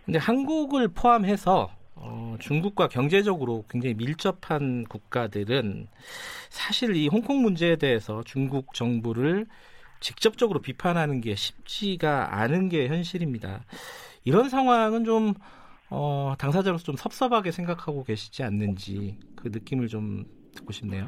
[0.06, 1.70] 근데 한국을 포함해서
[2.02, 5.88] 어, 중국과 경제적으로 굉장히 밀접한 국가들은
[6.50, 9.48] 사실 이 홍콩 문제에 대해서 중국 정부를
[10.00, 13.66] 직접적으로 비판하는 게 쉽지가 않은 게 현실입니다.
[14.24, 15.34] 이런 상황은 좀
[15.90, 21.06] 어, 당사자로서 좀 섭섭하게 생각하고 계시지 않는지 그 느낌을 좀 듣고 싶네요.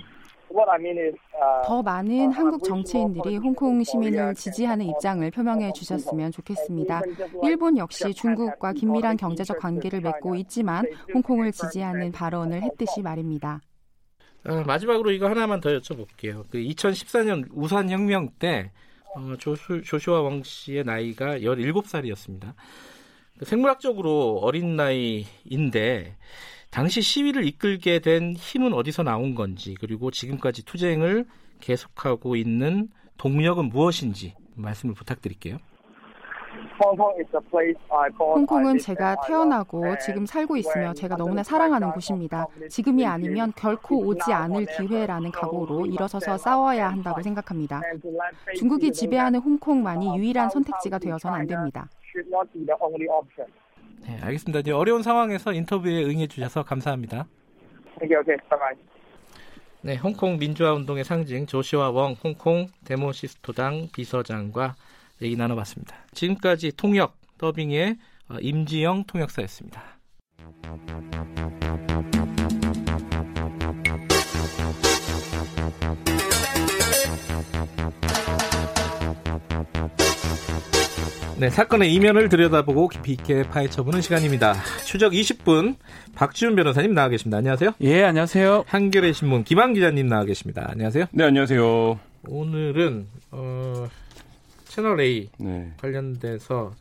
[1.65, 7.02] 더 많은 한국 정치인들이 홍콩 시민을 지지하는 입장을 표명해 주셨으면 좋겠습니다.
[7.44, 13.61] 일본 역시 중국과 긴밀한 경제적 관계를 맺고 있지만 홍콩을 지지하는 발언을 했듯이 말입니다.
[14.45, 16.45] 어, 마지막으로 이거 하나만 더 여쭤볼게요.
[16.49, 18.72] 그 2014년 우산 혁명 때
[19.15, 22.53] 어, 조슈, 조슈아 왕 씨의 나이가 17살이었습니다.
[23.38, 26.15] 그 생물학적으로 어린 나이인데
[26.72, 31.26] 당시 시위를 이끌게 된 힘은 어디서 나온 건지 그리고 지금까지 투쟁을
[31.60, 32.88] 계속하고 있는
[33.18, 35.57] 동력은 무엇인지 말씀을 부탁드릴게요.
[38.19, 42.48] 홍콩은 제가 태어나고 지금 살고 있으며 제가 너무나 사랑하는 곳입니다.
[42.69, 47.81] 지금이 아니면 결코 오지 않을 기회라는 각오로 일어서서 싸워야 한다고 생각합니다.
[48.56, 51.88] 중국이 지배하는 홍콩만이 유일한 선택지가 되어서는 안 됩니다.
[54.07, 54.60] 네, 알겠습니다.
[54.60, 57.26] 이제 어려운 상황에서 인터뷰에 응해 주셔서 감사합니다.
[57.98, 58.36] 오케이, 오케이.
[58.49, 58.76] 바이바이.
[59.84, 64.76] 네, 홍콩 민주화 운동의 상징 조시와 웡 홍콩 데모시스토당 비서장과
[65.22, 65.95] 얘기 나눠봤습니다.
[66.14, 67.98] 지금까지 통역 더빙의
[68.30, 69.82] 어, 임지영 통역사였습니다.
[81.41, 84.53] 네, 사건의 이면을 들여다보고 깊이 있게 파헤쳐보는 시간입니다.
[84.85, 85.76] 추적 20분
[86.13, 87.39] 박지훈 변호사님 나와 계십니다.
[87.39, 87.72] 안녕하세요.
[87.81, 88.65] 예, 안녕하세요.
[88.68, 90.68] 한겨레 신문 김한 기자님 나와 계십니다.
[90.69, 91.05] 안녕하세요.
[91.11, 91.99] 네, 안녕하세요.
[92.27, 93.88] 오늘은 어,
[94.65, 95.73] 채널 A 네.
[95.81, 96.76] 관련돼서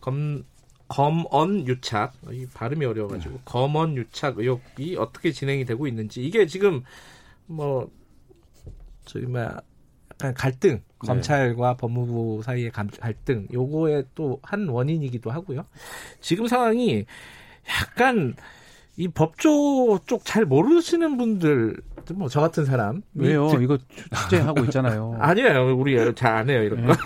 [0.00, 0.42] 검
[0.88, 3.40] 검언 유착 이 발음이 어려워가지고 네.
[3.44, 6.82] 검언 유착 의혹이 어떻게 진행이 되고 있는지 이게 지금
[7.44, 7.90] 뭐
[9.04, 9.60] 저기 뭐야
[10.12, 10.87] 약간 갈등 네.
[10.98, 15.64] 검찰과 법무부 사이의 갈등 요거에 또한 원인이기도 하고요.
[16.20, 17.04] 지금 상황이
[17.68, 18.34] 약간
[18.96, 21.76] 이 법조 쪽 잘 모르시는 분들
[22.14, 23.48] 뭐 저 같은 사람 왜요?
[23.60, 23.78] 이, 이거
[24.24, 25.16] 취재하고 있잖아요.
[25.20, 25.76] 아니에요.
[25.76, 26.92] 우리 잘 안 해요 이런 거.
[26.94, 26.98] 네.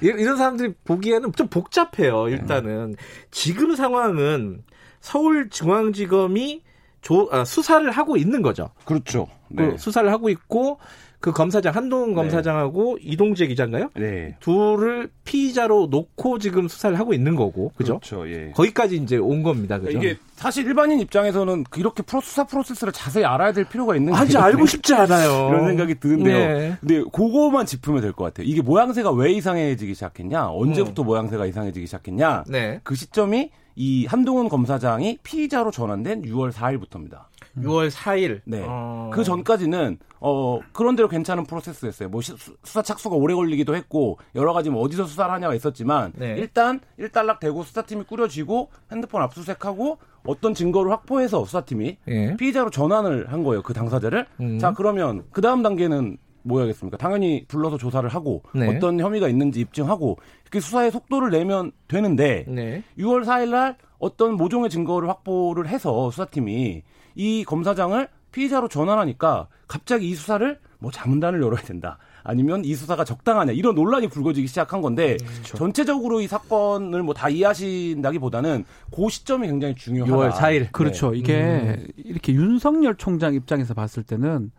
[0.00, 2.28] 이런 사람들이 보기에는 좀 복잡해요.
[2.28, 2.96] 일단은 네.
[3.30, 4.62] 지금 상황은
[5.00, 6.62] 서울중앙지검이
[7.00, 8.70] 조, 아, 수사를 하고 있는 거죠.
[8.84, 9.26] 그렇죠.
[9.48, 9.70] 그 네.
[9.70, 10.78] 그 수사를 하고 있고
[11.24, 12.14] 그 검사장 한동훈 네.
[12.16, 13.02] 검사장하고 네.
[13.02, 13.88] 이동재 기자인가요?
[13.94, 14.36] 네.
[14.40, 17.98] 둘을 피의자로 놓고 지금 수사를 하고 있는 거고, 그죠?
[17.98, 18.28] 그렇죠.
[18.28, 18.50] 예.
[18.50, 19.96] 거기까지 이제 온 겁니다, 그죠?
[19.96, 24.66] 이게 사실 일반인 입장에서는 이렇게 프로, 수사 프로세스를 자세히 알아야 될 필요가 있는 아직 알고
[24.66, 25.48] 싶지 않아요.
[25.48, 26.36] 이런 생각이 드는데요.
[26.36, 26.76] 네.
[26.80, 28.46] 근데 그거만 짚으면 될 것 같아요.
[28.46, 30.50] 이게 모양새가 왜 이상해지기 시작했냐?
[30.50, 31.06] 언제부터 음.
[31.06, 32.44] 모양새가 이상해지기 시작했냐?
[32.48, 32.80] 네.
[32.82, 37.22] 그 시점이 이 한동훈 검사장이 피의자로 전환된 6월 4일부터입니다.
[37.58, 38.40] 6월 4일.
[38.44, 38.62] 네.
[38.66, 39.10] 어...
[39.12, 42.08] 그 전까지는 어 그런대로 괜찮은 프로세스였어요.
[42.08, 46.36] 뭐 수사 착수가 오래 걸리기도 했고 여러 가지 뭐 어디서 수사를 하냐가 있었지만 네.
[46.38, 52.36] 일단 일단락 되고 수사팀이 꾸려지고 핸드폰 압수수색하고 어떤 증거를 확보해서 수사팀이 예.
[52.38, 53.60] 피의자로 전환을 한 거예요.
[53.62, 54.26] 그 당사자를.
[54.40, 54.58] 음.
[54.58, 56.96] 자 그러면 그 다음 단계는 뭐야겠습니까?
[56.96, 58.74] 당연히 불러서 조사를 하고 네.
[58.74, 62.82] 어떤 혐의가 있는지 입증하고 이렇게 수사의 속도를 내면 되는데 네.
[62.98, 66.82] 6월 4일 날 어떤 모종의 증거를 확보를 해서 수사팀이
[67.14, 71.98] 이 검사장을 피의자로 전환하니까 갑자기 이 수사를 뭐 자문단을 열어야 된다.
[72.24, 75.56] 아니면 이 수사가 적당하냐 이런 논란이 불거지기 시작한 건데 그렇죠.
[75.56, 80.14] 전체적으로 이 사건을 뭐 다 이해하신다기보다는 그 시점이 굉장히 중요하다.
[80.14, 80.72] 6월 4일.
[80.72, 81.12] 그렇죠.
[81.12, 81.18] 네.
[81.18, 81.86] 이게 음.
[81.96, 84.50] 이렇게 윤석열 총장 입장에서 봤을 때는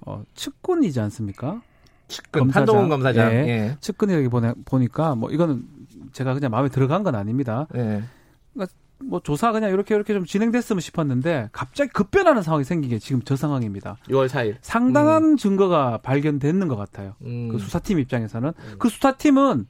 [0.00, 1.62] 어, 측근이지 않습니까?
[2.08, 2.60] 측근 검사장.
[2.60, 3.32] 한동훈 검사장.
[3.32, 3.36] 예.
[3.48, 3.76] 예.
[3.80, 4.28] 측근이라기
[4.64, 5.64] 보니까 뭐 이거는
[6.12, 7.66] 제가 그냥 마음에 들어간 건 아닙니다.
[7.76, 8.02] 예.
[8.52, 13.20] 그러니까 뭐 조사 그냥 이렇게 이렇게 좀 진행됐으면 싶었는데 갑자기 급변하는 상황이 생긴 게 지금
[13.24, 13.98] 저 상황입니다.
[14.08, 14.56] 6월 4일.
[14.62, 15.36] 상당한 음.
[15.36, 17.14] 증거가 발견됐는 것 같아요.
[17.22, 17.48] 음.
[17.48, 18.76] 그 수사팀 입장에서는 음.
[18.78, 19.66] 그 수사팀은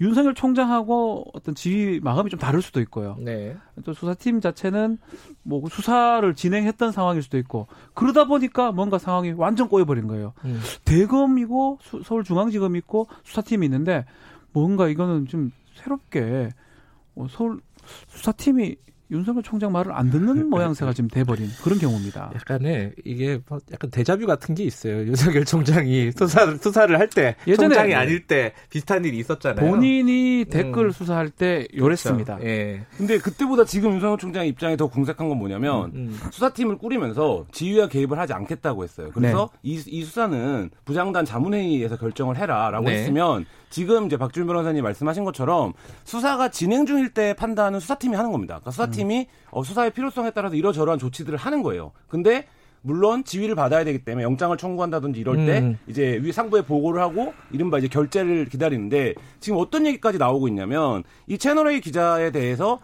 [0.00, 3.16] 윤석열 총장하고 어떤 지휘 마감이 좀 다를 수도 있고요.
[3.20, 3.56] 네.
[3.84, 4.98] 또 수사팀 자체는
[5.42, 10.32] 뭐 수사를 진행했던 상황일 수도 있고 그러다 보니까 뭔가 상황이 완전 꼬여버린 거예요.
[10.44, 10.60] 음.
[10.86, 14.06] 대검이고 서울중앙지검 있고 수사팀이 있는데
[14.52, 16.50] 뭔가 이거는 좀 새롭게
[17.14, 17.60] 어, 서울
[18.08, 18.76] 수사팀이
[19.10, 22.30] 윤석열 총장 말을 안 듣는 모양새가 지금 돼버린 그런 경우입니다.
[22.34, 24.98] 약간의 이게 뭐 약간 대자뷰 같은 게 있어요.
[24.98, 29.68] 윤석열 총장이 수사 수사를 할때 총장이 아닐 때 비슷한 일이 있었잖아요.
[29.68, 30.50] 본인이 음.
[30.50, 30.90] 댓글 음.
[30.90, 32.36] 수사할 때 요랬습니다.
[32.36, 32.50] 그렇죠.
[32.50, 32.86] 예.
[32.96, 36.18] 근데 그때보다 지금 윤석열 총장 입장이 더 궁색한 건 뭐냐면 음, 음.
[36.30, 39.10] 수사팀을 꾸리면서 지휘와 개입을 하지 않겠다고 했어요.
[39.12, 39.70] 그래서 네.
[39.70, 42.98] 이, 이 수사는 부장단 자문회의에서 결정을 해라라고 네.
[42.98, 45.72] 했으면 지금 이제 박준 변호사님 말씀하신 것처럼
[46.04, 48.54] 수사가 진행 중일 때 판단은 수사팀이 하는 겁니다.
[48.56, 49.24] 그러니까 수사팀이 음.
[49.52, 51.92] 어, 수사의 필요성에 따라서 이러저러한 조치들을 하는 거예요.
[52.08, 52.46] 근데
[52.82, 55.78] 물론 지휘를 받아야 되기 때문에 영장을 청구한다든지 이럴 때 음.
[55.86, 61.38] 이제 위 상부에 보고를 하고 이른바 이제 결재를 기다리는데 지금 어떤 얘기까지 나오고 있냐면 이
[61.38, 62.80] 채널A 기자에 대해서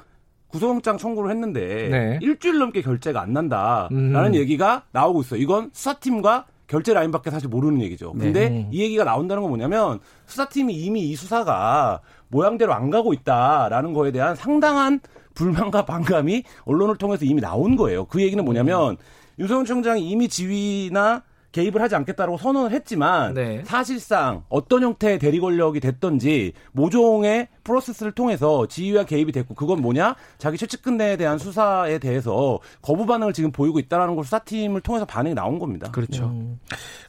[0.49, 2.19] 구속영장 청구를 했는데 네.
[2.23, 4.35] 일주일 넘게 결재가 안 난다라는 음.
[4.35, 5.41] 얘기가 나오고 있어요.
[5.41, 8.13] 이건 수사팀과 결제 라인밖에 사실 모르는 얘기죠.
[8.13, 8.69] 근데 네.
[8.73, 14.35] 이 얘기가 나온다는 건 뭐냐면 수사팀이 이미 이 수사가 모양대로 안 가고 있다라는 거에 대한
[14.35, 15.01] 상당한
[15.35, 18.07] 불만과 반감이 언론을 통해서 이미 나온 거예요.
[18.07, 18.97] 그 얘기는 뭐냐면 음.
[19.39, 21.23] 윤석열 총장이 이미 지휘나
[21.57, 23.63] 개입을 하지 않겠다고 선언을 했지만 네.
[23.65, 30.59] 사실상 어떤 형태의 대리 권력이 됐던지 모종의 프로세스를 통해서 지휘와 개입이 됐고 그건 뭐냐 자기
[30.59, 35.91] 최측근에 대한 수사에 대해서 거부 반응을 지금 보이고 있다라는 걸 수사팀을 통해서 반응이 나온 겁니다.
[35.91, 36.27] 그렇죠.
[36.27, 36.61] 음.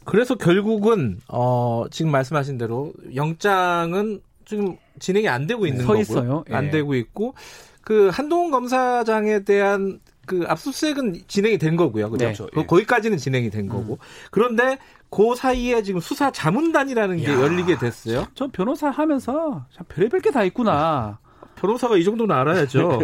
[0.04, 6.00] 그래서 결국은 어 지금 말씀하신 대로 영장은 지금 진행이 안 되고 있는 서 거고요.
[6.00, 6.44] 있어요.
[6.50, 6.70] 안 예.
[6.70, 7.34] 되고 있고
[7.82, 12.10] 그 한동훈 검사장에 대한 그 압수수색은 진행이 된 거고요.
[12.10, 12.46] 그렇죠.
[12.54, 12.64] 네.
[12.66, 13.94] 거기까지는 진행이 된 거고.
[13.94, 13.98] 음.
[14.30, 14.78] 그런데
[15.10, 17.40] 그 사이에 지금 수사 자문단이라는 게 야.
[17.40, 18.26] 열리게 됐어요.
[18.34, 21.18] 저 변호사 하면서 참 별의별 게 다 있구나.
[21.56, 23.00] 변호사가 이 정도는 알아야죠.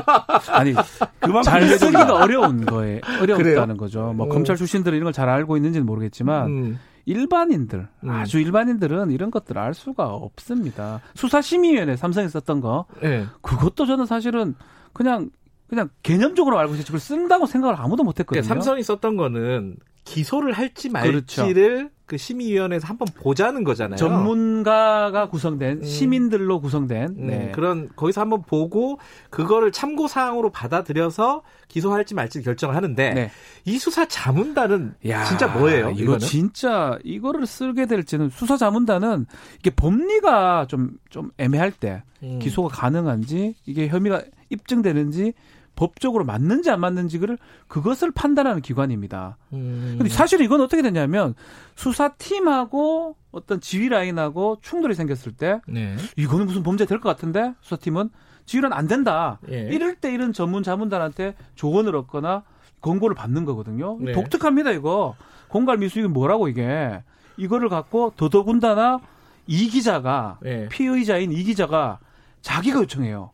[0.50, 0.72] 아니,
[1.20, 3.76] 그만 잘 쓰기가 어려운 거에 어렵다는?
[3.76, 4.14] 거죠.
[4.16, 4.30] 뭐 음.
[4.30, 6.78] 검찰 출신들은 이런 걸 잘 알고 있는지는 모르겠지만 음.
[7.06, 8.10] 일반인들, 음.
[8.10, 11.00] 아주 일반인들은 이런 것들을 알 수가 없습니다.
[11.16, 13.26] 수사심의위원회 삼성에 썼던 거, 네.
[13.42, 14.54] 그것도 저는 사실은
[14.92, 15.28] 그냥
[15.68, 18.42] 그냥 개념적으로 알고 있었지 그걸 쓴다고 생각을 아무도 못했거든요.
[18.42, 21.90] 그러니까 삼성이 썼던 거는 기소를 할지 말지를 그렇죠.
[22.08, 23.96] 그 심의위원회에서 한번 보자는 거잖아요.
[23.96, 25.84] 전문가가 구성된 음.
[25.84, 27.52] 시민들로 구성된 음, 네.
[27.54, 33.30] 그런 거기서 한번 보고 그거를 참고 사항으로 받아들여서 기소할지 말지 결정을 하는데 네.
[33.66, 35.90] 이 수사 자문단은 야, 진짜 뭐예요?
[35.90, 36.20] 이거 이거는?
[36.20, 39.26] 진짜 이거를 쓰게 될지는 수사 자문단은
[39.58, 42.38] 이게 법리가 좀좀 애매할 때 음.
[42.38, 45.34] 기소가 가능한지 이게 혐의가 입증되는지
[45.78, 47.38] 법적으로 맞는지 안 맞는지 를
[47.68, 49.36] 그것을 판단하는 기관입니다.
[49.52, 49.94] 음.
[49.96, 51.34] 근데 사실 이건 어떻게 되냐면
[51.76, 55.94] 수사팀하고 어떤 지휘 라인하고 충돌이 생겼을 때 네.
[56.16, 58.10] 이거는 무슨 범죄 될 것 같은데 수사팀은
[58.44, 59.38] 지휘는 안 된다.
[59.50, 59.68] 예.
[59.70, 62.42] 이럴 때 이런 전문 자문단한테 조언을 얻거나
[62.80, 63.98] 권고를 받는 거거든요.
[64.00, 64.12] 네.
[64.12, 65.14] 독특합니다 이거.
[65.46, 67.02] 공갈 미수 이게 뭐라고 이게
[67.36, 68.98] 이거를 갖고 더더군다나
[69.46, 70.68] 이 기자가 네.
[70.70, 72.00] 피의자인 이 기자가
[72.42, 73.30] 자기가 요청해요.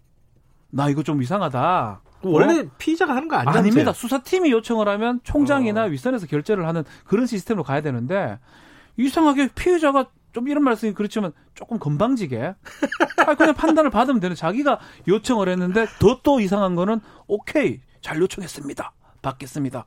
[0.70, 2.02] 나 이거 좀 이상하다.
[2.32, 2.64] 원래 어?
[2.78, 3.58] 피의자가 하는 거 아니죠?
[3.58, 3.92] 아닙니다.
[3.92, 5.86] 수사팀이 요청을 하면 총장이나 어.
[5.86, 8.38] 윗선에서 결재를 하는 그런 시스템으로 가야 되는데
[8.96, 12.54] 이상하게 피의자가 좀 이런 말씀이 그렇지만 조금 건방지게
[13.26, 18.92] 아니 그냥 판단을 받으면 되는 자기가 요청을 했는데 더 또 이상한 거는 오케이 잘 요청했습니다.
[19.22, 19.84] 받겠습니다.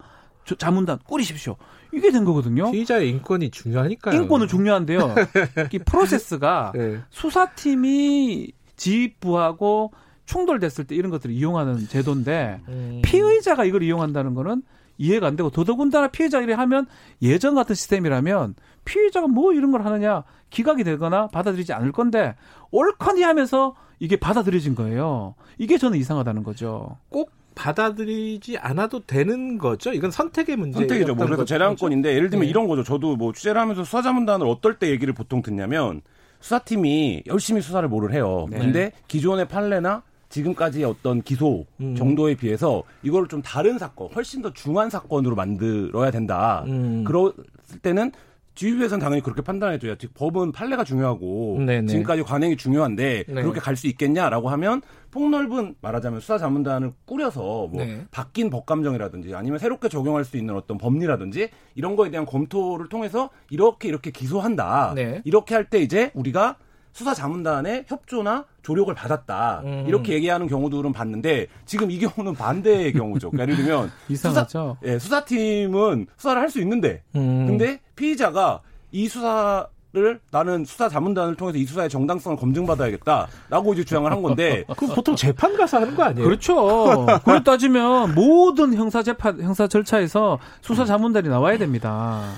[0.58, 1.58] 자문단 꾸리십시오.
[1.94, 2.72] 이게 된 거거든요.
[2.72, 4.22] 피의자의 인권이 중요하니까요.
[4.22, 5.16] 인권은 중요한데요.
[5.74, 7.02] 이 프로세스가 네.
[7.10, 9.92] 수사팀이 지휘부하고
[10.28, 13.02] 충돌됐을 때 이런 것들을 이용하는 제도인데 음.
[13.04, 14.62] 피의자가 이걸 이용한다는 거는
[14.99, 16.86] 이해가 안 되고 더더군다나 피해자 일을 하면
[17.22, 18.56] 예전 같은 시스템이라면
[18.86, 22.36] 피해자가 뭐 이런 걸 하느냐 기각이 되거나 받아들이지 않을 건데
[22.72, 25.36] 옳거니 하면서 이게 받아들여진 거예요.
[25.58, 26.98] 이게 저는 이상하다는 거죠.
[27.10, 29.91] 꼭 받아들이지 않아도 되는 거죠.
[29.91, 30.80] 이건 선택의 문제.
[30.80, 31.16] 선택이죠.
[31.16, 32.49] 뭐 그래서 재량권인데 예를 들면 네.
[32.49, 32.84] 이런 거죠.
[32.84, 36.02] 저도 뭐 취재를 하면서 수사자문단을 어떨 때 얘기를 보통 듣냐면
[36.40, 38.45] 수사팀이 열심히 수사를 뭐를 해요.
[38.52, 38.60] 네.
[38.60, 40.04] 근데 기존의 판례나
[40.42, 41.96] 지금까지의 어떤 기소 음.
[41.96, 46.64] 정도에 비해서 이걸 좀 다른 사건, 훨씬 더 중한 사건으로 만들어야 된다.
[46.68, 47.04] 음.
[47.04, 47.34] 그럴
[47.82, 48.12] 때는
[48.54, 51.86] 지휘부에서는 당연히 그렇게 판단해줘야 즉 법은 판례가 중요하고 네네.
[51.88, 53.42] 지금까지 관행이 중요한데 네.
[53.44, 54.82] 그렇게 갈 수 있겠냐라고 하면
[55.12, 58.06] 폭넓은 말하자면 수사 자문단을 꾸려서 뭐 네.
[58.10, 63.30] 바뀐 법 감정이라든지 아니면 새롭게 적용할 수 있는 어떤 법리라든지 이런 거에 대한 검토를 통해서
[63.52, 64.94] 이렇게 이렇게 기소한다.
[64.96, 65.22] 네.
[65.24, 66.56] 이렇게 할 때 이제 우리가
[66.94, 69.85] 수사 자문단의 협조나 조력을 받았다 음.
[69.88, 73.31] 이렇게 얘기하는 경우들은 봤는데 지금 이 경우는 반대의 경우죠.
[73.31, 74.77] 그러니까 예를 들면 이상하죠.
[74.81, 77.45] 수사, 예, 수사팀은 수사를 할 수 있는데 음.
[77.48, 78.61] 근데 피의자가
[78.91, 84.65] 이 수사 를 나는 수사 자문단을 통해서 이 수사의 정당성을 검증받아야겠다라고 이제 주장을 한 건데
[84.77, 86.26] 그 보통 재판 가서 하는 거 아니에요?
[86.27, 87.06] 그렇죠.
[87.19, 92.31] 그걸 따지면 모든 형사 재판 형사 절차에서 수사 자문단이 나와야 됩니다.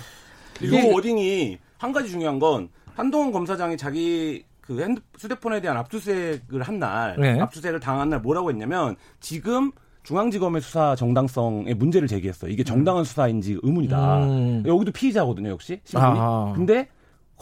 [0.61, 6.77] 이 wording이 한 가지 중요한 건 한동훈 검사장이 자기 그 핸드 휴대폰에 대한 압수수색을 한
[6.77, 7.39] 날, 네.
[7.39, 9.71] 압수수색을 당한 날 뭐라고 했냐면 지금
[10.03, 12.51] 중앙지검의 수사 정당성에 문제를 제기했어요.
[12.51, 14.25] 이게 정당한 수사인지 의문이다.
[14.25, 14.63] 음.
[14.67, 16.19] 여기도 피의자거든요, 역시 신분이.
[16.19, 16.53] 아.
[16.55, 16.87] 근데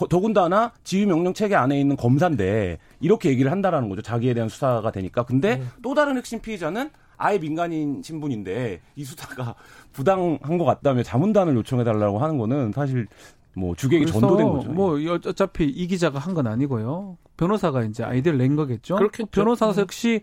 [0.09, 4.01] 더군다나 지휘명령 체계 안에 있는 검사인데 이렇게 얘기를 한다라는 거죠.
[4.01, 5.23] 자기에 대한 수사가 되니까.
[5.23, 5.69] 근데 음.
[5.83, 9.55] 또 다른 핵심 피의자는 아예 민간인 신분인데 이 수사가
[9.91, 13.07] 부당한 것 같다며 자문단을 요청해달라고 하는 거는 사실
[13.57, 14.69] 뭐 주객이 전도된 거죠.
[14.71, 17.17] 뭐 어차피 이 기자가 한 건 아니고요.
[17.37, 18.95] 변호사가 이제 아이디어를 낸 거겠죠.
[18.97, 19.27] 그렇겠죠.
[19.31, 20.21] 변호사 역시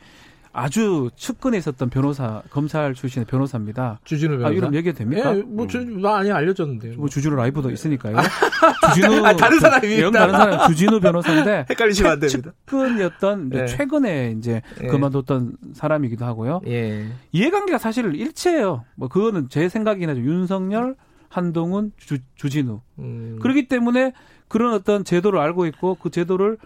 [0.56, 3.98] 아주 측근에 있었던 변호사, 검찰 출신의 변호사입니다.
[4.04, 4.48] 주진우 변호사.
[4.48, 5.36] 아, 이름 얘기해도 됩니까?
[5.36, 6.94] 예, 뭐, 주, 많이 알려졌는데요.
[6.96, 8.14] 뭐, 주진우 라이브도 있으니까요.
[8.94, 9.26] 주진우.
[9.26, 11.66] 아, 다른 사람이 영 다른 사람, 주진우 변호사인데.
[11.70, 12.52] 헷갈리시면 안 됩니다.
[12.66, 13.66] 측근이었던, 예.
[13.66, 14.86] 최근에 이제 예.
[14.86, 16.60] 그만뒀던 사람이기도 하고요.
[16.68, 17.04] 예.
[17.32, 18.84] 이해관계가 사실 일체예요.
[18.94, 20.20] 뭐, 그거는 제 생각이긴 하죠.
[20.20, 20.94] 윤석열,
[21.34, 22.80] 한동훈, 주, 주진우.
[23.00, 23.38] 음.
[23.42, 24.12] 그렇기 때문에
[24.46, 26.58] 그런 어떤 제도를 알고 있고 그 제도를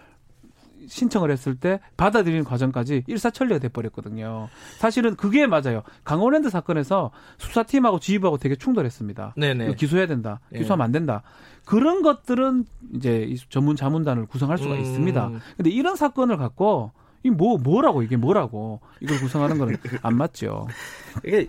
[0.87, 4.47] 신청을 했을 때 받아들이는 과정까지 일사천리가 돼버렸거든요.
[4.77, 5.81] 사실은 그게 맞아요.
[6.03, 7.09] 강원랜드 사건에서
[7.39, 9.33] 수사팀하고 지휘부하고 되게 충돌했습니다.
[9.37, 9.73] 네네.
[9.73, 10.39] 기소해야 된다.
[10.53, 10.59] 예.
[10.59, 11.23] 기소하면 안 된다.
[11.65, 14.81] 그런 것들은 이제 전문 자문단을 구성할 수가 음.
[14.81, 15.31] 있습니다.
[15.57, 16.91] 근데 이런 사건을 갖고
[17.23, 20.67] 이 뭐 뭐라고 이게 뭐라고 이걸 구성하는 거는 안 맞죠.
[21.25, 21.47] 이게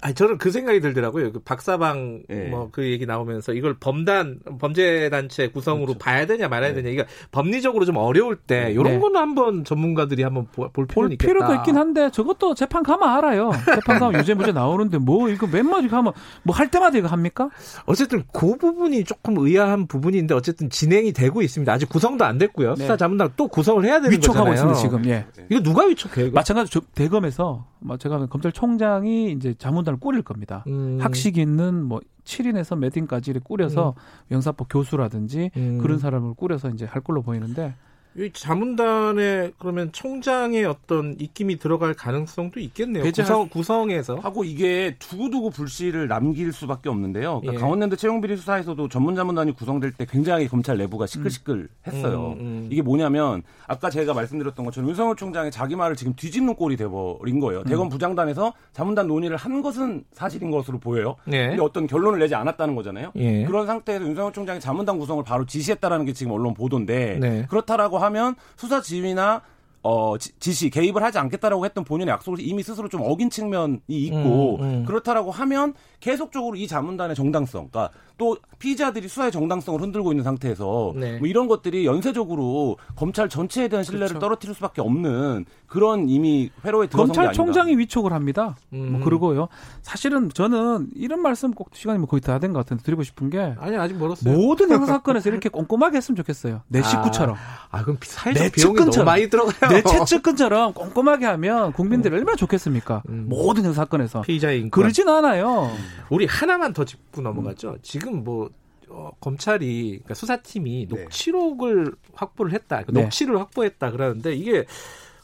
[0.00, 1.32] 아 저는 그 생각이 들더라고요.
[1.32, 2.48] 그 박사방 네.
[2.48, 5.98] 뭐그 얘기 나오면서 이걸 범단 범죄 단체 구성으로 그렇죠.
[5.98, 6.82] 봐야 되냐 말아야 네.
[6.82, 8.98] 되냐 이거 법리적으로 좀 어려울 때 이런 네.
[8.98, 11.32] 거는 한번 전문가들이 한번 볼, 볼 필요는 있겠다.
[11.32, 13.50] 필요도 있긴 한데 저것도 재판 가면 알아요.
[13.66, 17.50] 재판 가면 유죄 무죄 나오는데 뭐 이거 몇 마디 가면 뭐 할 때마다 이거 합니까?
[17.86, 21.72] 어쨌든 그 부분이 조금 의아한 부분인데 어쨌든 진행이 되고 있습니다.
[21.72, 22.74] 아직 구성도 안 됐고요.
[22.74, 22.82] 네.
[22.82, 24.72] 수사 자문단 또 구성을 해야 되는 위촉하고 거잖아요.
[24.74, 25.10] 있습니다 지금.
[25.12, 25.24] 예.
[25.50, 26.32] 이거 누가 위촉해요?
[26.32, 30.64] 마찬가지로 대검에서 뭐 제가 검찰총장이 이제 자문단을 꾸릴 겁니다.
[30.66, 30.98] 음.
[31.00, 34.34] 학식 있는 뭐 7인에서 몇 인까지 꾸려서 음.
[34.34, 35.78] 영사법 교수라든지 음.
[35.78, 37.74] 그런 사람을 꾸려서 이제 할 걸로 보이는데
[38.18, 43.04] 이 자문단에 그러면 총장의 어떤 입김이 들어갈 가능성도 있겠네요.
[43.04, 47.40] 구성, 구성에서 하고 이게 두고두고 불씨를 남길 수밖에 없는데요.
[47.40, 47.58] 그러니까 예.
[47.60, 52.32] 강원랜드 채용비리 수사에서도 전문 자문단이 구성될 때 굉장히 검찰 내부가 시끌시끌했어요.
[52.32, 52.68] 음, 음, 음.
[52.72, 57.62] 이게 뭐냐면 아까 제가 말씀드렸던 것처럼 윤석열 총장이 자기 말을 지금 뒤집는 꼴이 돼버린 거예요.
[57.62, 57.88] 대검 음.
[57.88, 61.14] 부장단에서 자문단 논의를 한 것은 사실인 것으로 보여요.
[61.30, 61.50] 예.
[61.50, 63.12] 근데 어떤 결론을 내지 않았다는 거잖아요.
[63.14, 63.44] 예.
[63.44, 67.46] 그런 상태에서 윤석열 총장이 자문단 구성을 바로 지시했다라는 게 지금 언론 보도인데 네.
[67.48, 69.42] 그렇다라고 하면 수사 지휘나
[69.82, 74.56] 어, 지 시, 개입을 하지 않겠다라고 했던 본인의 약속을 이미 스스로 좀 어긴 측면이 있고,
[74.56, 74.84] 음, 음.
[74.84, 81.18] 그렇다라고 하면 계속적으로 이 자문단의 정당성, 그러니까 또 피의자들이 수사의 정당성을 흔들고 있는 상태에서 네.
[81.18, 84.18] 뭐 이런 것들이 연쇄적으로 검찰 전체에 대한 신뢰를 그렇죠.
[84.20, 88.56] 떨어뜨릴 수밖에 없는 그런 이미 회로에 들어선 검찰총장이 위촉을 합니다.
[88.70, 88.92] 뭐 음.
[88.94, 89.48] 뭐 그러고요.
[89.82, 93.54] 사실은 저는 이런 말씀 꼭 시간이 뭐 거의 다 된 것 같은데 드리고 싶은 게
[93.58, 94.34] 아니 아직 멀었어요.
[94.36, 96.62] 모든 형사 사건에서 이렇게 꼼꼼하게 했으면 좋겠어요.
[96.68, 97.36] 내 식구처럼.
[97.36, 97.38] 아,
[97.78, 99.70] 아 그럼 사회적 비용이 너무 많이 들어가요.
[99.70, 102.18] 내 채측근처럼 꼼꼼하게 하면 국민들이 음.
[102.18, 103.02] 얼마나 좋겠습니까?
[103.08, 103.26] 음.
[103.28, 104.22] 모든 형사 사건에서.
[104.22, 105.70] 피의자인 그러진 않아요.
[106.10, 107.76] 우리 하나만 더 짚고 넘어가죠.
[107.82, 108.50] 지금 뭐
[108.88, 111.02] 어, 검찰이 그러니까 수사팀이 네.
[111.02, 112.76] 녹취록을 확보를 했다.
[112.82, 113.02] 그러니까 네.
[113.02, 114.64] 녹취를 확보했다 그러는데 이게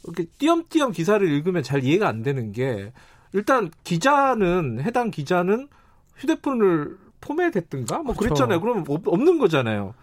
[0.04, 2.92] 이렇게 띄엄띄엄 기사를 읽으면 잘 이해가 안 되는 게
[3.32, 5.68] 일단 기자는 해당 기자는
[6.16, 8.34] 휴대폰을 포맷했든가 뭐 그렇죠.
[8.34, 8.60] 그랬잖아요.
[8.60, 9.94] 그러면 없는 거잖아요.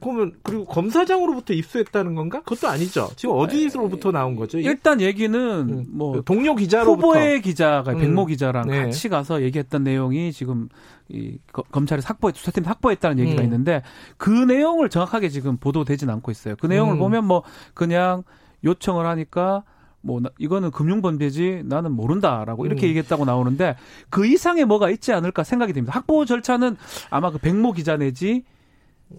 [0.00, 2.40] 그러면 그리고 검사장으로부터 입수했다는 건가?
[2.42, 3.08] 그것도 아니죠.
[3.16, 4.58] 지금 어디서로부터 나온 거죠?
[4.58, 7.98] 일단 얘기는 음, 뭐그 동료 기자로부터 후보의 기자가 음.
[7.98, 8.84] 백모 기자랑 네.
[8.84, 10.68] 같이 가서 얘기했던 내용이 지금
[11.08, 13.44] 이 검찰이 확보했 수사팀 확보했다는 얘기가 음.
[13.44, 13.82] 있는데
[14.16, 16.56] 그 내용을 정확하게 지금 보도되진 않고 있어요.
[16.60, 16.98] 그 내용을 음.
[16.98, 17.42] 보면 뭐
[17.74, 18.24] 그냥
[18.64, 19.62] 요청을 하니까
[20.00, 22.88] 뭐 이거는 금융 범죄지 나는 모른다라고 이렇게 음.
[22.88, 23.76] 얘기했다고 나오는데
[24.10, 25.94] 그 이상의 뭐가 있지 않을까 생각이 됩니다.
[25.94, 26.76] 확보 절차는
[27.10, 28.57] 아마 그 백모 기자 내지 음.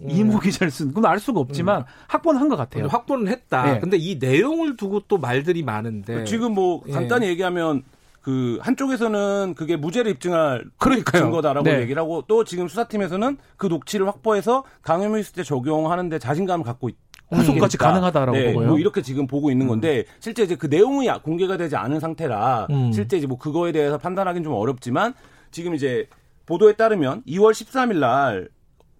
[0.08, 1.84] 이모 기자를 쓴 그건 알 수가 없지만 음.
[2.08, 2.86] 확보는 한 것 같아요.
[2.86, 3.74] 확보는 했다.
[3.74, 3.80] 네.
[3.80, 6.92] 근데 이 내용을 두고 또 말들이 많은데 지금 뭐 예.
[6.92, 7.30] 간단히 예.
[7.30, 7.82] 얘기하면
[8.20, 11.22] 그 한쪽에서는 그게 무죄를 입증할 그러니까요.
[11.22, 11.80] 증거다라고 네.
[11.80, 16.96] 얘기를 하고 또 지금 수사팀에서는 그 녹취를 확보해서 강요물 수대 적용하는데 자신감을 갖고 있.
[17.32, 18.68] 후속까지 가능하다라고 네, 보고요.
[18.70, 19.68] 뭐 이렇게 지금 보고 있는 음.
[19.68, 20.04] 건데 음.
[20.18, 22.90] 실제 이제 그 내용이 공개가 되지 않은 상태라 음.
[22.92, 25.14] 실제 이제 뭐 그거에 대해서 판단하기는 좀 어렵지만
[25.52, 26.08] 지금 이제
[26.46, 28.48] 보도에 따르면 2월 13일 날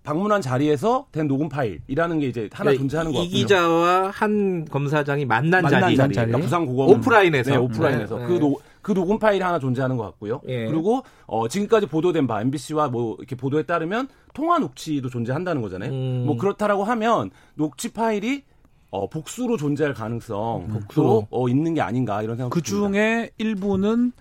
[0.03, 4.65] 방문한 자리에서 된 녹음 파일이라는 게 이제 하나 네, 존재하는 거 같아요 이 기자와 한
[4.65, 6.15] 검사장이 만난, 만난 자리, 자리.
[6.15, 8.27] 그러니까 부산 고검 오프라인에서 네, 오프라인에서 네.
[8.27, 10.41] 그, 노, 그 녹음 파일이 하나 존재하는 것 같고요.
[10.49, 10.67] 예.
[10.67, 15.91] 그리고 어, 지금까지 보도된 바 MBC와 뭐 이렇게 보도에 따르면 통화 녹취도 존재한다는 거잖아요.
[15.91, 16.25] 음.
[16.27, 18.45] 뭐 그렇다라고 하면 녹취 파일이
[18.91, 22.51] 어, 복수로 존재할 가능성, 복수로 어, 있는 게 아닌가 이런 생각.
[22.51, 24.13] 그 중에 일부는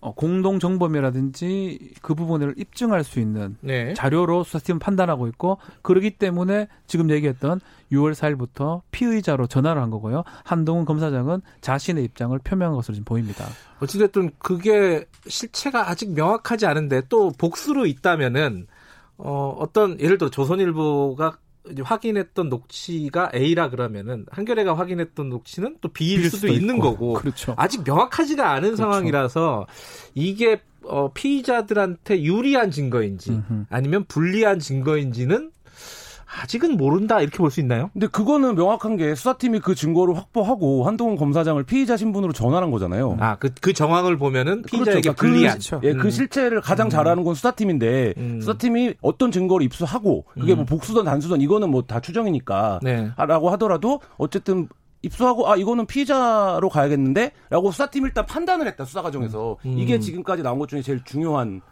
[0.00, 3.94] 어, 공동 정범이라든지 그 부분을 입증할 수 있는 네.
[3.94, 7.60] 자료로 수사팀은 판단하고 있고 그러기 때문에 지금 얘기했던
[7.90, 10.22] 6월 4일부터 피의자로 전화를 한 거고요.
[10.44, 13.46] 한동훈 검사장은 자신의 입장을 표명한 것으로 지금 보입니다.
[13.80, 18.66] 어찌됐든 그게 실체가 아직 명확하지 않은데 또 복수로 있다면은
[19.16, 21.38] 어, 어떤 예를 들어 조선일보가
[21.82, 26.92] 확인했던 녹취가 A라 그러면은 한겨레가 확인했던 녹취는 또 B일 수도, 수도, 있는 있고.
[26.92, 27.54] 거고 그렇죠.
[27.56, 28.76] 아직 명확하지가 않은 그렇죠.
[28.76, 29.66] 상황이라서
[30.14, 33.64] 이게 어, 피의자들한테 유리한 증거인지 음흠.
[33.68, 35.50] 아니면 불리한 증거인지는
[36.42, 37.88] 아직은 모른다 이렇게 볼 수 있나요?
[37.94, 43.16] 근데 그거는 명확한 게 수사팀이 그 증거를 확보하고 한동훈 검사장을 피의자 신분으로 전환한 거잖아요.
[43.20, 44.68] 아, 그, 그 정황을 보면은 그렇죠.
[44.84, 45.14] 피의자에게 그렇죠.
[45.14, 45.58] 불리한.
[45.80, 46.10] 그, 예, 그 음.
[46.10, 48.40] 실체를 가장 잘 아는 건 수사팀인데 음.
[48.40, 50.66] 수사팀이 어떤 증거를 입수하고 그게 뭐 음.
[50.66, 53.10] 복수든 단수든 이거는 뭐 다 추정이니까 네.
[53.16, 54.68] 라고 하더라도 어쨌든
[55.00, 59.78] 입수하고 아 이거는 피의자로 가야겠는데라고 수사팀이 일단 판단을 했다 수사 과정에서 음.
[59.78, 61.62] 이게 지금까지 나온 것 중에 제일 중요한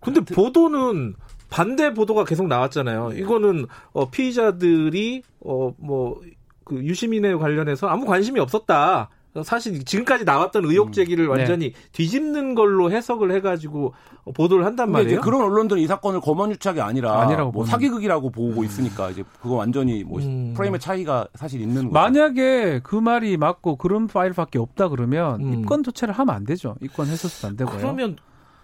[0.00, 1.14] 근데 보도는
[1.52, 3.12] 반대 보도가 계속 나왔잖아요.
[3.14, 9.10] 이거는 어, 피의자들이 어, 뭐그 유시민에 관련해서 아무 관심이 없었다.
[9.44, 10.92] 사실 지금까지 나왔던 의혹 음.
[10.92, 11.30] 제기를 음.
[11.30, 11.78] 완전히 네.
[11.92, 13.94] 뒤집는 걸로 해석을 해가지고
[14.34, 15.20] 보도를 한단 말이에요.
[15.20, 18.64] 그런 언론들은 이 사건을 검언유착이 아니라 아니라고 뭐 사기극이라고 보고 음.
[18.64, 20.54] 있으니까 이제 그거 완전히 뭐 음.
[20.54, 21.92] 프레임의 차이가 사실 있는 거죠.
[21.92, 25.52] 만약에 그 말이 맞고 그런 파일밖에 없다 그러면 음.
[25.54, 26.76] 입건 조치를 하면 안 되죠.
[26.80, 27.76] 입건 해서도 안 되고요.
[27.78, 28.16] 그러면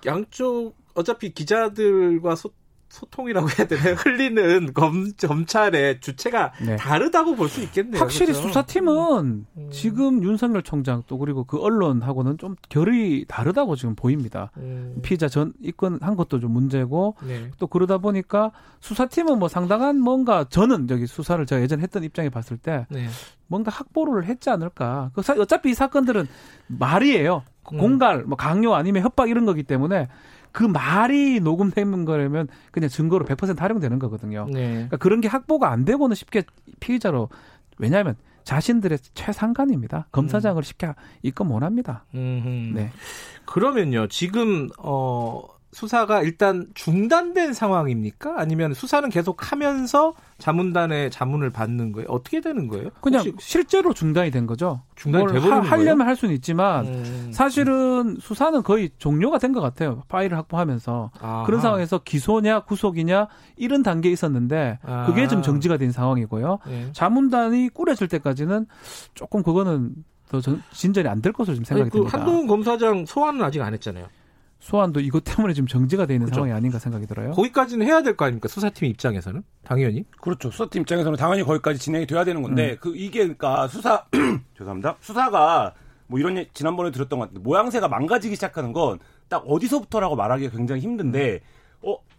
[0.07, 2.51] 양쪽 어차피 기자들과 소,
[2.89, 6.77] 소통이라고 해야 되나 흘리는 검, 검찰의 주체가 네.
[6.77, 8.01] 다르다고 볼 수 있겠네요.
[8.01, 8.49] 확실히 그렇죠?
[8.49, 9.69] 수사팀은 음.
[9.71, 14.51] 지금 윤석열 총장 또 그리고 그 언론하고는 좀 결이 다르다고 지금 보입니다.
[14.59, 14.99] 음.
[15.03, 17.51] 피의자 전 입건한 것도 좀 문제고 네.
[17.59, 22.57] 또 그러다 보니까 수사팀은 뭐 상당한 뭔가 저는 여기 수사를 제가 예전에 했던 입장에 봤을
[22.59, 23.09] 때 네.
[23.47, 25.11] 뭔가 확보를 했지 않을까.
[25.15, 26.27] 그 어차피 이 사건들은
[26.67, 27.43] 말이에요.
[27.73, 27.79] 음.
[27.79, 30.09] 공갈, 뭐 강요 아니면 협박 이런 거기 때문에
[30.53, 34.47] 그 말이 녹음된 거라면 그냥 증거로 100% 활용되는 거거든요.
[34.53, 34.73] 네.
[34.73, 36.43] 그러니까 그런 게 확보가 안 되고는 쉽게
[36.81, 37.29] 피의자로
[37.79, 40.09] 왜냐하면 자신들의 최상관입니다.
[40.11, 40.63] 검사장을 음.
[40.63, 42.05] 쉽게 입건 못합니다.
[42.75, 42.91] 네.
[43.45, 45.43] 그러면요, 지금 어
[45.73, 48.35] 수사가 일단 중단된 상황입니까?
[48.41, 52.07] 아니면 수사는 계속 하면서 자문단의 자문을 받는 거예요?
[52.09, 52.89] 어떻게 되는 거예요?
[53.03, 54.81] 그냥 실제로 중단이 된 거죠.
[54.97, 55.63] 중단이 돼버린 거예요?
[55.63, 57.31] 하려면 할 수는 있지만 음.
[57.33, 60.03] 사실은 수사는 거의 종료가 된 것 같아요.
[60.09, 61.45] 파일을 확보하면서 아하.
[61.45, 65.07] 그런 상황에서 기소냐 구속이냐 이런 단계에 있었는데 아.
[65.07, 66.59] 그게 좀 정지가 된 상황이고요.
[66.67, 66.89] 네.
[66.93, 68.67] 자문단이 꾸려질 때까지는
[69.15, 69.95] 조금 그거는
[70.31, 70.41] 더
[70.73, 72.19] 진전이 안 될 것으로 좀 생각이 아니, 그 듭니다.
[72.19, 74.07] 한동훈 검사장 소환은 아직 안 했잖아요.
[74.61, 76.41] 소환도 이것 때문에 지금 정지가 돼 있는 그렇죠.
[76.41, 77.31] 상황이 아닌가 생각이 들어요.
[77.33, 78.49] 거기까지는 해야 될 거 아닙니까?
[78.49, 80.05] 수사팀 입장에서는 당연히.
[80.21, 80.51] 그렇죠.
[80.51, 82.77] 수사팀 입장에서는 당연히 거기까지 진행이 돼야 되는 건데 음.
[82.81, 84.05] 그 이게 그러니까 수사
[84.59, 84.97] 죄송합니다.
[85.01, 85.75] 수사가
[86.07, 88.99] 뭐 이런 지난번에 들었던 것 같은데 모양새가 망가지기 시작하는 건
[89.29, 91.39] 딱 어디서부터라고 말하기가 굉장히 힘든데 음.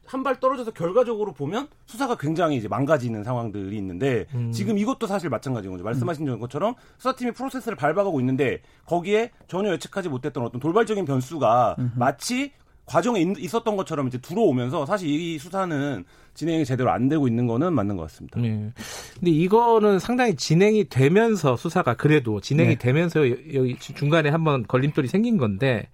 [0.10, 4.52] 어 한발 떨어져서 결과적으로 보면 수사가 굉장히 이제 망가지는 상황들이 있는데 음.
[4.52, 5.84] 지금 이것도 사실 마찬가지인 거죠.
[5.84, 6.40] 말씀하신 음.
[6.40, 11.92] 것처럼 수사팀이 프로세스를 밟아가고 있는데 거기에 전혀 예측하지 못했던 어떤 돌발적인 변수가 음흠.
[11.96, 12.52] 마치
[12.88, 16.04] 과정에 있었던 것처럼 이제 들어오면서 사실 이 수사는
[16.34, 18.40] 진행이 제대로 안 되고 있는 거는 맞는 것 같습니다.
[18.40, 18.72] 네.
[19.14, 22.76] 근데 이거는 상당히 진행이 되면서 수사가 그래도 진행이 네.
[22.78, 25.88] 되면서 여기 중간에 한번 걸림돌이 생긴 건데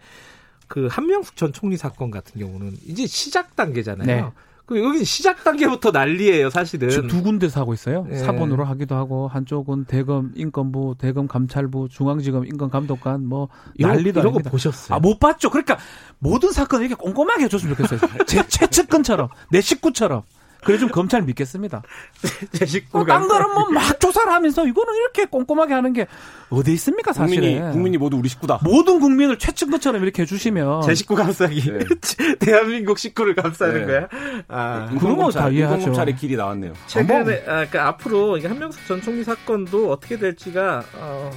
[0.75, 4.05] 그 한명숙 전 총리 사건 같은 경우는 이제 시작 단계잖아요.
[4.05, 4.29] 네.
[4.65, 6.89] 그 여기 시작 단계부터 난리예요, 사실은.
[6.89, 8.05] 지금 두 군데서 하고 있어요.
[8.09, 8.17] 네.
[8.17, 13.47] 사본으로 하기도 하고 한쪽은 대검 인권부, 대검 감찰부, 중앙지검 인권감독관 뭐
[13.79, 14.97] 난리도 이런 거 보셨어요?
[14.97, 15.49] 아, 못 봤죠.
[15.49, 15.77] 그러니까
[16.19, 18.25] 모든 사건을 이렇게 꼼꼼하게 해줬으면 좋겠어요.
[18.27, 20.23] 제 최측근처럼 내 식구처럼.
[20.65, 21.83] 그래 좀 검찰 믿겠습니다.
[22.51, 22.97] 제 식구가.
[22.97, 26.07] 뭐, 딴 거는 뭐막 조사를 하면서 이거는 이렇게 꼼꼼하게 하는 게
[26.49, 27.41] 어디 있습니까, 사실은.
[27.41, 28.59] 국민이, 국민이 모두 우리 식구다.
[28.63, 30.81] 모든 국민을 최측근처럼 이렇게 해주시면.
[30.81, 31.61] 제 식구 감싸기.
[31.71, 31.79] 네.
[32.39, 33.85] 대한민국 식구를 감싸는 네.
[33.85, 34.07] 거야?
[34.47, 34.89] 아.
[34.91, 34.97] 네.
[34.99, 35.85] 그런 거다 이해하죠.
[35.85, 36.73] 검찰의 길이 나왔네요.
[36.87, 41.31] 최근에, 아, 그러니까 앞으로 이게 한명숙 전 총리 사건도 어떻게 될지가, 어,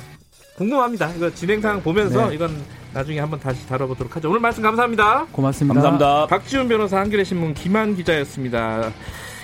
[0.59, 1.13] 궁금합니다.
[1.17, 2.35] 이거 진행 상황 보면서 네.
[2.35, 2.51] 이건
[2.93, 4.29] 나중에 한번 다시 다뤄보도록 하죠.
[4.29, 5.27] 오늘 말씀 감사합니다.
[5.31, 5.75] 고맙습니다.
[5.75, 6.27] 감사합니다.
[6.27, 8.91] 박지훈 변호사 한겨레 신문 김한 기자였습니다.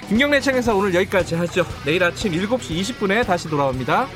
[0.09, 1.65] 김경래 창에서 오늘 여기까지 하죠.
[1.87, 4.09] 내일 아침 7시 20분에 다시 돌아옵니다.